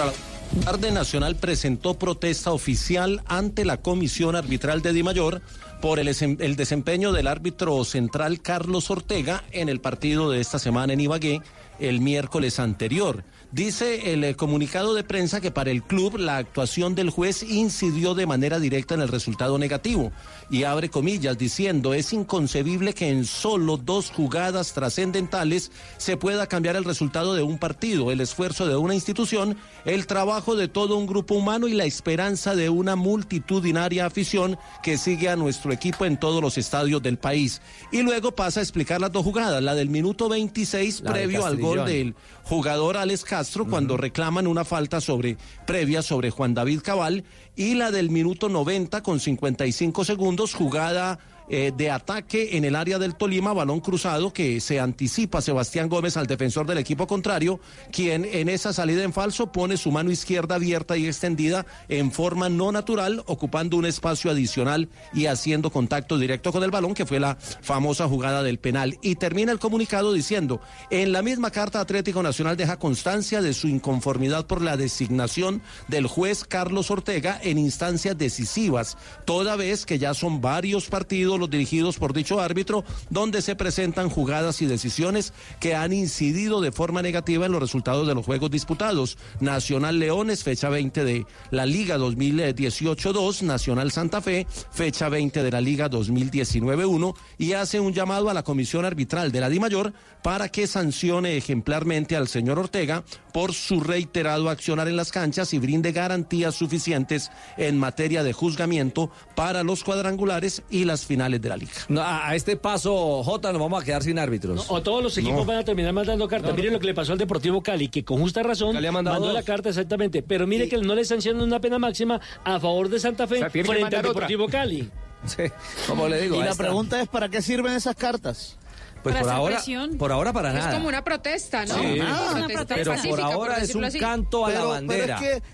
[0.00, 5.42] La tarde Nacional presentó protesta oficial ante la Comisión Arbitral de Dimayor
[5.80, 10.92] por el, el desempeño del árbitro central Carlos Ortega en el partido de esta semana
[10.92, 11.40] en Ibagué
[11.78, 13.22] el miércoles anterior.
[13.50, 18.14] Dice el eh, comunicado de prensa que para el club la actuación del juez incidió
[18.14, 20.12] de manera directa en el resultado negativo
[20.50, 26.76] y abre comillas diciendo es inconcebible que en solo dos jugadas trascendentales se pueda cambiar
[26.76, 29.56] el resultado de un partido, el esfuerzo de una institución,
[29.86, 34.98] el trabajo de todo un grupo humano y la esperanza de una multitudinaria afición que
[34.98, 37.62] sigue a nuestro equipo en todos los estadios del país.
[37.92, 41.46] Y luego pasa a explicar las dos jugadas, la del minuto 26 La de previo
[41.46, 42.14] al gol del
[42.48, 47.24] jugador Alex Castro cuando reclaman una falta sobre previa sobre Juan David Cabal
[47.56, 51.18] y la del minuto 90 con 55 segundos jugada
[51.50, 56.16] eh, de ataque en el área del Tolima, balón cruzado que se anticipa Sebastián Gómez
[56.16, 57.60] al defensor del equipo contrario,
[57.90, 62.48] quien en esa salida en falso pone su mano izquierda abierta y extendida en forma
[62.48, 67.20] no natural, ocupando un espacio adicional y haciendo contacto directo con el balón, que fue
[67.20, 68.98] la famosa jugada del penal.
[69.00, 70.60] Y termina el comunicado diciendo,
[70.90, 76.06] en la misma carta Atlético Nacional deja constancia de su inconformidad por la designación del
[76.06, 81.98] juez Carlos Ortega en instancias decisivas, toda vez que ya son varios partidos los dirigidos
[81.98, 87.46] por dicho árbitro, donde se presentan jugadas y decisiones que han incidido de forma negativa
[87.46, 89.18] en los resultados de los juegos disputados.
[89.40, 95.60] Nacional Leones, fecha 20 de la Liga 2018-2, Nacional Santa Fe, fecha 20 de la
[95.60, 99.92] Liga 2019-1, y hace un llamado a la Comisión Arbitral de la DIMAYOR
[100.22, 105.58] para que sancione ejemplarmente al señor Ortega por su reiterado accionar en las canchas y
[105.58, 111.56] brinde garantías suficientes en materia de juzgamiento para los cuadrangulares y las finales de la
[111.58, 111.72] liga.
[111.88, 114.64] No, a, a este paso, J, nos vamos a quedar sin árbitros.
[114.70, 115.44] O todos los equipos No.
[115.44, 116.50] van a terminar mandando cartas.
[116.52, 116.56] No.
[116.56, 119.16] Miren lo que le pasó al Deportivo Cali, que con justa razón Cali ha mandado
[119.16, 119.34] mandó dos.
[119.34, 120.22] la carta exactamente.
[120.22, 123.38] Pero mire que no le sancionan una pena máxima a favor de Santa Fe O
[123.40, 124.02] sea, frente al otra.
[124.02, 124.88] Deportivo Cali.
[125.86, 128.56] como le digo, y la pregunta es, ¿para qué sirven esas cartas?
[129.02, 129.96] Pues por ahora, presión.
[129.96, 130.72] por ahora para Es nada.
[130.74, 131.74] como una protesta, ¿no?
[131.74, 131.98] Sí.
[131.98, 133.98] Es Ah, una protesta pero por ahora es un así.
[134.00, 135.18] canto a la bandera.
[135.20, 135.48] Pero es que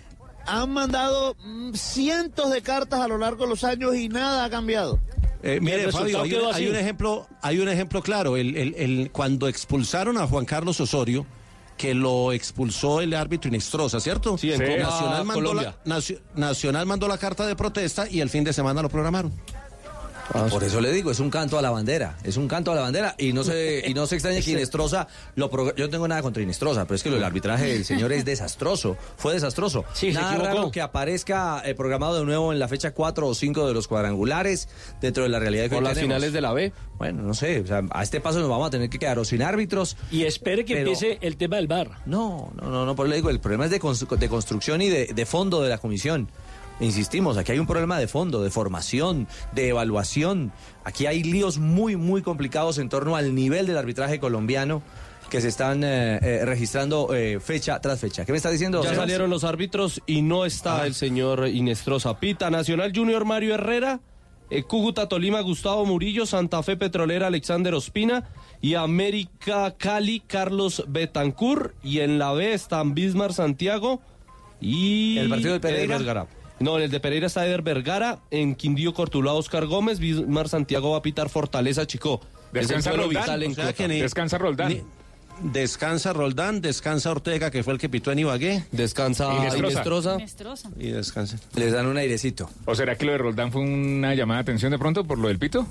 [0.46, 4.50] han mandado mm, cientos de cartas a lo largo de los años y nada ha
[4.50, 4.98] cambiado.
[5.42, 6.66] Eh, mire, Fabio, hay, un, hay así.
[6.68, 8.36] un ejemplo, hay un ejemplo claro.
[8.36, 11.26] El, el- el- cuando expulsaron a Juan Carlos Osorio,
[11.76, 14.38] que lo expulsó el árbitro Inestrosa, ¿cierto?
[14.38, 15.76] Sí, en Copa Nacional, mandó Colombia.
[15.84, 19.32] la, Nacio- Nacional mandó la carta de protesta y el fin de semana lo programaron.
[20.50, 22.80] Por eso le digo, es un canto a la bandera, es un canto a la
[22.80, 25.06] bandera y no se y no se extraña que Inestrosa
[25.36, 27.84] lo pro- yo no tengo nada contra Inestrosa, pero es que lo del arbitraje del
[27.84, 29.84] señor es desastroso, fue desastroso.
[29.92, 33.66] Sí, nada raro que aparezca eh, programado de nuevo en la fecha 4 o 5
[33.66, 34.68] de los cuadrangulares
[35.00, 36.14] dentro de la realidad que Por las tenemos.
[36.16, 36.72] finales de la B.
[36.98, 39.24] Bueno, no sé, o sea, a este paso nos vamos a tener que quedar o
[39.24, 39.96] sin árbitros.
[40.10, 41.90] Y espere que Pero- empiece el tema del bar.
[42.06, 44.80] No, no, no, no, por eso le digo, el problema es de, constru- de construcción
[44.82, 46.28] y de, de fondo de la comisión.
[46.80, 50.52] Insistimos, aquí hay un problema de fondo, de formación, de evaluación.
[50.82, 54.82] Aquí hay líos muy, muy complicados en torno al nivel del arbitraje colombiano
[55.30, 58.24] que se están eh, eh, registrando eh, fecha tras fecha.
[58.24, 58.82] ¿Qué me está diciendo?
[58.84, 60.86] Ya salieron los árbitros y no está Ah.
[60.86, 62.18] el señor Inestrosa.
[62.18, 64.00] Pita, Nacional Junior Mario Herrera,
[64.68, 68.28] Cúcuta Tolima Gustavo Murillo, Santa Fe Petrolera Alexander Ospina
[68.60, 71.74] y América Cali Carlos Betancur.
[71.82, 74.00] Y en la B están Bismar Santiago
[74.60, 75.18] y...
[75.18, 75.96] ¿El partido de Pereira?
[75.96, 76.26] Vergara.
[76.60, 80.92] No, en el de Pereira está Eder Vergara, en Quindío Cortuluá Oscar Gómez, Bismar Santiago
[80.92, 82.20] va a pitar Fortaleza Chico.
[82.52, 83.76] Es el Descansa Roldán, vital en O sea Cota.
[83.76, 84.68] que ni- Descansa Roldán.
[84.68, 84.82] ni-
[85.52, 88.64] descansa Roldán, descansa Ortega, que fue el que pitó en Ibagué.
[88.70, 89.34] Descansa.
[89.58, 90.16] Inestrosa.
[90.78, 91.38] Y descansa.
[91.56, 92.48] Les dan un airecito.
[92.66, 95.26] ¿O será que lo de Roldán fue una llamada de atención de pronto por lo
[95.28, 95.66] del pito?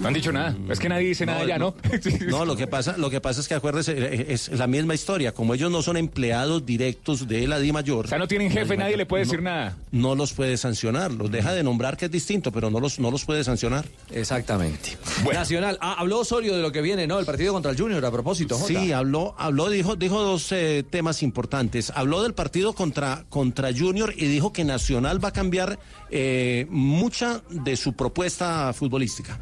[0.00, 0.56] No han dicho nada.
[0.68, 1.74] Es que nadie dice nada ya, ¿no?
[2.28, 5.32] No, lo que pasa, lo que pasa es que acuérdese, eh, es la misma historia.
[5.32, 8.06] Como ellos no son empleados directos de la Di Mayor.
[8.06, 9.76] O sea, no tienen jefe, nadie le puede decir nada.
[9.90, 11.12] No los puede sancionar.
[11.12, 13.86] Los deja de nombrar, que es distinto, pero no los, no los puede sancionar.
[14.12, 14.96] Exactamente.
[15.32, 17.18] Nacional, ah, habló Osorio de lo que viene, ¿no?
[17.18, 18.56] El partido contra el Junior, a propósito.
[18.56, 18.68] Jota.
[18.68, 21.92] Sí, habló, habló, dijo, dijo dos eh, temas importantes.
[21.94, 25.78] Habló del partido contra, contra Junior y dijo que Nacional va a cambiar
[26.10, 29.38] eh, mucha de su propuesta futbolística.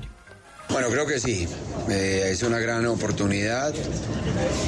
[0.68, 1.48] Bueno, creo que sí.
[1.88, 3.72] Eh, es una gran oportunidad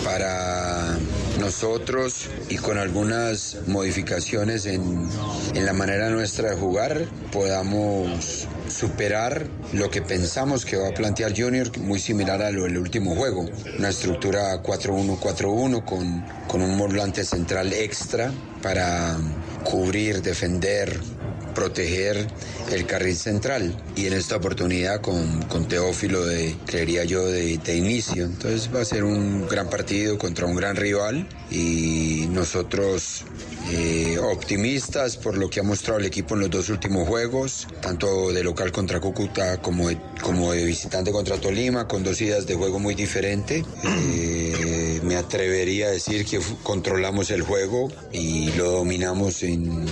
[0.05, 0.97] para
[1.41, 5.09] nosotros y con algunas modificaciones en,
[5.55, 11.33] en la manera nuestra de jugar podamos superar lo que pensamos que va a plantear
[11.37, 13.47] Junior, muy similar a lo del último juego.
[13.79, 19.16] Una estructura 4-1-4-1 con, con un volante central extra para
[19.65, 21.01] cubrir, defender,
[21.59, 22.24] proteger
[22.70, 28.26] el carril central y en esta oportunidad con, con Teófilo de, creería yo, de, inicio.
[28.26, 33.24] Entonces va a ser un gran partido contra un gran rival y nosotros
[33.72, 38.30] eh, optimistas por lo que ha mostrado el equipo en los dos últimos juegos, tanto
[38.32, 42.55] de local contra Cúcuta como de, como de visitante contra Tolima, con dos ideas de
[42.55, 43.64] juego muy diferentes.
[43.85, 49.86] Eh, me atrevería a decir que controlamos el juego y lo dominamos en,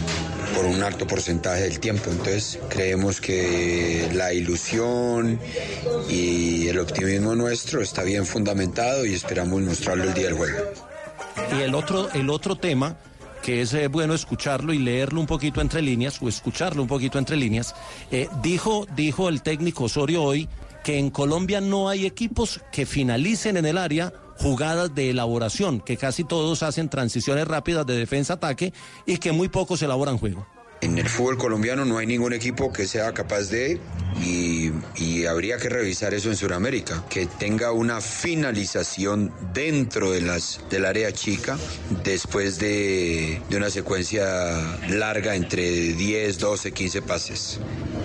[0.54, 2.10] por un alto porcentaje del tiempo.
[2.10, 5.38] Entonces creemos que la ilusión
[6.08, 10.58] y el optimismo nuestro está bien fundamentado y esperamos mostrarlo el día del juego.
[11.56, 12.96] Y el otro, el otro tema
[13.42, 17.18] que es eh, bueno escucharlo y leerlo un poquito entre líneas o escucharlo un poquito
[17.18, 17.76] entre líneas,
[18.10, 20.48] eh, dijo, dijo el técnico Osorio hoy
[20.82, 25.96] que en Colombia no hay equipos que finalicen en el área jugadas de elaboración, que
[25.96, 28.72] casi todos hacen transiciones rápidas de defensa-ataque
[29.06, 30.46] y que muy pocos elaboran juego.
[30.82, 33.80] En el fútbol colombiano no hay ningún equipo que sea capaz de,
[34.22, 40.60] y, y habría que revisar eso en Sudamérica, que tenga una finalización dentro de las,
[40.70, 41.56] del área chica
[42.04, 44.24] después de, de una secuencia
[44.90, 45.62] larga entre
[45.94, 47.58] 10, 12, 15 pases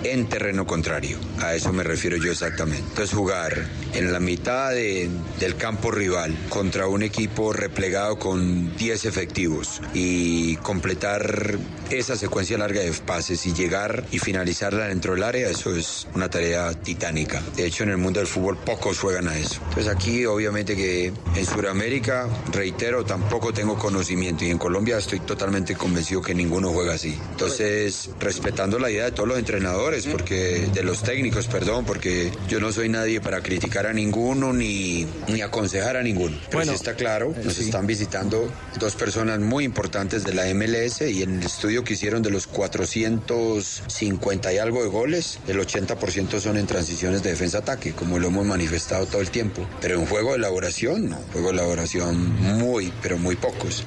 [0.04, 1.18] en terreno contrario.
[1.40, 2.82] A eso me refiero yo exactamente.
[2.88, 5.08] Entonces jugar en la mitad de-
[5.38, 11.58] del campo rival contra un equipo replegado con 10 efectivos y completar
[11.90, 16.30] esa secuencia larga de pases y llegar y finalizarla dentro del área, eso es una
[16.30, 17.42] tarea titánica.
[17.56, 19.60] De hecho, en el mundo del fútbol pocos juegan a eso.
[19.68, 25.74] Entonces aquí obviamente que en Sudamérica, reitero, tampoco tengo conocimiento y en Colombia estoy totalmente
[25.74, 27.18] convencido que ninguno juega así.
[27.32, 32.60] Entonces, respetando la idea de todos los entrenadores, porque de los técnicos, perdón, porque yo
[32.60, 36.38] no soy nadie para criticar a ninguno ni, ni aconsejar a ninguno.
[36.48, 41.22] Pero sí está claro, nos están visitando dos personas muy importantes de la MLS y
[41.22, 46.56] en el estudio que hicieron de los 450 y algo de goles, el 80% son
[46.56, 49.66] en transiciones de defensa-ataque, como lo hemos manifestado todo el tiempo.
[49.80, 53.86] Pero en juego de elaboración, no, juego de elaboración muy, pero muy pocos.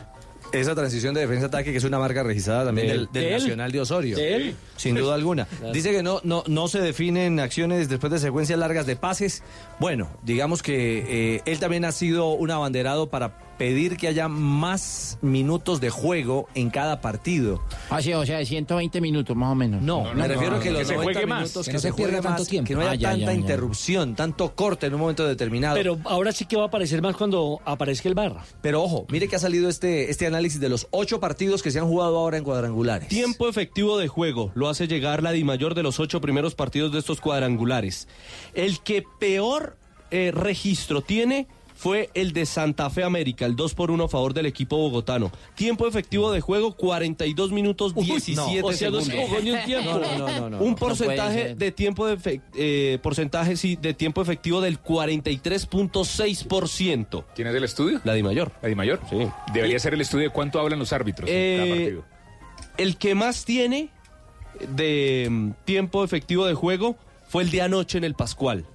[0.51, 3.09] Esa transición de defensa-ataque que es una marca registrada también De del, él.
[3.11, 3.33] del De él.
[3.41, 4.15] Nacional de Osorio.
[4.15, 4.55] De él.
[4.77, 5.45] Sin duda alguna.
[5.45, 5.73] Claro.
[5.73, 9.43] Dice que no, no, no se definen acciones después de secuencias largas de pases.
[9.79, 15.17] Bueno, digamos que eh, él también ha sido un abanderado para pedir que haya más
[15.21, 17.61] minutos de juego en cada partido.
[17.89, 19.81] Así, o sea, de 120 minutos más o menos.
[19.81, 21.39] No, me refiero a que los se 90 juegue más.
[21.41, 22.67] minutos Que que, no se se pierda tanto más, tiempo.
[22.67, 23.33] que no haya Ah, ya, tanta ya, ya.
[23.33, 25.75] interrupción, tanto corte en un momento determinado.
[25.75, 28.35] Pero ahora sí que va a aparecer más cuando aparezca el bar.
[28.61, 31.79] Pero ojo, mire que ha salido este, este análisis de los ocho partidos que se
[31.79, 33.07] han jugado ahora en cuadrangulares.
[33.07, 36.99] Tiempo efectivo de juego lo hace llegar la Dimayor de los ocho primeros partidos de
[36.99, 38.07] estos cuadrangulares.
[38.53, 39.77] El que peor
[40.11, 41.47] eh, registro tiene
[41.85, 45.31] fue el de Santa Fe América, el 2 por 1 a favor del equipo bogotano.
[45.53, 49.43] Tiempo efectivo de juego 42 minutos 17 o sea, no se segundos.
[49.43, 49.91] un tiempo.
[49.91, 50.57] No, no, no, no, no.
[50.63, 57.23] un no porcentaje de tiempo de eh, porcentaje sí, de tiempo efectivo del 43.6%.
[57.35, 58.01] ¿Quién es del estudio?
[58.03, 58.51] La Dimayor.
[58.63, 58.99] ¿La Di Mayor?
[59.07, 59.17] Sí.
[59.53, 62.03] Debería ser el estudio de cuánto hablan los árbitros en cada Eh, partido.
[62.79, 63.89] El que más tiene
[64.75, 66.95] de mm, tiempo efectivo de juego
[67.27, 68.65] fue el de anoche en el Pascual.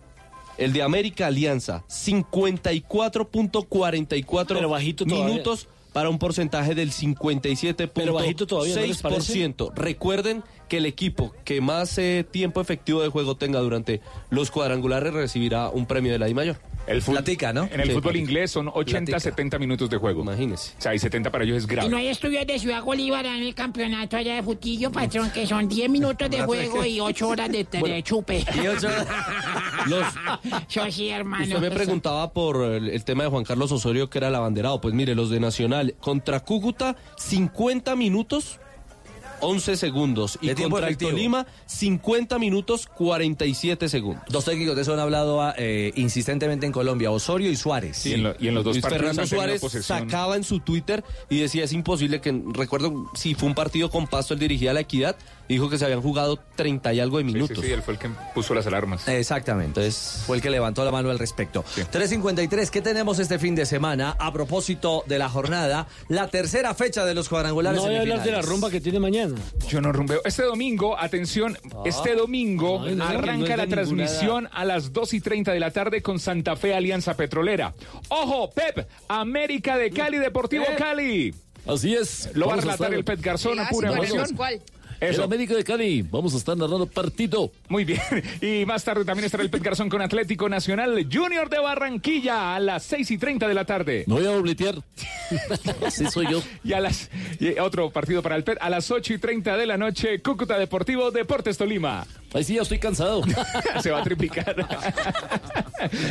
[0.60, 5.26] El de América Alianza, 54.44 Pero bajito todavía.
[5.26, 6.90] minutos para un porcentaje del
[7.92, 9.48] Pero bajito todavía, ¿no les parece?
[9.48, 9.72] 57.6%.
[9.74, 15.12] Recuerden que el equipo que más eh, tiempo efectivo de juego tenga durante los cuadrangulares
[15.12, 16.58] recibirá un premio de la I mayor.
[16.90, 17.64] El Platica, ¿no?
[17.72, 18.18] En el Sí, fútbol platica.
[18.24, 19.20] inglés son 80, Platica.
[19.20, 20.22] 70 minutos de juego.
[20.22, 20.72] Imagínese.
[20.78, 21.88] O sea, y 70 para ellos es Y grave.
[21.88, 25.68] no hay estudios de Ciudad Bolívar en el campeonato allá de futillo, patrón, que son
[25.68, 28.44] 10 minutos de juego y 8 horas de, de chupe.
[28.62, 28.88] Y ocho-
[29.86, 30.04] los,
[30.68, 31.44] Yo sí, hermano.
[31.44, 34.80] Usted me preguntaba por el, el tema de Juan Carlos Osorio, que era el abanderado.
[34.80, 38.58] Pues mire, los de Nacional contra Cúcuta, 50 minutos,
[39.40, 40.38] 11 segundos.
[40.40, 40.96] Y contra el.
[41.10, 44.24] Tolima, 50 minutos, 47 segundos.
[44.28, 48.04] Dos técnicos de eso han hablado eh, insistentemente en Colombia, Osorio y Suárez.
[48.06, 51.04] Y en lo- y en los dos Luis partidos Fernando Suárez sacaba en su Twitter
[51.28, 54.80] y decía es imposible que recuerdo si fue un partido con Pasto él dirigía la
[54.80, 55.16] Equidad
[55.54, 57.58] dijo que se habían jugado 30 y algo de Sí, minutos.
[57.58, 59.06] sí, sí, él fue el que puso las alarmas.
[59.08, 59.80] Exactamente.
[59.80, 61.64] Entonces- fue el que levantó la mano al respecto.
[61.90, 65.86] 353, ¿qué tenemos este fin de semana a propósito de la jornada?
[66.08, 67.80] La tercera fecha de los cuadrangulares.
[67.80, 69.34] No voy a hablar de la rumba que tiene mañana.
[69.68, 70.20] Yo no rumbeo.
[70.24, 75.52] Este domingo, atención, este domingo no, no arranca la transmisión a las 2 y 30
[75.52, 77.74] de la tarde con Santa Fe Alianza Petrolera.
[78.08, 78.86] ¡Ojo, Pep!
[79.08, 81.34] América de Cali, Deportivo Cali.
[81.66, 82.30] Así es.
[82.34, 84.26] Lo va a relatar estar- el Pet Garzón a pura emoción.
[84.36, 84.62] ¿Cuál?
[85.00, 85.24] El Eso.
[85.24, 86.02] América de Cali.
[86.02, 87.50] Vamos a estar narrando partido.
[87.68, 88.00] Muy bien.
[88.40, 92.60] Y más tarde también estará el Pet Garzón con Atlético Nacional Junior de Barranquilla a
[92.60, 94.04] las 6 y 30 de la tarde.
[94.06, 94.76] No voy a dobletear.
[95.86, 96.42] Así soy yo.
[96.64, 99.66] Y a las y otro partido para el Pet a las 8 y 30 de
[99.66, 102.06] la noche, Cúcuta Deportivo Deportes Tolima.
[102.32, 103.22] Ahí sí, ya estoy cansado.
[103.82, 104.54] Se va a triplicar.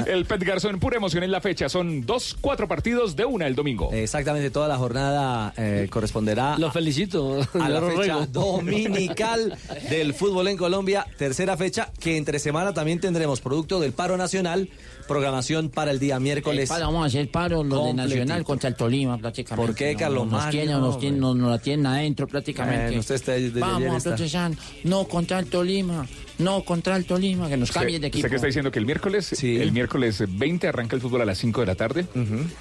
[0.05, 1.69] el Pet Garzón, pura emoción en la fecha.
[1.69, 3.89] Son dos, cuatro partidos de una el domingo.
[3.93, 7.41] Exactamente, toda la jornada eh, corresponderá Lo felicito.
[7.53, 8.25] a la Lo fecha ruego.
[8.27, 9.57] dominical
[9.89, 14.69] del fútbol en Colombia, tercera fecha que entre semana también tendremos producto del paro nacional,
[15.07, 16.69] programación para el día miércoles.
[16.69, 17.93] Paro, vamos a hacer paro los de.
[17.93, 19.67] Nacional contra el Tolima prácticamente.
[19.67, 22.97] ¿Por qué, No, Carlos Nos tienen, nos, tienen, nos, nos la tienen adentro prácticamente.
[22.99, 24.51] Usted está Vamos a protestar.
[24.83, 26.07] No contra el Tolima.
[26.38, 27.49] No contra el Tolima.
[27.49, 28.30] Que nos cambien de ¿Usted equipo.
[28.30, 28.72] qué está diciendo?
[28.72, 29.57] Que el miércoles, Sí.
[29.57, 32.06] el miércoles 20 arranca el fútbol a las 5 de la tarde.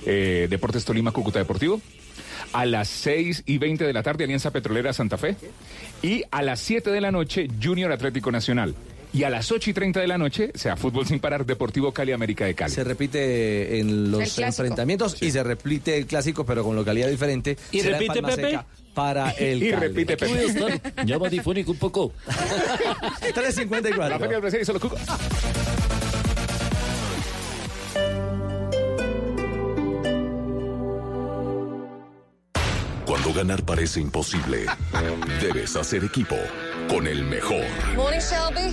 [0.04, 1.80] Eh, Deportes Tolima, Cúcuta Deportivo.
[2.52, 5.36] A las 6 y 20 de la tarde, Alianza Petrolera Santa Fe.
[6.02, 8.74] Y a las 7 de la noche, Junior Atlético Nacional.
[9.12, 12.12] Y a las 8 y 30 de la noche, sea Fútbol Sin Parar, Deportivo Cali,
[12.12, 12.72] América de Cali.
[12.72, 17.56] Se repite en los enfrentamientos y se repite el clásico, pero con localidad diferente.
[17.72, 18.34] ¿Y repite, Pepe?
[18.34, 18.66] Seca
[18.98, 19.86] Para el Y Cali.
[19.86, 20.74] repite, Aquí voy a Pepe.
[20.74, 21.22] estar.
[21.22, 22.12] Va difónico un poco.
[23.20, 24.08] 354.
[24.08, 25.16] La Feria del Brasil y solo Cúcuta.
[33.06, 34.66] Cuando ganar parece imposible,
[35.40, 36.36] debes hacer equipo
[36.88, 37.64] con el mejor.
[37.96, 38.72] Morning, Shelby.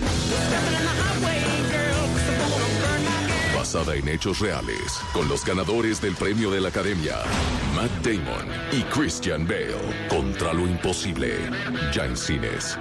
[3.75, 7.17] Basada en hechos reales, con los ganadores del premio de la Academia,
[7.75, 9.75] Matt Damon y Christian Bale,
[10.07, 11.35] contra lo imposible,
[11.93, 12.77] ya en cines.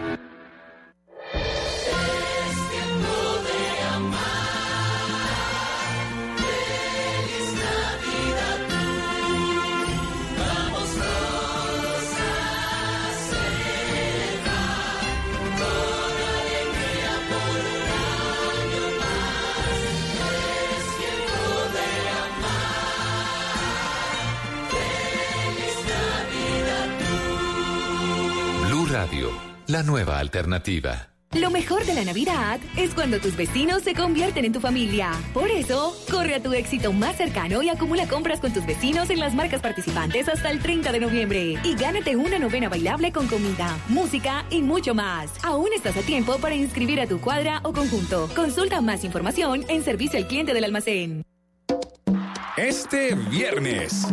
[29.75, 31.09] La nueva alternativa.
[31.33, 35.11] Lo mejor de la Navidad es cuando tus vecinos se convierten en tu familia.
[35.33, 39.19] Por eso, corre a tu éxito más cercano y acumula compras con tus vecinos en
[39.19, 41.59] las marcas participantes hasta el 30 de noviembre.
[41.65, 45.33] Y gánate una novena bailable con comida, música y mucho más.
[45.43, 48.31] Aún estás a tiempo para inscribir a tu cuadra o conjunto.
[48.37, 51.25] Consulta más información en servicio al cliente del almacén.
[52.57, 54.07] Este viernes.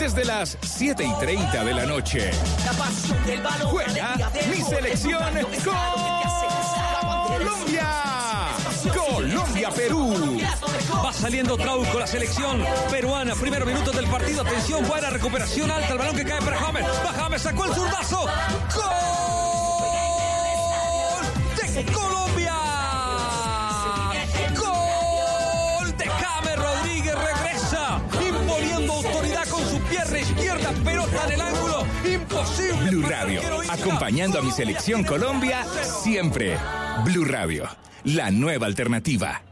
[0.00, 2.32] Desde las 7 y 30 de la noche.
[3.70, 4.16] Juega
[4.48, 5.22] mi selección
[7.28, 7.88] Colombia.
[8.92, 10.40] Colombia-Perú.
[11.04, 13.36] Va saliendo Trauco, la selección peruana.
[13.36, 14.42] Primeros minutos del partido.
[14.42, 15.92] Atención, buena recuperación alta.
[15.92, 16.84] El balón que cae para James.
[16.84, 18.26] Va James, sacó el zurdazo.
[18.74, 18.84] ¡Gol!
[21.74, 22.39] ¡De Colombia!
[31.28, 31.84] El ángulo.
[32.04, 32.90] Imposible.
[32.90, 33.40] Blue Radio.
[33.70, 36.56] Acompañando a mi selección Colombia siempre.
[37.04, 37.68] Blue Radio.
[38.04, 39.42] La nueva alternativa.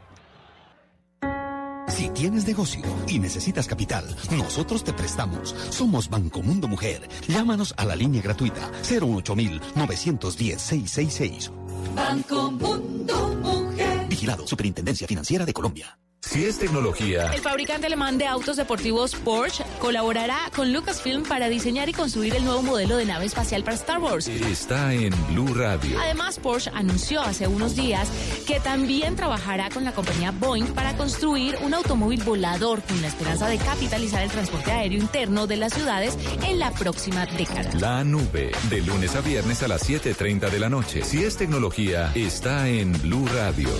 [1.88, 5.54] Si tienes negocio y necesitas capital, nosotros te prestamos.
[5.70, 7.08] Somos Banco Mundo Mujer.
[7.26, 11.50] Llámanos a la línea gratuita 08910 910 666.
[11.96, 14.06] Banco Mundo Mujer.
[14.08, 15.98] Vigilado Superintendencia Financiera de Colombia.
[16.20, 21.88] Si es tecnología, El fabricante alemán de autos deportivos Porsche colaborará con Lucasfilm para diseñar
[21.88, 24.26] y construir el nuevo modelo de nave espacial para Star Wars.
[24.26, 25.98] está en Blue Radio.
[26.00, 28.08] Además, Porsche anunció hace unos días
[28.46, 33.48] que también trabajará con la compañía Boeing para construir un automóvil volador con la esperanza
[33.48, 37.70] de capitalizar el transporte aéreo interno de las ciudades en la próxima década.
[37.74, 41.04] La nube, de lunes a viernes a las 7.30 de la noche.
[41.04, 43.70] Si es tecnología, está en Blue Radio.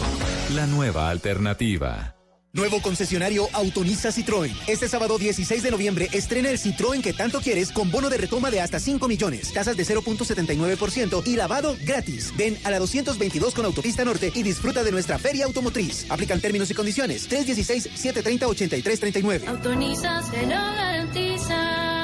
[0.55, 2.18] La nueva alternativa.
[2.53, 4.57] Nuevo concesionario Autoriza Citroën.
[4.67, 8.51] Este sábado 16 de noviembre estrena el Citroën que tanto quieres con bono de retoma
[8.51, 12.33] de hasta 5 millones, tasas de 0.79% y lavado gratis.
[12.39, 16.11] Ven a la 222 con Autopista Norte y disfruta de nuestra feria automotriz.
[16.11, 17.29] Aplican términos y condiciones.
[17.31, 19.47] 316-730-8339.
[19.47, 21.98] Autoriza, se lo garantiza.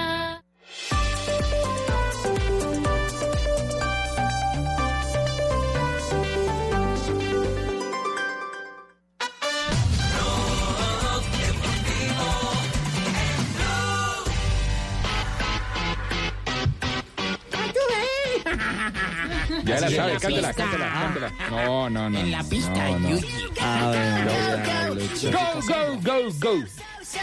[19.65, 20.55] Ya la sabe, en la cántala, pista.
[20.55, 21.33] cántala, cántala.
[21.51, 22.19] No, no, no.
[22.19, 22.89] En la pista,
[25.33, 26.65] Go, go, go, go.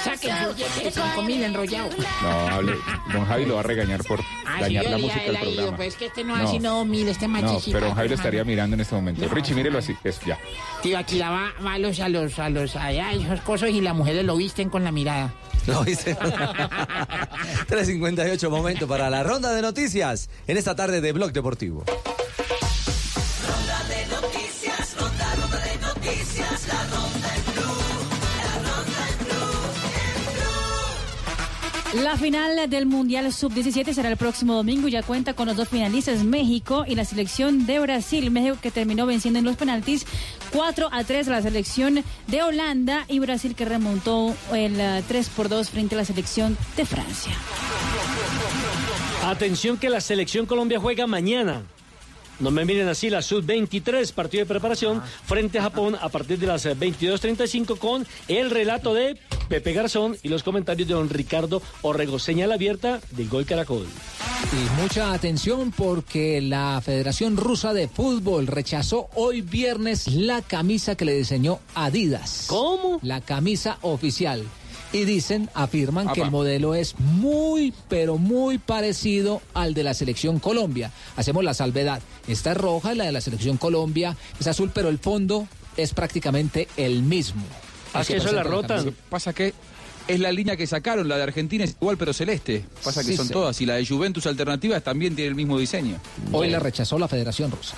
[0.04, 1.90] Saquen su billete de 5 mil enrollado.
[2.22, 2.74] No, hable.
[3.14, 5.76] Don Javi lo va a regañar por Ah, dañar la música del programa.
[5.78, 6.48] pues es que este no, No.
[6.48, 7.74] así no mil, este No, machicito.
[7.78, 9.26] pero don Javi lo estaría mirando en este momento.
[9.26, 9.34] No.
[9.34, 9.96] Richie, mírelo así.
[10.04, 10.38] Es ya.
[10.82, 13.82] Tío, aquí la va, va a los, a los, a los, allá, esos cosas y
[13.82, 15.34] las mujeres lo visten con la mirada.
[15.68, 16.16] ¿Lo viste?
[16.18, 21.84] 3.58 momento para la ronda de noticias en esta tarde de Blog Deportivo.
[31.94, 35.68] La final del Mundial Sub-17 será el próximo domingo y ya cuenta con los dos
[35.68, 38.32] finalistas, México y la selección de Brasil.
[38.32, 40.06] México que terminó venciendo en los penaltis
[40.54, 45.30] 4 a 3 a la selección de Holanda y Brasil que remontó el eh, 3
[45.30, 47.34] por 2 frente a la selección de Francia.
[49.26, 51.64] Atención que la selección Colombia juega mañana.
[52.42, 56.48] No me miren así, la Sub-23, partido de preparación frente a Japón a partir de
[56.48, 61.62] las eh, 22.35 con el relato de Pepe Garzón y los comentarios de don Ricardo
[61.84, 62.18] Orrego.
[62.18, 63.86] Señal abierta del Gol Caracol.
[64.54, 71.06] Y mucha atención porque la Federación Rusa de Fútbol rechazó hoy viernes la camisa que
[71.06, 72.46] le diseñó Adidas.
[72.48, 73.00] ¿Cómo?
[73.04, 74.44] La camisa oficial.
[74.94, 80.40] Y dicen, afirman que el modelo es muy, pero muy parecido al de la selección
[80.40, 80.92] Colombia.
[81.16, 82.02] Hacemos la salvedad.
[82.28, 85.48] Esta es roja, la de la selección Colombia es azul, pero el fondo
[85.78, 87.42] es prácticamente el mismo.
[87.94, 88.84] Ah, que eso la rotan.
[88.84, 89.54] Que pasa que
[90.10, 92.66] es la línea que sacaron, la de Argentina es igual pero celeste.
[92.84, 93.34] Pasa que Sí, son sí.
[93.34, 95.96] todas y la de Juventus Alternativas también tiene el mismo diseño.
[96.34, 97.78] Hoy la rechazó la Federación Rusa.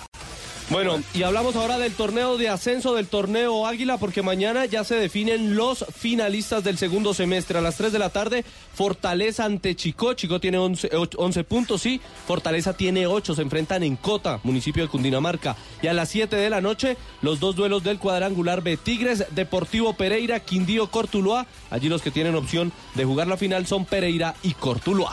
[0.69, 4.95] Bueno, y hablamos ahora del torneo de ascenso del torneo Águila, porque mañana ya se
[4.95, 7.57] definen los finalistas del segundo semestre.
[7.59, 10.13] A las 3 de la tarde, Fortaleza ante Chico.
[10.13, 12.01] Chico tiene 11, och- 11 puntos, sí.
[12.25, 13.35] Fortaleza tiene 8.
[13.35, 15.55] Se enfrentan en Cota, municipio de Cundinamarca.
[15.83, 18.77] Y a las 7 de la noche, los dos duelos del cuadrangular B.
[18.77, 21.45] Tigres, Deportivo Pereira, Quindío, Cortuluá.
[21.69, 25.11] Allí los que tienen opción de jugar la final son Pereira y Cortuluá.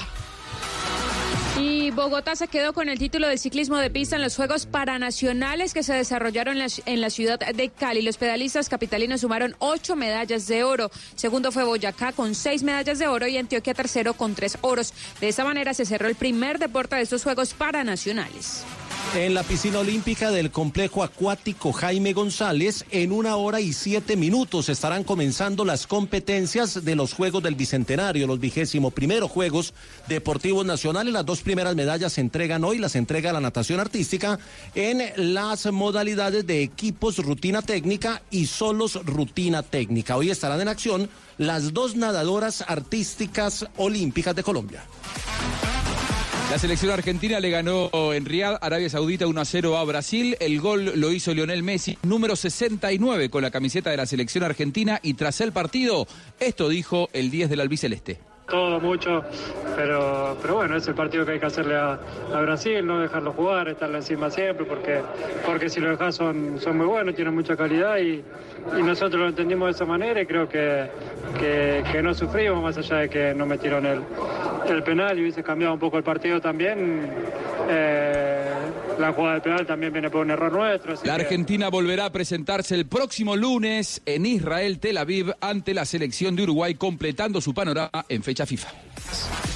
[1.91, 5.75] Y Bogotá se quedó con el título del ciclismo de pista en los Juegos Paranacionales
[5.75, 8.03] que se desarrollaron en la, en la ciudad de Cali.
[8.03, 10.93] Los pedalistas capitalinos sumaron ocho medallas de oro.
[11.17, 14.95] Segundo fue Boyacá con seis medallas de oro y Antioquia tercero con tres oros.
[15.21, 18.62] De esa manera se cerró el primer deporte de estos Juegos Paranacionales.
[19.16, 24.68] En la piscina olímpica del complejo acuático Jaime González, en una hora y siete minutos
[24.68, 29.74] estarán comenzando las competencias de los Juegos del Bicentenario, los vigésimo primeros Juegos
[30.06, 31.12] Deportivos Nacionales.
[31.12, 34.39] Las dos primeras medallas se entregan hoy, las entrega la natación artística
[34.77, 35.02] en
[35.35, 40.16] las modalidades de equipos rutina técnica y solos rutina técnica.
[40.16, 44.85] Hoy estarán en acción las dos nadadoras artísticas olímpicas de Colombia.
[46.51, 50.36] La selección argentina le ganó en Riyadh, Arabia Saudita 1 a 0 a Brasil.
[50.40, 54.98] El gol lo hizo Lionel Messi, número 69 con la camiseta de la selección argentina.
[55.01, 56.09] Y tras el partido,
[56.40, 58.30] esto dijo el 10 del albiceleste.
[58.51, 59.24] Todo mucho,
[59.77, 61.98] pero, pero bueno, es el partido que hay que hacerle a,
[62.35, 65.01] a Brasil, no dejarlo jugar, estarle encima siempre, porque,
[65.47, 68.22] porque si lo dejas son, son muy buenos, tienen mucha calidad y,
[68.78, 70.86] y nosotros lo entendimos de esa manera y creo que,
[71.39, 74.01] que, que no sufrimos, más allá de que no metieron el,
[74.68, 77.09] el penal y hubiese cambiado un poco el partido también.
[77.68, 78.36] eh,
[78.98, 80.93] la jugada del penal también viene por un error nuestro.
[81.05, 85.86] La que- Argentina volverá a presentarse el próximo lunes en Israel, Tel Aviv, ante la
[85.86, 88.69] selección de Uruguay, completando su panorama en fecha FIFA.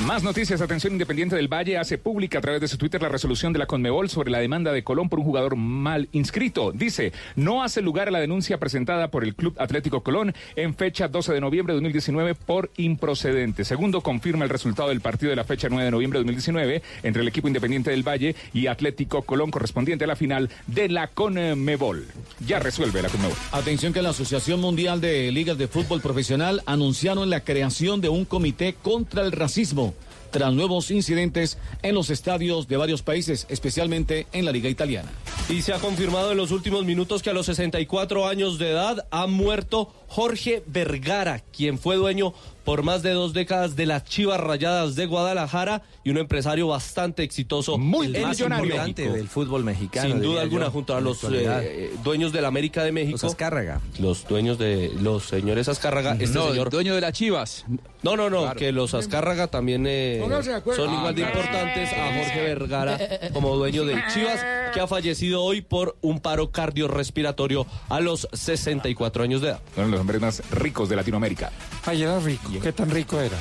[0.07, 0.61] Más noticias.
[0.61, 3.67] Atención Independiente del Valle hace pública a través de su Twitter la resolución de la
[3.67, 6.73] Conmebol sobre la demanda de Colón por un jugador mal inscrito.
[6.73, 11.09] Dice, no hace lugar a la denuncia presentada por el Club Atlético Colón en fecha
[11.09, 13.65] 12 de noviembre de 2019 por improcedente.
[13.65, 17.23] Segundo, confirma el resultado del partido de la fecha 9 de noviembre de 2019 entre
[17.23, 22.07] el equipo Independiente del Valle y Atlético Colón correspondiente a la final de la Conmebol.
[22.47, 23.37] Ya resuelve la Conmebol.
[23.53, 28.25] Atención que la Asociación Mundial de Ligas de Fútbol Profesional anunciaron la creación de un
[28.25, 29.95] comité contra el racismo
[30.31, 35.11] tras nuevos incidentes en los estadios de varios países, especialmente en la Liga Italiana.
[35.49, 39.07] Y se ha confirmado en los últimos minutos que a los 64 años de edad
[39.13, 42.35] ha muerto Jorge Vergara, quien fue dueño
[42.65, 47.23] por más de dos décadas de las Chivas Rayadas de Guadalajara y un empresario bastante
[47.23, 47.77] exitoso.
[47.79, 50.09] Muy El más importante del fútbol mexicano.
[50.09, 53.19] Sin duda alguna, yo, junto a los eh, dueños de la América de México.
[53.21, 53.81] Los Azcárraga.
[53.99, 56.13] Los dueños de los señores Azcárraga.
[56.19, 56.71] Este No, señor.
[56.71, 57.67] dueño de las Chivas.
[58.03, 58.59] No, no, no, Claro.
[58.59, 61.39] que los Azcárraga también eh, son Ah, igual de claro.
[61.41, 62.99] importantes a Jorge Vergara
[63.33, 64.41] como dueño de Chivas,
[64.73, 69.61] que ha fallecido hoy por un paro cardiorrespiratorio a los 64 años de edad.
[69.77, 71.51] Los hombres más ricos de Latinoamérica.
[71.87, 72.51] Ay, era rico.
[72.63, 73.39] ¿Qué tan rico era?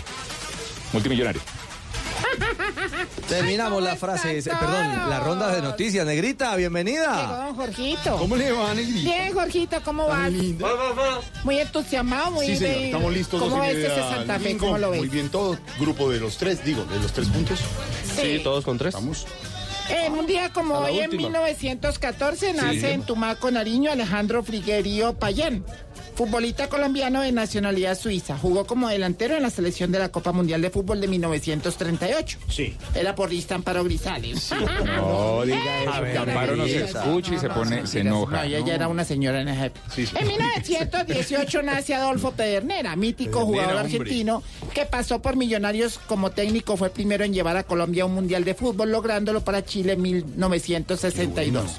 [0.93, 1.41] Multimillonario.
[3.27, 6.05] Terminamos las frases, eh, perdón, la ronda de noticias.
[6.05, 7.21] Negrita, bienvenida.
[7.21, 8.17] Llegó don Jorgito.
[8.17, 9.01] ¿Cómo le va, Negrita?
[9.11, 10.31] Bien, Jorgito, ¿cómo vas?
[11.43, 12.85] Muy entusiasmado, muy Sí, señor, bien.
[12.85, 13.41] estamos listos.
[13.41, 14.57] ¿Cómo dos y ves media, ese Santa Fe?
[14.57, 14.99] ¿Cómo lo ves?
[14.99, 15.57] Muy bien, todo.
[15.79, 17.59] Grupo de los tres, digo, de los tres puntos.
[18.15, 18.39] Sí.
[18.41, 18.93] todos con tres.
[18.95, 19.25] Estamos.
[19.89, 21.23] En un día como la hoy, en última.
[21.23, 22.85] 1914, nace Sí.
[22.85, 25.65] en Tumaco, Nariño, Alejandro Friguerio Payán.
[26.15, 28.37] Futbolista colombiano de nacionalidad suiza.
[28.37, 32.37] Jugó como delantero en la selección de la Copa Mundial de Fútbol de 1938.
[32.49, 32.75] Sí.
[32.93, 34.51] Era porrista Amparo Grisales.
[34.85, 35.91] No diga eso.
[35.93, 38.37] A ver, Amparo no se escucha y se pone, se enoja.
[38.37, 39.85] No, ella ya era una señora en esa época.
[40.19, 43.97] En 1918 nace Adolfo Pedernera, mítico Pedernera, jugador hombre.
[43.97, 46.77] argentino que pasó por Millonarios como técnico.
[46.77, 50.01] Fue primero en llevar a Colombia a un mundial de fútbol, lográndolo para Chile en
[50.01, 51.71] 1962.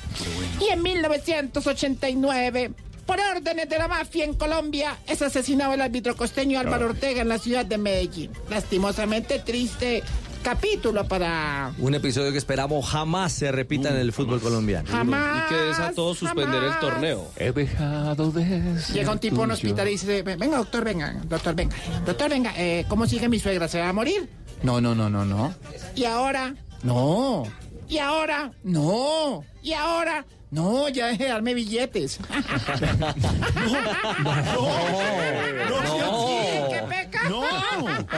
[0.60, 2.70] Y en 1989,
[3.06, 7.28] por órdenes de la mafia en Colombia, es asesinado el árbitro costeño Álvaro Ortega en
[7.28, 8.30] la ciudad de Medellín.
[8.48, 10.02] Lastimosamente triste
[10.42, 14.88] capítulo para Un episodio que esperamos jamás se repita en el fútbol colombiano.
[14.90, 17.30] Jamás, Y que desató suspender el torneo.
[17.36, 21.54] He dejado de Llega un tipo a un hospital y dice, venga doctor, venga, doctor,
[21.54, 21.74] venga,
[22.04, 23.68] doctor, venga, eh, ¿cómo sigue mi suegra?
[23.68, 24.28] ¿Se va a morir?
[24.62, 25.54] No, no, no, no, no.
[25.94, 26.54] ¿Y ahora?
[26.82, 27.44] No.
[27.88, 28.52] ¿Y ahora?
[28.62, 29.44] No.
[29.62, 30.26] ¿Y ahora?
[30.54, 32.20] No, ya deje de darme billetes.
[35.90, 37.42] no, ¡Qué pecado!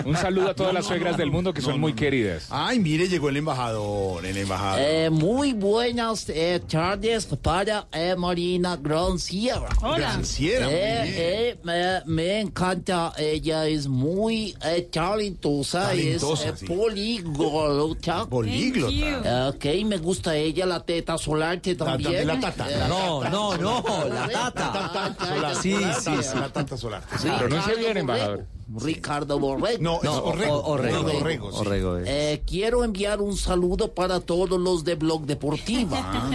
[0.04, 2.48] Un saludo a todas las suegras del mundo que son muy queridas.
[2.50, 4.80] Ay, mire, llegó el embajador, el embajador.
[4.82, 9.68] Eh, muy buenas eh, tardes para eh, Marina Granciera.
[9.82, 9.96] Hola.
[9.98, 11.14] Granciera, muy Eh, bien.
[11.16, 16.66] eh, me, me encanta, ella es muy eh, talentosa, Talentosa, es eh, sí.
[16.66, 18.26] políglota.
[18.26, 19.48] Políglota.
[19.48, 22.25] Ok, me gusta ella, la teta solarte también.
[22.26, 23.30] La tata, Eh, la no, tata.
[23.30, 24.72] no, no, la tata.
[24.92, 25.26] tata.
[25.26, 26.38] Solar, Sí, la sí, tata, sí.
[26.38, 27.02] La tata solar.
[27.38, 28.44] Pronuncia bien, embajador.
[28.68, 29.80] Ricardo Borrego.
[29.82, 30.54] No, es Orrego.
[30.56, 31.02] o- Orrego.
[31.02, 31.58] No, Orrego, sí.
[31.60, 32.08] Orrego es.
[32.08, 35.98] Eh, quiero enviar un saludo para todos los de Blog Deportiva.
[36.02, 36.30] Ah,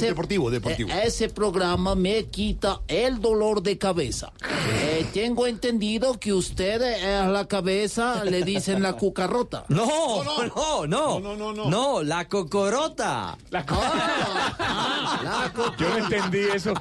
[0.00, 0.90] deportivo, deportivo.
[0.90, 4.32] eh, ese programa me quita el dolor de cabeza.
[4.72, 9.64] Eh, tengo entendido que usted eh, a la cabeza le dicen la cucarrota.
[9.68, 10.46] No, no,
[10.86, 13.36] no, no, no, la cocorota.
[14.58, 16.72] Ah, la Yo no entendí eso.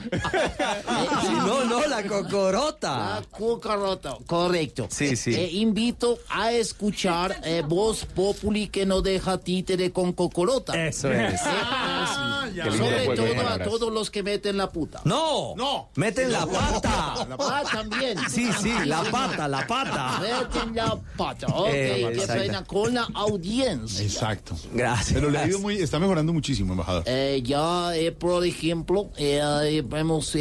[1.46, 3.20] no, no, la cocorota.
[3.20, 4.85] La cucarota, correcto.
[4.90, 5.34] Sí, sí.
[5.34, 10.74] Eh, invito a escuchar eh, Voz Populi que no deja títere con cocorota.
[10.88, 11.40] Eso es.
[11.44, 12.78] Ah, sí.
[12.78, 15.02] Sobre todo a todos los que meten la puta.
[15.04, 15.90] No, no.
[15.96, 17.28] Meten la pata.
[17.40, 18.18] Ah, también.
[18.30, 20.20] Sí, sí, la pata, la pata.
[20.22, 21.48] Meten la pata.
[21.48, 24.04] Ok, Eh, que suena con la audiencia.
[24.06, 24.56] Exacto.
[24.74, 25.14] Gracias.
[25.14, 27.04] Pero le ha ido muy, está mejorando muchísimo, embajador.
[27.06, 30.36] Eh, ya, eh, por ejemplo, eh, eh, hemos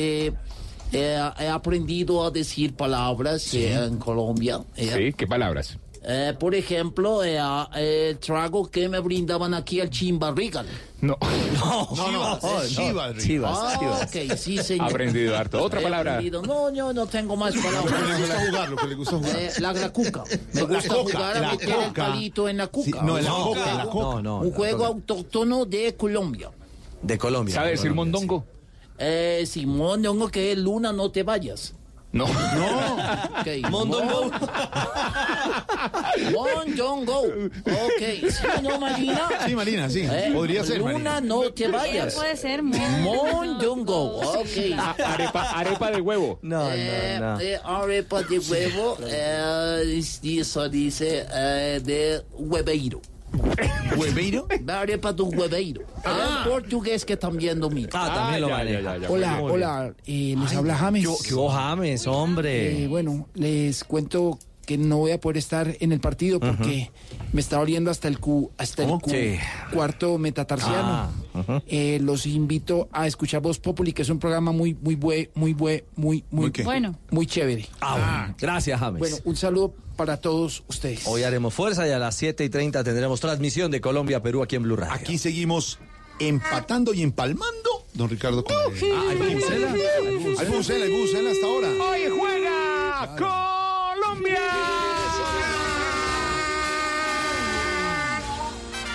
[0.93, 4.61] eh, he aprendido a decir palabras eh, en Colombia.
[4.77, 4.93] eh.
[4.97, 5.79] Sí, ¿qué palabras?
[6.07, 7.39] Eh, por ejemplo, eh,
[7.77, 10.67] el trago que me brindaban aquí al Chimbarrigal.
[11.01, 11.17] No.
[11.55, 14.03] No, no, no, eh, Chivas, Chivas, Ah, Chivas.
[14.03, 14.91] ok, sí, señor.
[14.91, 15.63] Aprendido harto.
[15.63, 16.13] Otra He palabra.
[16.15, 16.43] aprendido.
[16.43, 18.19] No, yo no tengo más Lo que le palabras.
[18.21, 19.37] gusta jugar, lo que le gusta jugar.
[19.39, 20.25] Eh, la, la cuca.
[20.53, 22.07] Me No, la gusta coca, jugar a la meter el coca.
[22.07, 22.85] palito en la cuca.
[23.01, 24.05] Sí, no, en la coca, la coca.
[24.05, 24.39] No, no.
[24.41, 26.51] Un juego autóctono de Colombia.
[27.01, 27.55] De Colombia.
[27.55, 28.45] ¿Sabe decir Colombia, mondongo?
[28.99, 31.75] Eh, Simón, tengo que es Luna, no te vayas.
[32.13, 32.27] No.
[32.27, 34.31] Ok, Mondongo.
[36.33, 37.23] Mondongo.
[37.67, 39.29] Ok, ¿sí o no, Marina?
[39.47, 40.01] Sí, Marina, sí.
[40.03, 41.21] Eh, Podría ser, Luna, Marina.
[41.21, 42.15] no te vayas.
[42.15, 42.63] Puede ser.
[42.63, 44.19] Mondongo.
[44.21, 44.47] Ok.
[45.05, 46.39] Arepa, arepa de huevo.
[46.43, 47.41] No, Eh, no, no.
[47.41, 53.01] eh, arepa de huevo, eh, eso dice eh, de hueveiro.
[53.97, 54.47] ¿Hueveiro?
[54.69, 55.83] Arepa de hueveiro.
[56.05, 57.89] El portugués que también domina.
[57.93, 59.11] Ah, también lo ya, ya.
[59.11, 61.07] Hola, hola, eh, les habla James.
[61.07, 62.85] ¿Qué, qué hubo, James, hombre?
[62.85, 66.91] Eh, bueno, les cuento que no voy a poder estar en el partido porque
[67.33, 69.39] me está oliendo hasta el cu, hasta el
[69.73, 71.11] cuarto metatarsiano.
[71.35, 71.63] Ah.
[71.67, 75.53] Eh, los invito a escuchar Voz Populi, que es un programa muy, muy bue, muy
[75.53, 76.51] bue, muy, muy.
[76.65, 76.97] Bueno.
[77.11, 77.67] muy chévere.
[77.81, 77.93] Ah,
[78.23, 78.35] bueno.
[78.39, 78.99] Gracias, James.
[79.01, 81.07] Bueno, un saludo para todos ustedes.
[81.07, 84.63] Hoy haremos fuerza y a las 7 y 30 tendremos transmisión de Colombia-Perú aquí en
[84.65, 84.95] Blue Radio.
[84.95, 85.79] Aquí seguimos
[86.19, 88.45] empatando y empalmando, don Ricardo.
[88.45, 88.69] Con Ah,
[89.11, 89.73] ¿hay bubucela?
[89.73, 90.41] ¿Hay bubucela?
[90.41, 91.69] Hay bubucela, hay bubucela hasta ahora.
[91.69, 93.64] Hoy juega
[94.25, 94.41] Colombia.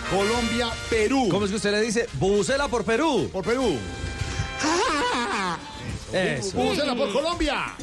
[0.10, 1.28] Colombia, Perú.
[1.30, 2.08] ¿Cómo es que usted le dice?
[2.14, 3.30] Bubucela por Perú.
[3.32, 3.78] Por Perú.
[6.12, 6.58] Eso.
[6.58, 7.76] Bubucela por Colombia.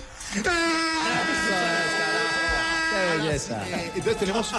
[2.96, 3.62] Qué belleza.
[3.68, 4.50] Eh, Entonces tenemos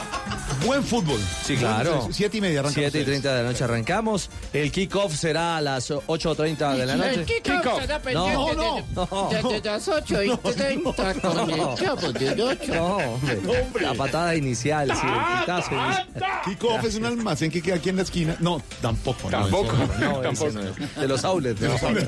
[0.65, 1.19] buen fútbol.
[1.43, 2.07] Sí, claro.
[2.11, 2.91] Siete y media arrancamos.
[2.91, 4.30] 7 y 30 de la noche arrancamos.
[4.53, 7.14] El kickoff será a las 8.30 de la noche.
[7.14, 7.81] El kickoff Kickoff.
[7.81, 8.55] será No, pendiente
[8.95, 12.73] no, de- de- de las 8 y 30 con el chavo de 8.
[12.73, 13.81] No, hombre.
[13.81, 16.07] La patada inicial, sí, el pitazo inicial.
[16.45, 18.35] Kickoff es un almacén que queda aquí en la esquina.
[18.39, 19.30] No, tampoco.
[19.30, 19.73] no, Tampoco.
[19.73, 20.22] no.
[20.22, 20.95] No, no es.
[20.95, 21.59] De los outlets.
[21.59, 22.07] de los outlets.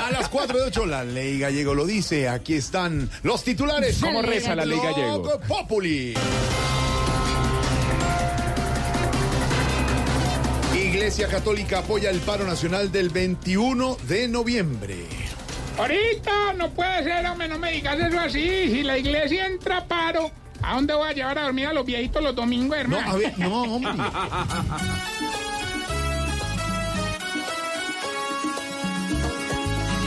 [0.00, 2.28] A las 4 de 8, la ley gallego lo dice.
[2.28, 3.98] Aquí están los titulares.
[4.00, 4.93] ¿Cómo reza la ley gallego?
[5.48, 6.14] Populi.
[10.74, 15.06] Iglesia Católica apoya el paro nacional del 21 de noviembre.
[15.78, 18.68] Ahorita no puede ser, hombre, no me digas eso así.
[18.70, 20.30] Si la iglesia entra a paro,
[20.62, 23.10] ¿a dónde voy a llevar a dormir a los viejitos los domingos, No, hermano?
[23.10, 23.92] a ver, no, hombre.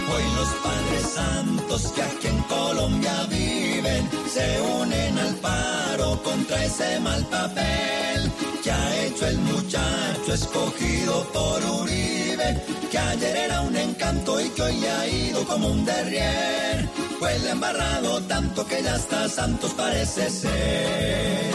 [0.10, 7.00] Hoy los padres santos que aquí en Colombia viven se unen al paro contra ese
[7.02, 8.32] mal papel
[8.64, 14.62] que ha hecho el muchacho escogido por Uribe, que ayer era un encanto y que
[14.62, 16.88] hoy ha ido como un derrier.
[17.20, 21.52] Pues embarrado tanto que ya hasta Santos parece ser.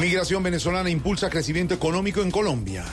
[0.00, 2.84] Migración venezolana impulsa crecimiento económico en Colombia.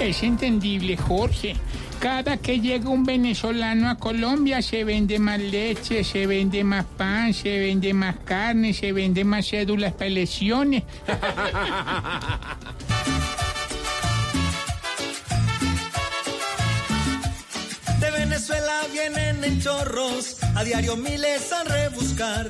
[0.00, 1.56] Es entendible, Jorge.
[2.00, 7.32] Cada que llega un venezolano a Colombia se vende más leche, se vende más pan,
[7.32, 10.82] se vende más carne, se vende más cédulas para elecciones.
[18.42, 22.48] Venezuela vienen en chorros, a diario miles a rebuscar.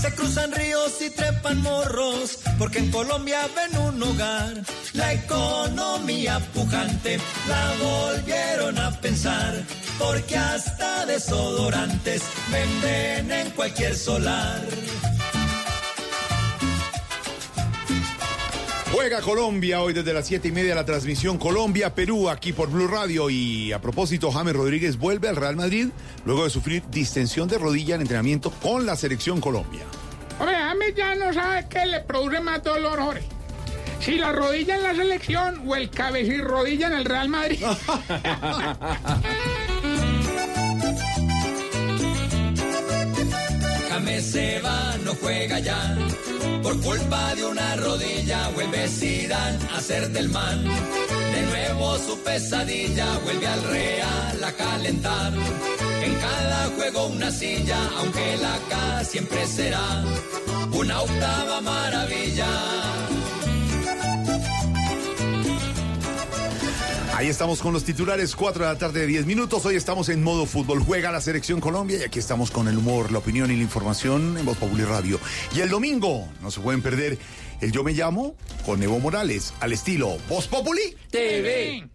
[0.00, 4.62] Se cruzan ríos y trepan morros, porque en Colombia ven un hogar.
[4.94, 7.18] La economía pujante
[7.48, 9.62] la volvieron a pensar,
[9.98, 14.62] porque hasta desodorantes venden en cualquier solar.
[18.96, 23.28] Juega Colombia hoy desde las 7 y media la transmisión Colombia-Perú aquí por Blue Radio.
[23.28, 25.88] Y a propósito, James Rodríguez vuelve al Real Madrid
[26.24, 29.82] luego de sufrir distensión de rodilla en entrenamiento con la selección Colombia.
[30.38, 33.24] Hombre, James ya no sabe qué le produce más dolor, Jorge.
[34.00, 37.58] Si la rodilla en la selección o el cabecirrodilla en el Real Madrid.
[43.90, 45.98] James se va, no juega ya.
[46.66, 50.64] Por culpa de una rodilla vuelve Zidane a ser del man.
[50.64, 55.32] De nuevo su pesadilla vuelve al Real a calentar.
[56.02, 60.02] En cada juego una silla, aunque la K siempre será
[60.72, 62.48] una octava maravilla.
[67.16, 69.64] Ahí estamos con los titulares, 4 de la tarde, 10 minutos.
[69.64, 70.80] Hoy estamos en modo fútbol.
[70.80, 74.36] Juega la selección Colombia y aquí estamos con el humor, la opinión y la información
[74.36, 75.18] en Voz Popular Radio.
[75.54, 77.16] Y el domingo, no se pueden perder
[77.62, 78.36] el Yo Me Llamo
[78.66, 81.88] con Evo Morales, al estilo Voz Populi TV.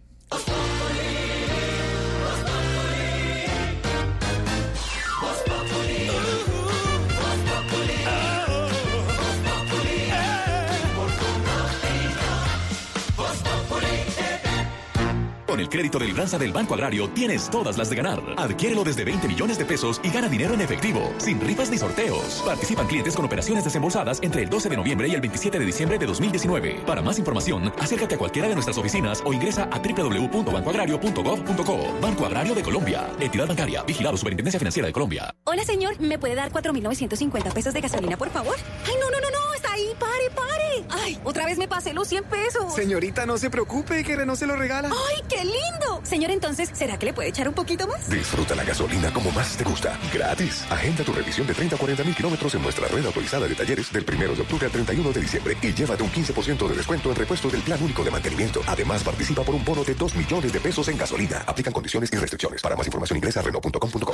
[15.52, 18.22] Con el crédito del Granza del Banco Agrario tienes todas las de ganar.
[18.38, 22.42] Adquiérelo desde 20 millones de pesos y gana dinero en efectivo, sin rifas ni sorteos.
[22.46, 25.98] Participan clientes con operaciones desembolsadas entre el 12 de noviembre y el 27 de diciembre
[25.98, 26.84] de 2019.
[26.86, 31.98] Para más información, acércate a cualquiera de nuestras oficinas o ingresa a www.bancoagrario.gov.co.
[32.00, 33.10] Banco Agrario de Colombia.
[33.20, 33.82] Entidad bancaria.
[33.82, 35.34] Vigilado Superintendencia Financiera de Colombia.
[35.44, 36.00] Hola, señor.
[36.00, 38.56] ¿Me puede dar 4.950 pesos de gasolina, por favor?
[38.86, 39.61] Ay, no, no, no, no.
[39.72, 39.92] Ahí.
[39.98, 40.84] Pare, pare.
[40.90, 42.74] Ay, otra vez me pasé los 100 pesos.
[42.74, 44.88] Señorita, no se preocupe, que Renault se lo regala.
[44.88, 46.00] Ay, qué lindo.
[46.02, 48.08] Señor, entonces, ¿será que le puede echar un poquito más?
[48.08, 49.98] Disfruta la gasolina como más te gusta.
[50.12, 50.64] Gratis.
[50.70, 53.92] Agenda tu revisión de 30 a 40 mil kilómetros en nuestra red autorizada de talleres
[53.92, 57.16] del 1 de octubre al 31 de diciembre y llévate un 15% de descuento en
[57.16, 58.60] repuesto del plan único de mantenimiento.
[58.66, 61.44] Además, participa por un bono de 2 millones de pesos en gasolina.
[61.46, 62.60] Aplican condiciones y restricciones.
[62.60, 64.12] Para más información ingresa a Renault.com.co.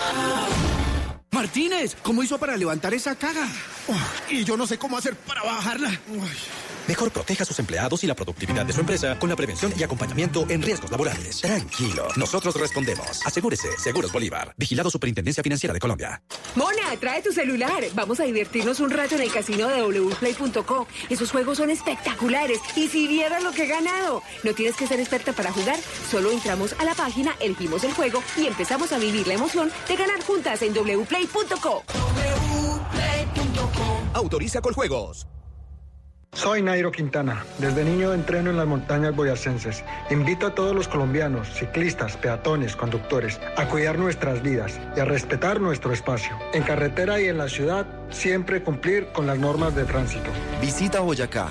[1.30, 3.46] Martínez, ¿cómo hizo para levantar esa caga?
[4.30, 6.00] y yo no sé cómo hacer para bajarla.
[6.88, 9.82] Mejor proteja a sus empleados y la productividad de su empresa con la prevención y
[9.82, 11.42] acompañamiento en riesgos laborales.
[11.42, 13.26] Tranquilo, nosotros respondemos.
[13.26, 14.54] Asegúrese, Seguros Bolívar.
[14.56, 16.22] Vigilado Superintendencia Financiera de Colombia.
[16.54, 17.84] Mona, trae tu celular.
[17.92, 20.88] Vamos a divertirnos un rato en el casino de wplay.co.
[21.10, 22.58] Esos juegos son espectaculares.
[22.74, 24.22] Y si vieras lo que he ganado.
[24.42, 25.78] No tienes que ser experta para jugar.
[26.10, 29.96] Solo entramos a la página, elegimos el juego y empezamos a vivir la emoción de
[29.96, 31.84] ganar juntas en wplay.co.
[34.14, 35.26] Autoriza con juegos.
[36.32, 37.44] Soy Nairo Quintana.
[37.58, 39.82] Desde niño entreno en las montañas boyacenses.
[40.08, 45.60] Invito a todos los colombianos, ciclistas, peatones, conductores, a cuidar nuestras vidas y a respetar
[45.60, 46.38] nuestro espacio.
[46.52, 50.30] En carretera y en la ciudad, siempre cumplir con las normas de tránsito.
[50.60, 51.48] Visita Boyacá.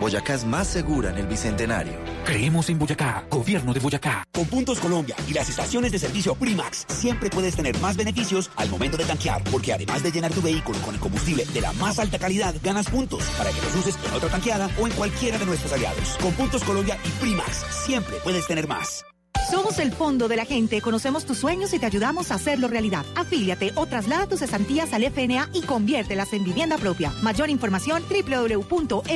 [0.00, 1.94] Boyacá es más segura en el Bicentenario.
[2.24, 4.24] Creemos en Boyacá, Gobierno de Boyacá.
[4.32, 8.70] Con Puntos Colombia y las estaciones de servicio Primax, siempre puedes tener más beneficios al
[8.70, 11.98] momento de tanquear, porque además de llenar tu vehículo con el combustible de la más
[11.98, 15.46] alta calidad, ganas puntos para que los uses en otra tanqueada o en cualquiera de
[15.46, 16.16] nuestros aliados.
[16.20, 19.04] Con Puntos Colombia y Primax, siempre puedes tener más.
[19.50, 23.06] Somos el fondo de la gente, conocemos tus sueños y te ayudamos a hacerlo realidad.
[23.14, 27.12] Afíliate o traslada tus cesantías al FNA y conviértelas en vivienda propia.
[27.22, 29.08] Mayor información www.fna.gov.co.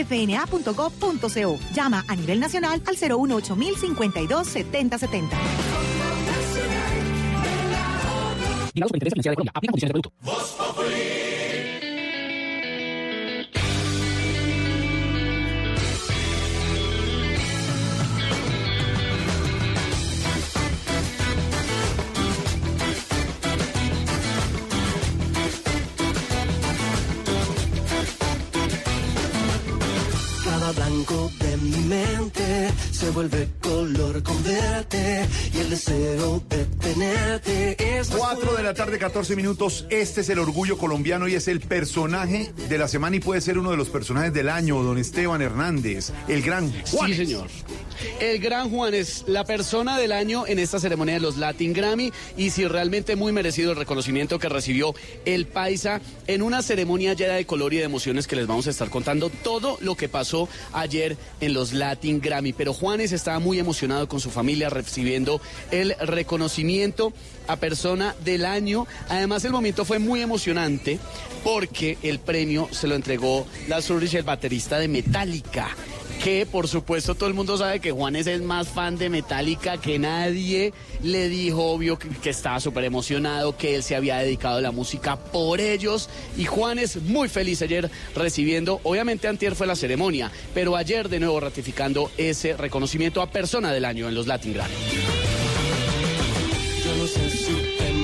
[1.75, 5.37] Llama a nivel nacional al 018 52 7070.
[8.75, 9.53] Vigilado Superintendencia Financiera de Colombia.
[9.55, 11.12] Aplica condiciones de producto.
[33.13, 38.99] Vuelve color con verte y el deseo de tenerte es más 4 de la tarde,
[38.99, 39.87] 14 minutos.
[39.91, 43.59] Este es el orgullo colombiano y es el personaje de la semana y puede ser
[43.59, 47.11] uno de los personajes del año, don Esteban Hernández, el gran Juan.
[47.11, 47.49] Sí, señor.
[48.21, 52.13] El gran Juan es la persona del año en esta ceremonia de los Latin Grammy
[52.37, 54.95] y sí, realmente muy merecido el reconocimiento que recibió
[55.25, 58.71] el Paisa en una ceremonia llena de color y de emociones que les vamos a
[58.71, 62.53] estar contando todo lo que pasó ayer en los Latin Grammy.
[62.53, 62.75] Pero
[63.11, 65.41] Estaba muy emocionado con su familia recibiendo
[65.73, 67.13] el reconocimiento
[67.49, 68.87] a persona del año.
[69.09, 71.01] Además, el momento fue muy emocionante
[71.43, 75.75] porque el premio se lo entregó la Ulrich, el baterista de Metallica
[76.23, 79.99] que por supuesto todo el mundo sabe que Juanes es más fan de Metallica que
[79.99, 80.73] nadie.
[81.03, 85.17] Le dijo, obvio, que, estaba súper emocionado, que él se había dedicado a la música
[85.17, 86.09] por ellos.
[86.37, 91.41] Y Juanes muy feliz ayer recibiendo, obviamente antier fue la ceremonia, pero ayer de nuevo
[91.41, 94.75] ratificando ese reconocimiento a persona del año en los Latin Grammy.
[96.85, 97.53] Yo no sé si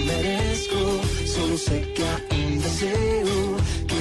[0.07, 3.48] merezco, solo sé que hay deseo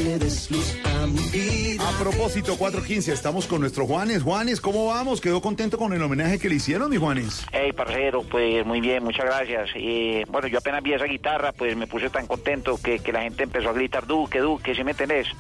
[0.08, 1.84] le des luz a mi vida.
[1.88, 4.24] A propósito, 415, estamos con nuestro Juanes.
[4.24, 5.20] Juanes, ¿cómo vamos?
[5.20, 7.46] ¿Quedó contento con el homenaje que le hicieron, mi Juanes?
[7.52, 9.70] Hey, parcero, pues muy bien, muchas gracias.
[9.76, 13.24] Eh, bueno, yo apenas vi esa guitarra, pues me puse tan contento que, que la
[13.24, 15.28] gente empezó a gritar Duque, Duque, ¿sí me entendés?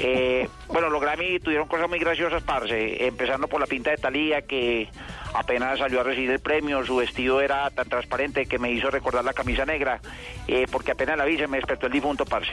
[0.00, 4.42] Eh, bueno, los Grammy tuvieron cosas muy graciosas, parce, empezando por la pinta de Talía,
[4.42, 4.88] que
[5.34, 9.24] apenas salió a recibir el premio, su vestido era tan transparente que me hizo recordar
[9.24, 10.00] la camisa negra,
[10.48, 12.52] eh, porque apenas la vi se me despertó el difunto, parce.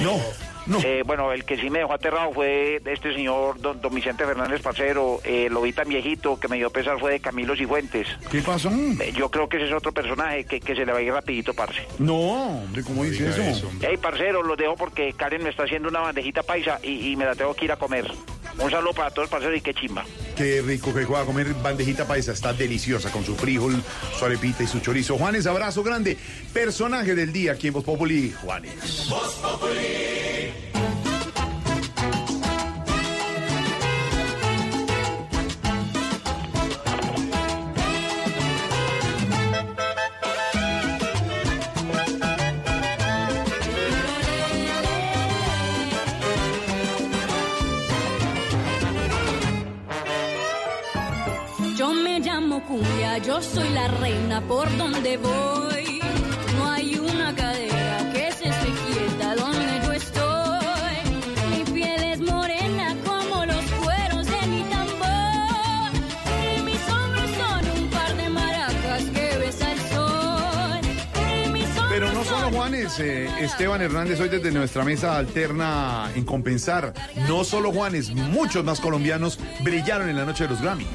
[0.00, 0.18] No,
[0.66, 0.78] no.
[0.84, 4.60] Eh, bueno, el que sí me dejó aterrado fue este señor, don, don Vicente Fernández
[4.62, 8.06] Parcero, eh, lo vi tan viejito que me dio pesar fue de Camilo Cifuentes.
[8.30, 8.70] ¿Qué pasó?
[8.70, 11.12] Eh, Yo creo que ese es otro personaje que, que se le va a ir
[11.12, 11.86] rapidito, parce.
[11.98, 13.70] No, hombre, ¿cómo dice eso?
[13.80, 17.24] Hey, parcero, los dejo porque Karen me está haciendo una bandejita paisa y, y me
[17.24, 18.10] la tengo que ir a comer.
[18.58, 20.04] Un saludo para todos, parceros, y qué chimba.
[20.40, 23.82] Qué rico que va a comer bandejita paisa, está deliciosa con su frijol,
[24.18, 25.18] su arepita y su chorizo.
[25.18, 26.16] Juanes, abrazo grande.
[26.50, 29.10] Personaje del día aquí en Voz Populi, Juanes.
[29.10, 30.69] Yo
[52.70, 56.00] Cumbia, yo soy la reina por donde voy.
[56.56, 60.96] No hay una cadera que se esté quieta donde yo estoy.
[61.50, 65.90] Mi piel es morena como los cueros de mi tambor.
[66.56, 70.80] Y mis hombros son un par de maracas que besa el sol.
[71.44, 76.24] Y mis Pero no solo Juanes, eh, Esteban Hernández hoy desde nuestra mesa alterna en
[76.24, 76.94] compensar.
[77.26, 80.86] No solo Juanes, muchos más colombianos brillaron en la noche de los Grammy.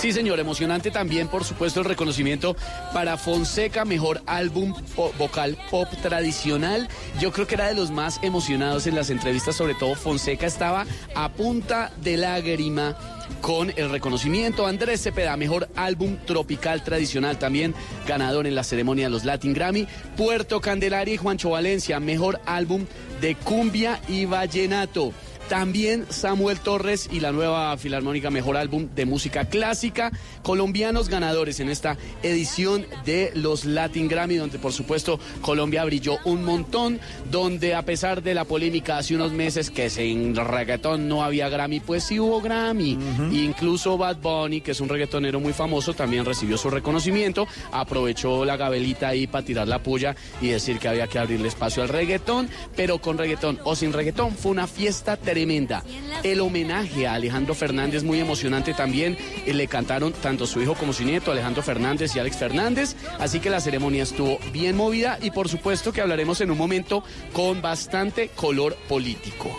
[0.00, 2.56] Sí, señor, emocionante también, por supuesto, el reconocimiento
[2.94, 4.74] para Fonseca, mejor álbum
[5.18, 6.88] vocal pop tradicional.
[7.20, 10.86] Yo creo que era de los más emocionados en las entrevistas, sobre todo Fonseca estaba
[11.14, 12.96] a punta de lágrima
[13.42, 14.66] con el reconocimiento.
[14.66, 17.74] Andrés Cepeda, mejor álbum tropical tradicional, también
[18.08, 19.86] ganador en la ceremonia de los Latin Grammy.
[20.16, 22.86] Puerto Candelaria y Juancho Valencia, mejor álbum
[23.20, 25.12] de cumbia y vallenato.
[25.50, 30.12] También Samuel Torres y la nueva Filarmónica Mejor Álbum de Música Clásica.
[30.44, 36.44] Colombianos ganadores en esta edición de los Latin Grammy, donde por supuesto Colombia brilló un
[36.44, 37.00] montón,
[37.32, 41.80] donde a pesar de la polémica hace unos meses que en reggaetón no había Grammy,
[41.80, 42.96] pues sí hubo Grammy.
[43.32, 47.48] Incluso Bad Bunny, que es un reggaetonero muy famoso, también recibió su reconocimiento.
[47.72, 51.82] Aprovechó la gabelita ahí para tirar la puya y decir que había que abrirle espacio
[51.82, 55.82] al reggaetón, pero con reggaetón o sin reggaetón fue una fiesta tremenda.
[56.22, 59.16] El homenaje a Alejandro Fernández, muy emocionante también.
[59.46, 62.94] Eh, Le cantaron tanto su hijo como su nieto, Alejandro Fernández y Alex Fernández.
[63.18, 67.02] Así que la ceremonia estuvo bien movida y por supuesto que hablaremos en un momento
[67.32, 69.50] con bastante color político.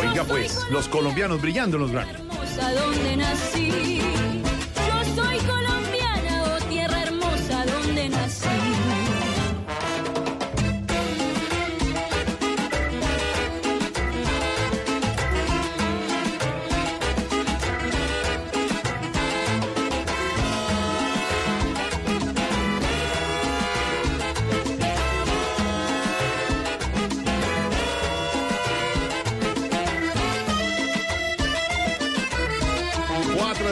[0.00, 2.12] Oiga pues, los colombianos brillando en los Grammy.
[2.12, 3.68] hermosa donde nací.
[3.98, 5.75] Yo soy colombiana,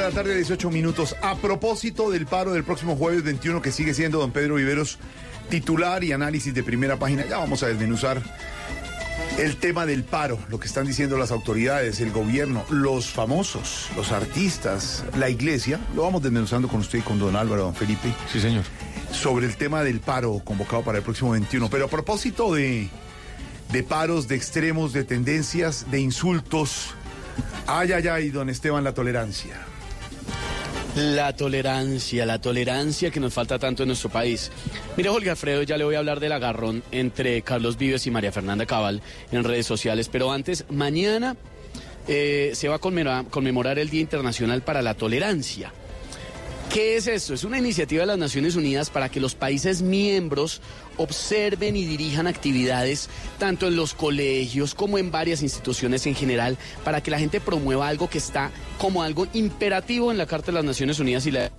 [0.04, 1.16] la tarde, 18 minutos.
[1.22, 4.98] A propósito del paro del próximo jueves 21, que sigue siendo don Pedro Viveros
[5.48, 8.22] titular y análisis de primera página, ya vamos a desmenuzar
[9.38, 14.12] el tema del paro, lo que están diciendo las autoridades, el gobierno, los famosos, los
[14.12, 15.80] artistas, la iglesia.
[15.94, 18.12] Lo vamos desmenuzando con usted y con don Álvaro, don Felipe.
[18.30, 18.64] Sí, señor.
[19.10, 21.70] Sobre el tema del paro convocado para el próximo 21.
[21.70, 22.90] Pero a propósito de,
[23.72, 26.90] de paros, de extremos, de tendencias, de insultos.
[27.66, 29.73] Ay, ay, ay, don Esteban, la tolerancia.
[30.96, 34.52] La tolerancia, la tolerancia que nos falta tanto en nuestro país.
[34.96, 38.30] Mire, Jorge Alfredo, ya le voy a hablar del agarrón entre Carlos Vives y María
[38.30, 41.36] Fernanda Cabal en redes sociales, pero antes, mañana
[42.06, 45.72] eh, se va a conmemorar, conmemorar el Día Internacional para la Tolerancia.
[46.72, 47.34] ¿Qué es esto?
[47.34, 50.60] Es una iniciativa de las Naciones Unidas para que los países miembros
[50.96, 57.00] observen y dirijan actividades tanto en los colegios como en varias instituciones en general para
[57.00, 60.64] que la gente promueva algo que está como algo imperativo en la Carta de las
[60.64, 61.52] Naciones Unidas y la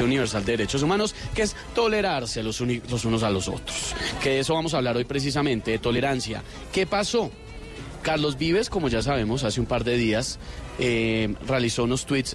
[0.00, 3.94] Universal de Derechos Humanos, que es tolerarse los, los unos a los otros.
[4.22, 6.42] Que de eso vamos a hablar hoy precisamente, de tolerancia.
[6.72, 7.30] ¿Qué pasó?
[8.02, 10.38] Carlos Vives, como ya sabemos, hace un par de días
[10.78, 12.34] eh, realizó unos tweets.